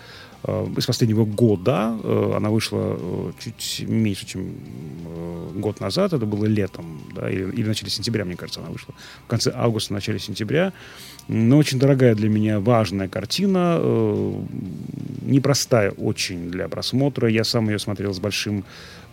э, 0.43 0.67
из 0.77 0.85
последнего 0.85 1.23
года. 1.23 1.97
Э, 2.03 2.33
она 2.35 2.49
вышла 2.49 2.97
э, 2.99 3.31
чуть 3.39 3.87
меньше, 3.87 4.25
чем 4.25 4.53
год 5.55 5.79
назад. 5.79 6.11
Это 6.11 6.25
было 6.25 6.45
летом, 6.45 7.01
да, 7.15 7.29
или, 7.29 7.43
или 7.43 7.63
в 7.63 7.67
начале 7.67 7.89
сентября, 7.89 8.25
мне 8.25 8.35
кажется, 8.35 8.59
она 8.59 8.69
вышла. 8.69 8.93
В 9.25 9.27
конце 9.27 9.53
августа, 9.55 9.93
начале 9.93 10.19
сентября. 10.19 10.73
Но 11.29 11.57
очень 11.57 11.79
дорогая 11.79 12.15
для 12.15 12.27
меня, 12.27 12.59
важная 12.59 13.07
картина. 13.07 13.79
Непростая 15.21 15.91
очень 15.91 16.51
для 16.51 16.67
просмотра. 16.67 17.29
Я 17.29 17.45
сам 17.45 17.69
ее 17.69 17.79
смотрел 17.79 18.13
с 18.13 18.19
большим 18.19 18.65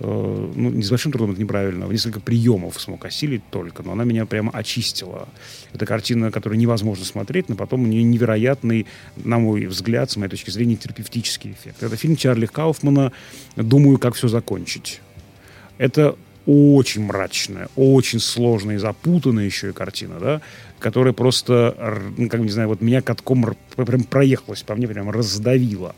Э, 0.03 0.53
ну, 0.55 0.71
не 0.71 0.83
с 0.83 0.91
большим 0.91 1.13
трудом, 1.13 1.33
это 1.33 1.41
неправильно, 1.41 1.85
несколько 1.85 2.21
приемов 2.21 2.81
смог 2.81 3.05
осилить 3.05 3.43
только, 3.51 3.83
но 3.83 3.93
она 3.93 4.05
меня 4.05 4.25
прямо 4.25 4.51
очистила. 4.51 5.29
Это 5.75 5.85
картина, 5.85 6.31
которую 6.31 6.59
невозможно 6.59 7.05
смотреть, 7.05 7.51
но 7.51 7.55
потом 7.55 7.83
у 7.83 7.87
нее 7.87 8.03
невероятный, 8.03 8.87
на 9.17 9.39
мой 9.39 9.67
взгляд, 9.67 10.11
с 10.11 10.17
моей 10.17 10.31
точки 10.31 10.51
зрения, 10.51 10.77
терапевтический 10.77 11.53
эффект. 11.53 11.83
Это 11.83 11.97
фильм 11.97 12.17
Чарли 12.17 12.47
Кауфмана 12.47 13.13
«Думаю, 13.57 13.99
как 13.99 14.15
все 14.15 14.29
закончить». 14.29 15.03
Это 15.77 16.17
очень 16.47 17.05
мрачная, 17.05 17.69
очень 17.77 18.21
сложная 18.21 18.77
и 18.77 18.79
запутанная 18.79 19.45
еще 19.45 19.71
и 19.71 19.73
картина, 19.73 20.19
да, 20.19 20.41
которая 20.79 21.13
просто, 21.13 22.03
ну, 22.17 22.31
как 22.31 22.41
не 22.41 22.49
знаю, 22.49 22.69
вот 22.69 22.81
меня 22.81 23.03
катком 23.03 23.55
прям 23.77 24.05
проехалась, 24.05 24.63
по 24.63 24.75
мне 24.75 24.89
прям 24.89 25.11
раздавила 25.11 25.95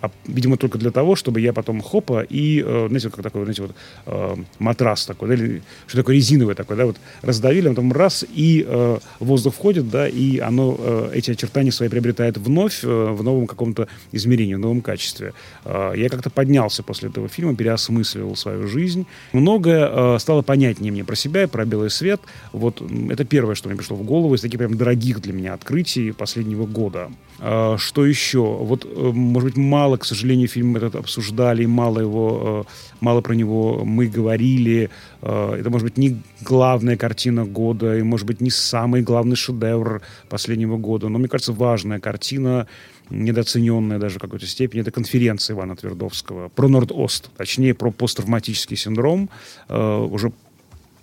а, 0.00 0.10
видимо, 0.26 0.56
только 0.56 0.78
для 0.78 0.90
того, 0.90 1.14
чтобы 1.16 1.40
я 1.40 1.52
потом 1.52 1.80
хопа 1.80 2.22
и, 2.22 2.62
э, 2.64 2.86
знаете, 2.88 3.10
как 3.10 3.22
такой, 3.22 3.42
знаете, 3.44 3.62
вот 3.62 3.72
э, 4.06 4.36
матрас 4.58 5.04
такой, 5.06 5.28
да, 5.28 5.34
или 5.34 5.62
что 5.86 5.98
такое 5.98 6.16
резиновый 6.16 6.54
такой, 6.54 6.76
да, 6.76 6.86
вот 6.86 6.96
раздавили, 7.22 7.68
а 7.68 7.70
потом 7.70 7.92
раз, 7.92 8.24
и 8.34 8.64
э, 8.66 8.98
воздух 9.18 9.54
входит, 9.54 9.90
да, 9.90 10.08
и 10.08 10.38
оно, 10.38 10.76
э, 10.78 11.10
эти 11.14 11.32
очертания 11.32 11.70
свои 11.70 11.88
приобретает 11.88 12.38
вновь 12.38 12.82
э, 12.82 12.86
в 12.86 13.22
новом 13.22 13.46
каком-то 13.46 13.88
измерении, 14.12 14.54
в 14.54 14.58
новом 14.58 14.80
качестве. 14.80 15.34
Э, 15.64 15.92
я 15.96 16.08
как-то 16.08 16.30
поднялся 16.30 16.82
после 16.82 17.10
этого 17.10 17.28
фильма, 17.28 17.54
переосмысливал 17.54 18.36
свою 18.36 18.66
жизнь. 18.66 19.06
Многое 19.32 19.88
э, 19.90 20.18
стало 20.18 20.42
понятнее 20.42 20.92
мне 20.92 21.04
про 21.04 21.14
себя 21.14 21.42
и 21.42 21.46
про 21.46 21.64
белый 21.66 21.90
свет. 21.90 22.20
Вот 22.52 22.82
это 23.10 23.24
первое, 23.24 23.54
что 23.54 23.68
мне 23.68 23.76
пришло 23.76 23.96
в 23.96 24.02
голову 24.02 24.34
из 24.34 24.40
таких 24.40 24.58
прям 24.58 24.76
дорогих 24.76 25.20
для 25.20 25.32
меня 25.32 25.54
открытий 25.54 26.12
последнего 26.12 26.66
года. 26.66 27.10
Э, 27.40 27.76
что 27.78 28.04
еще? 28.06 28.38
Вот, 28.38 28.84
э, 28.84 29.10
может 29.12 29.50
быть, 29.50 29.56
мало 29.56 29.96
к 29.96 30.04
сожалению, 30.04 30.48
фильм 30.48 30.76
этот 30.76 30.94
обсуждали, 30.94 31.66
мало 31.66 32.00
его, 32.00 32.66
э, 32.68 32.70
мало 33.00 33.20
про 33.20 33.34
него 33.34 33.84
мы 33.84 34.06
говорили. 34.06 34.90
Э, 35.22 35.54
это, 35.58 35.70
может 35.70 35.88
быть, 35.88 35.96
не 35.96 36.20
главная 36.42 36.96
картина 36.96 37.44
года, 37.44 37.96
и, 37.96 38.02
может 38.02 38.26
быть, 38.26 38.40
не 38.40 38.50
самый 38.50 39.02
главный 39.02 39.36
шедевр 39.36 40.02
последнего 40.28 40.76
года, 40.76 41.08
но, 41.08 41.18
мне 41.18 41.28
кажется, 41.28 41.52
важная 41.52 41.98
картина, 41.98 42.66
недооцененная 43.10 43.98
даже 43.98 44.18
в 44.18 44.22
какой-то 44.22 44.46
степени, 44.46 44.82
это 44.82 44.90
конференция 44.90 45.54
Ивана 45.54 45.76
Твердовского 45.76 46.48
про 46.48 46.68
Норд-Ост, 46.68 47.30
точнее, 47.36 47.74
про 47.74 47.90
посттравматический 47.90 48.76
синдром, 48.76 49.30
уже 49.68 50.32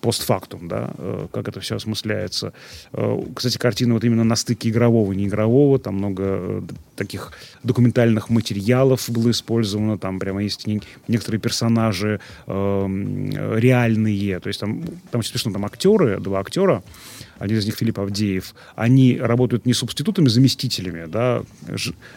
постфактум, 0.08 0.70
да, 0.70 0.92
э, 0.98 1.28
как 1.34 1.50
это 1.50 1.60
все 1.60 1.76
осмысляется. 1.76 2.54
Э, 2.94 3.22
кстати, 3.36 3.58
картина 3.58 3.94
вот 3.94 4.06
именно 4.06 4.24
на 4.24 4.38
стыке 4.38 4.70
игрового 4.70 5.12
и 5.12 5.18
неигрового, 5.18 5.80
там 5.80 5.96
много 5.96 6.24
э, 6.24 6.62
таких 6.96 7.34
документальных 7.64 8.30
материалов 8.30 9.10
было 9.10 9.32
использовано, 9.32 9.98
там 9.98 10.18
прямо 10.18 10.42
есть 10.42 10.66
некоторые 11.10 11.42
персонажи 11.42 12.22
э, 12.46 12.88
реальные, 13.58 14.40
то 14.40 14.48
есть 14.48 14.62
там, 14.62 14.82
там 15.12 15.24
смешно, 15.24 15.52
там 15.52 15.66
актеры, 15.66 16.22
два 16.22 16.40
актера, 16.40 16.84
один 17.40 17.58
из 17.58 17.66
них 17.66 17.76
Филипп 17.76 18.00
Авдеев, 18.00 18.54
они 18.76 19.18
работают 19.18 19.66
не 19.66 19.74
субститутами, 19.74 20.28
заместителями 20.28 21.06
да, 21.08 21.44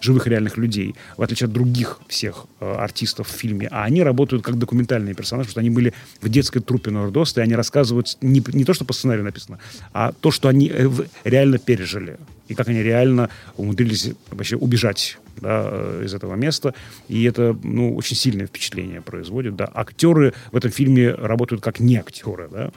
живых 0.01 0.26
реальных 0.26 0.56
людей, 0.56 0.94
в 1.16 1.22
отличие 1.22 1.47
от 1.47 1.52
других 1.52 2.01
всех 2.09 2.47
э, 2.60 2.72
артистов 2.72 3.28
в 3.28 3.32
фильме, 3.32 3.68
а 3.70 3.84
они 3.84 4.02
работают 4.02 4.42
как 4.42 4.59
документальные 4.59 5.14
персонажи, 5.14 5.48
потому 5.48 5.52
что 5.52 5.60
они 5.60 5.70
были 5.70 5.92
в 6.20 6.28
детской 6.28 6.60
труппе 6.60 6.90
Нордоста, 6.90 7.40
и 7.40 7.44
они 7.44 7.55
рассказывают 7.55 8.16
не, 8.20 8.42
не 8.52 8.64
то, 8.64 8.74
что 8.74 8.84
по 8.84 8.92
сценарию 8.92 9.24
написано, 9.24 9.59
а 9.92 10.12
то, 10.12 10.30
что 10.30 10.48
они 10.48 10.70
э, 10.72 10.88
реально 11.24 11.59
пережили, 11.59 12.18
и 12.48 12.55
как 12.55 12.68
они 12.68 12.82
реально 12.82 13.30
умудрились 13.56 14.10
вообще 14.30 14.56
убежать 14.56 15.18
да, 15.40 15.68
э, 15.70 16.02
из 16.05 16.14
этого 16.14 16.34
места. 16.34 16.74
И 17.09 17.24
это 17.24 17.56
ну, 17.62 17.94
очень 17.94 18.16
сильное 18.16 18.47
впечатление 18.47 19.01
производит. 19.01 19.56
Да. 19.56 19.70
Актеры 19.72 20.34
в 20.52 20.56
этом 20.56 20.70
фильме 20.70 21.10
работают 21.14 21.62
как 21.62 21.80
не 21.80 21.97
актеры. 21.97 22.48
Да. 22.51 22.70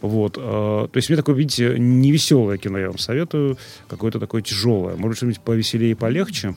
Вот. 0.00 0.36
Э, 0.38 0.88
то 0.90 0.96
есть 0.96 1.08
мне 1.08 1.16
такое, 1.16 1.34
видите, 1.34 1.76
невеселое 1.78 2.58
кино 2.58 2.78
я 2.78 2.88
вам 2.88 2.98
советую, 2.98 3.58
какое-то 3.88 4.20
такое 4.20 4.42
тяжелое. 4.42 4.96
Может 4.96 5.18
что-нибудь 5.18 5.40
повеселее 5.40 5.92
и 5.92 5.94
полегче. 5.94 6.54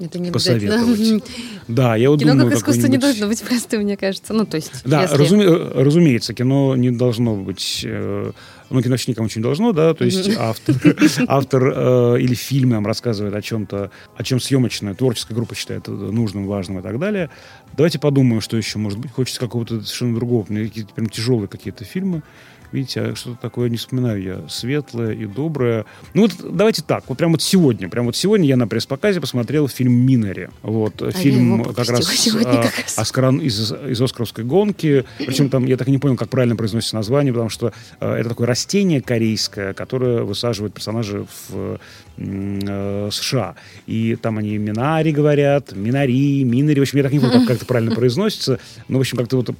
Это 0.00 0.18
не 0.20 0.30
посоветовать. 0.30 1.24
Да, 1.66 1.96
я 1.96 2.10
вот 2.10 2.20
кино 2.20 2.32
думаю, 2.32 2.50
как 2.50 2.58
искусство 2.60 2.86
не 2.86 2.98
должно 2.98 3.26
быть 3.26 3.42
простым, 3.42 3.82
мне 3.82 3.96
кажется. 3.96 4.32
Ну, 4.32 4.46
то 4.46 4.56
есть, 4.56 4.82
да, 4.84 5.02
если... 5.02 5.16
разуме... 5.16 5.46
разумеется, 5.46 6.34
кино 6.34 6.76
не 6.76 6.92
должно 6.92 7.34
быть 7.34 7.82
э, 7.84 8.30
ну, 8.70 8.82
кино 8.82 8.92
вообще 8.92 9.10
никому 9.10 9.26
ничего 9.26 9.40
не 9.40 9.42
должно, 9.44 9.72
да, 9.72 9.94
то 9.94 10.04
есть 10.04 10.30
автор, 10.36 10.76
автор 11.26 11.72
э, 11.74 12.20
или 12.20 12.34
фильм 12.34 12.70
нам 12.70 12.86
рассказывает 12.86 13.34
о 13.34 13.42
чем-то, 13.42 13.90
о 14.14 14.24
чем 14.24 14.40
съемочная 14.40 14.94
творческая 14.94 15.34
группа 15.34 15.54
считает 15.54 15.88
нужным, 15.88 16.46
важным 16.46 16.78
и 16.78 16.82
так 16.82 16.98
далее. 16.98 17.30
Давайте 17.76 17.98
подумаем, 17.98 18.40
что 18.40 18.56
еще 18.56 18.78
может 18.78 18.98
быть. 18.98 19.10
Хочется 19.10 19.40
какого-то 19.40 19.80
совершенно 19.80 20.14
другого, 20.14 20.44
какие-то 20.44 20.92
прям 20.94 21.08
тяжелые 21.08 21.48
какие-то 21.48 21.84
фильмы. 21.84 22.22
Видите, 22.70 23.00
а 23.00 23.16
что-то 23.16 23.38
такое 23.40 23.70
не 23.70 23.76
вспоминаю 23.76 24.22
я. 24.22 24.48
Светлое 24.48 25.12
и 25.12 25.24
доброе. 25.24 25.86
Ну 26.12 26.22
вот 26.22 26.32
давайте 26.56 26.82
так. 26.82 27.04
Вот 27.08 27.16
прям 27.16 27.32
вот 27.32 27.42
сегодня. 27.42 27.88
Прям 27.88 28.06
вот 28.06 28.16
сегодня 28.16 28.46
я 28.46 28.56
на 28.56 28.68
пресс-показе 28.68 29.20
посмотрел 29.20 29.68
фильм 29.68 29.92
«Минари». 29.92 30.48
Вот 30.62 31.00
а 31.00 31.10
фильм 31.10 31.64
как 31.64 31.88
раз, 31.88 32.06
сегодня, 32.14 32.60
а, 32.60 32.62
как 32.64 32.78
раз. 32.78 32.98
Оскаран 32.98 33.38
из, 33.38 33.72
из 33.72 34.00
«Оскаровской 34.00 34.44
гонки». 34.44 35.04
Причем 35.18 35.48
там, 35.48 35.64
я 35.64 35.76
так 35.76 35.88
и 35.88 35.90
не 35.90 35.98
понял, 35.98 36.16
как 36.16 36.28
правильно 36.28 36.56
произносится 36.56 36.96
название, 36.96 37.32
потому 37.32 37.48
что 37.48 37.72
э, 38.00 38.14
это 38.14 38.28
такое 38.28 38.46
растение 38.46 39.00
корейское, 39.00 39.72
которое 39.72 40.22
высаживает 40.22 40.74
персонажи 40.74 41.26
в 41.48 41.78
э, 42.18 43.08
США. 43.10 43.54
И 43.86 44.16
там 44.16 44.38
они 44.38 44.58
Минари 44.58 45.12
говорят, 45.12 45.72
Минари, 45.72 46.44
Минари. 46.44 46.80
В 46.80 46.82
общем, 46.82 46.98
я 46.98 47.04
так 47.04 47.12
не 47.12 47.20
помню, 47.20 47.40
как, 47.40 47.46
как 47.46 47.56
это 47.56 47.66
правильно 47.66 47.94
произносится. 47.94 48.58
Но, 48.88 48.98
в 48.98 49.00
общем, 49.00 49.16
как-то 49.16 49.36
вот 49.36 49.50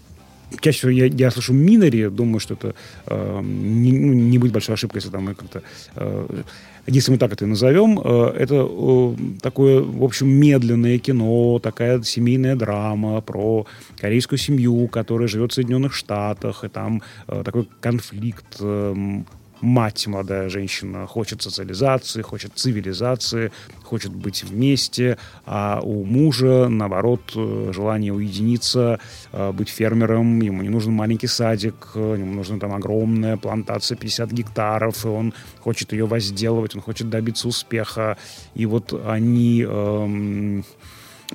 чаще 0.60 0.78
всего 0.78 0.90
я, 0.90 1.06
я 1.06 1.30
слышу 1.30 1.52
Минари, 1.52 2.08
думаю, 2.08 2.40
что 2.40 2.54
это 2.54 2.74
э, 3.06 3.40
не, 3.42 3.92
ну, 3.92 4.12
не 4.12 4.38
будет 4.38 4.52
большой 4.52 4.74
ошибкой, 4.74 4.98
если 4.98 5.10
там 5.10 5.24
мы 5.24 5.34
как-то... 5.34 5.62
Э, 5.96 6.42
если 6.90 7.12
мы 7.12 7.18
так 7.18 7.32
это 7.32 7.46
назовем, 7.46 8.00
э, 8.02 8.32
это 8.38 8.66
э, 8.66 9.14
такое, 9.42 9.82
в 9.82 10.02
общем, 10.02 10.28
медленное 10.28 10.98
кино, 10.98 11.58
такая 11.58 12.02
семейная 12.02 12.56
драма 12.56 13.20
про 13.20 13.66
корейскую 14.00 14.38
семью, 14.38 14.88
которая 14.88 15.28
живет 15.28 15.52
в 15.52 15.54
Соединенных 15.54 15.92
Штатах, 15.92 16.64
и 16.64 16.68
там 16.68 17.02
э, 17.26 17.42
такой 17.44 17.68
конфликт 17.80 18.56
э, 18.60 19.22
мать, 19.60 20.06
молодая 20.06 20.48
женщина, 20.48 21.06
хочет 21.06 21.42
социализации, 21.42 22.22
хочет 22.22 22.52
цивилизации, 22.54 23.50
хочет 23.82 24.12
быть 24.12 24.44
вместе, 24.44 25.18
а 25.46 25.80
у 25.82 26.04
мужа, 26.04 26.68
наоборот, 26.68 27.20
э, 27.34 27.72
желание 27.74 28.12
уединиться, 28.12 29.00
э, 29.32 29.52
быть 29.52 29.68
фермером, 29.68 30.40
ему 30.40 30.62
не 30.62 30.68
нужен 30.68 30.92
маленький 30.92 31.26
садик, 31.26 31.90
ему 31.94 32.34
нужна 32.34 32.58
там 32.58 32.72
огромная 32.72 33.36
плантация 33.36 33.96
50 33.96 34.30
гектаров, 34.32 35.04
и 35.04 35.08
он 35.08 35.34
хочет 35.60 35.92
ее 35.92 36.06
возделывать, 36.06 36.74
он 36.74 36.82
хочет 36.82 37.08
добиться 37.08 37.48
успеха. 37.48 38.16
И 38.54 38.66
вот 38.66 38.92
они... 39.06 39.64
Эм, 39.68 40.64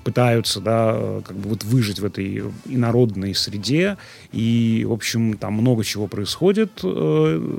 пытаются, 0.01 0.59
да, 0.59 1.21
как 1.25 1.35
бы 1.37 1.49
вот 1.49 1.63
выжить 1.63 1.99
в 1.99 2.05
этой 2.05 2.43
инородной 2.65 3.35
среде, 3.35 3.97
и, 4.31 4.85
в 4.87 4.91
общем, 4.91 5.37
там 5.37 5.53
много 5.53 5.83
чего 5.83 6.07
происходит, 6.07 6.71
э, 6.83 7.57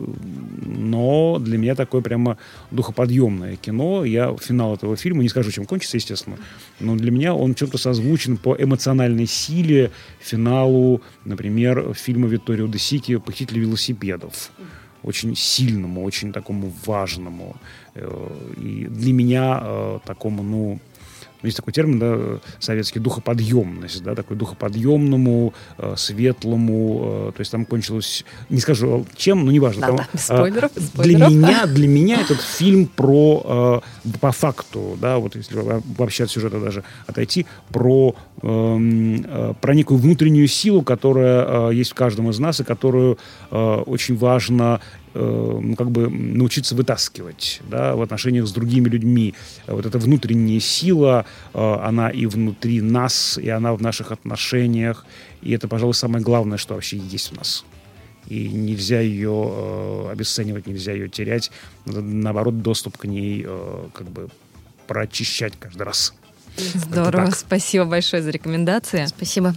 но 0.67 1.39
для 1.39 1.59
меня 1.59 1.75
такое 1.75 2.01
прямо 2.01 2.37
духоподъемное 2.71 3.57
кино. 3.57 4.05
Я 4.05 4.35
финал 4.41 4.75
этого 4.75 4.97
фильма, 4.97 5.23
не 5.23 5.29
скажу, 5.29 5.51
чем 5.51 5.65
кончится, 5.65 5.97
естественно, 5.97 6.37
но 6.81 6.97
для 6.97 7.11
меня 7.11 7.35
он 7.35 7.55
чем-то 7.55 7.79
созвучен 7.79 8.37
по 8.37 8.57
эмоциональной 8.59 9.27
силе 9.27 9.93
финалу, 10.21 11.03
например, 11.25 11.95
фильма 11.95 12.27
Витторио 12.29 12.67
де 12.67 12.79
Сики 12.79 13.17
«Похититель 13.17 13.61
велосипедов» 13.61 14.51
очень 15.05 15.37
сильному, 15.37 16.03
очень 16.03 16.33
такому 16.33 16.73
важному. 16.87 17.57
Э, 17.95 18.29
и 18.57 18.87
для 18.87 19.13
меня 19.13 19.61
э, 19.63 19.99
такому, 20.05 20.43
ну, 20.43 20.81
есть 21.45 21.57
такой 21.57 21.73
термин, 21.73 21.99
да, 21.99 22.41
советский, 22.59 22.99
духоподъемность, 22.99 24.03
да, 24.03 24.15
такой 24.15 24.37
духоподъемному, 24.37 25.55
э, 25.79 25.95
светлому, 25.97 27.29
э, 27.29 27.33
то 27.37 27.41
есть 27.41 27.51
там 27.51 27.65
кончилось, 27.65 28.25
не 28.49 28.61
скажу 28.61 29.07
чем, 29.17 29.45
но 29.45 29.53
неважно. 29.53 29.81
Да, 29.81 29.87
там, 29.89 29.97
да, 29.97 30.19
спойлеров, 30.19 30.71
э, 30.77 30.81
спойлеров. 30.81 31.29
Для 31.29 31.37
меня, 31.37 31.67
для 31.67 31.89
меня 31.89 32.21
этот 32.21 32.41
фильм 32.41 32.87
про, 32.87 33.83
э, 34.05 34.09
по 34.19 34.33
факту, 34.33 34.97
да, 35.01 35.19
вот 35.19 35.37
если 35.37 35.57
вообще 35.97 36.25
от 36.25 36.31
сюжета 36.31 36.61
даже 36.61 36.85
отойти, 37.07 37.47
про, 37.71 38.15
про 38.45 39.75
некую 39.75 39.99
внутреннюю 39.99 40.49
силу, 40.49 40.83
которая 40.83 41.71
э, 41.71 41.75
есть 41.75 41.93
в 41.93 41.95
каждом 41.95 42.29
из 42.29 42.39
нас 42.39 42.61
и 42.61 42.65
которую 42.65 43.17
э, 43.51 43.57
очень 43.87 44.17
важно 44.17 44.83
э, 45.15 45.61
ну, 45.63 45.75
как 45.77 45.91
бы 45.91 46.11
научиться 46.11 46.75
вытаскивать 46.75 47.63
да, 47.71 47.97
в 47.97 48.03
отношениях 48.03 48.47
с 48.47 48.53
другими 48.53 48.91
людьми. 48.91 49.35
Вот 49.67 49.87
эта 49.87 49.99
внутренняя 49.99 50.61
сила, 50.61 51.25
э, 51.55 51.75
она 51.83 52.11
и 52.11 52.27
внутри 52.27 52.83
нас, 52.83 53.39
и 53.39 53.49
она 53.49 53.73
в 53.73 53.81
наших 53.81 54.13
отношениях. 54.13 55.07
И 55.41 55.53
это, 55.53 55.67
пожалуй, 55.67 55.95
самое 55.95 56.23
главное, 56.23 56.59
что 56.59 56.75
вообще 56.75 56.99
есть 56.99 57.33
в 57.33 57.37
нас. 57.37 57.65
И 58.29 58.49
нельзя 58.49 59.01
ее 59.01 59.53
э, 59.55 60.09
обесценивать, 60.13 60.67
нельзя 60.67 60.93
ее 60.93 61.09
терять. 61.09 61.51
Наоборот, 61.87 62.61
доступ 62.61 62.99
к 62.99 63.07
ней 63.07 63.43
э, 63.47 63.89
как 63.95 64.11
бы 64.11 64.29
прочищать 64.87 65.55
каждый 65.59 65.85
раз. 65.85 66.13
Здорово. 66.57 67.31
Спасибо 67.31 67.85
большое 67.85 68.23
за 68.23 68.31
рекомендации. 68.31 69.07
Спасибо. 69.07 69.55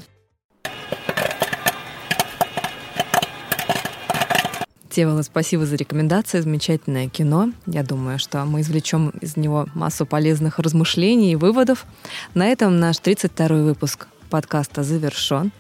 Севала, 4.90 5.22
спасибо 5.22 5.68
за 5.68 5.76
рекомендации. 5.76 6.40
Замечательное 6.40 7.08
кино. 7.08 7.52
Я 7.68 7.84
думаю, 7.84 8.18
что 8.18 8.44
мы 8.46 8.62
извлечем 8.62 9.10
из 9.22 9.38
него 9.38 9.68
массу 9.76 10.08
полезных 10.08 10.58
размышлений 10.58 11.34
и 11.34 11.36
выводов. 11.36 11.86
На 12.34 12.48
этом 12.48 12.80
наш 12.80 12.96
32-й 12.98 13.62
выпуск 13.62 14.08
подкаста 14.32 14.82
завершен. 14.82 15.52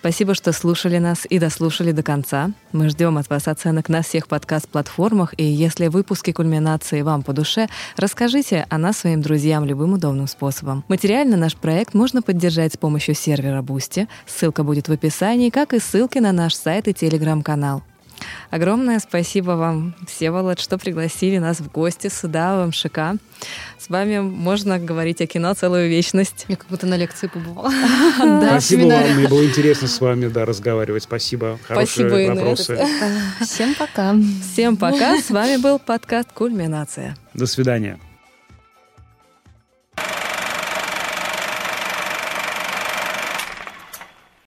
Спасибо, 0.00 0.34
что 0.34 0.52
слушали 0.52 0.98
нас 0.98 1.26
и 1.28 1.38
дослушали 1.38 1.92
до 1.92 2.02
конца. 2.02 2.50
Мы 2.72 2.88
ждем 2.88 3.18
от 3.18 3.28
вас 3.30 3.48
оценок 3.48 3.88
на 3.88 4.02
всех 4.02 4.28
подкаст-платформах, 4.28 5.34
и 5.36 5.44
если 5.44 5.88
выпуски 5.88 6.32
кульминации 6.32 7.02
вам 7.02 7.22
по 7.22 7.32
душе, 7.32 7.68
расскажите 7.96 8.66
о 8.68 8.78
нас 8.78 8.98
своим 8.98 9.22
друзьям 9.22 9.64
любым 9.64 9.94
удобным 9.94 10.26
способом. 10.26 10.84
Материально 10.88 11.36
наш 11.36 11.56
проект 11.56 11.94
можно 11.94 12.22
поддержать 12.22 12.74
с 12.74 12.76
помощью 12.76 13.14
сервера 13.14 13.62
Boosty. 13.62 14.08
Ссылка 14.26 14.62
будет 14.62 14.88
в 14.88 14.92
описании, 14.92 15.50
как 15.50 15.74
и 15.74 15.78
ссылки 15.78 16.18
на 16.18 16.32
наш 16.32 16.54
сайт 16.54 16.88
и 16.88 16.94
телеграм-канал. 16.94 17.82
Огромное 18.50 18.98
спасибо 18.98 19.52
вам, 19.52 19.94
Всеволод, 20.06 20.60
что 20.60 20.78
пригласили 20.78 21.38
нас 21.38 21.60
в 21.60 21.70
гости 21.70 22.08
сюда, 22.08 22.64
в 22.64 22.68
МШК. 22.68 23.20
С 23.78 23.88
вами 23.88 24.20
можно 24.20 24.78
говорить 24.78 25.20
о 25.20 25.26
кино 25.26 25.54
целую 25.54 25.88
вечность. 25.88 26.46
Я 26.48 26.56
как 26.56 26.66
будто 26.68 26.86
на 26.86 26.96
лекции 26.96 27.28
побывала. 27.28 27.70
Спасибо 28.48 28.86
вам, 28.86 29.16
мне 29.16 29.28
было 29.28 29.44
интересно 29.44 29.88
с 29.88 30.00
вами 30.00 30.28
да, 30.28 30.44
разговаривать. 30.44 31.02
Спасибо, 31.02 31.58
хорошие 31.66 32.34
вопросы. 32.34 32.78
Всем 33.40 33.74
пока. 33.74 34.14
Всем 34.52 34.76
пока, 34.76 35.20
с 35.20 35.30
вами 35.30 35.56
был 35.56 35.78
подкаст 35.78 36.32
«Кульминация». 36.32 37.16
До 37.34 37.46
свидания. 37.46 37.98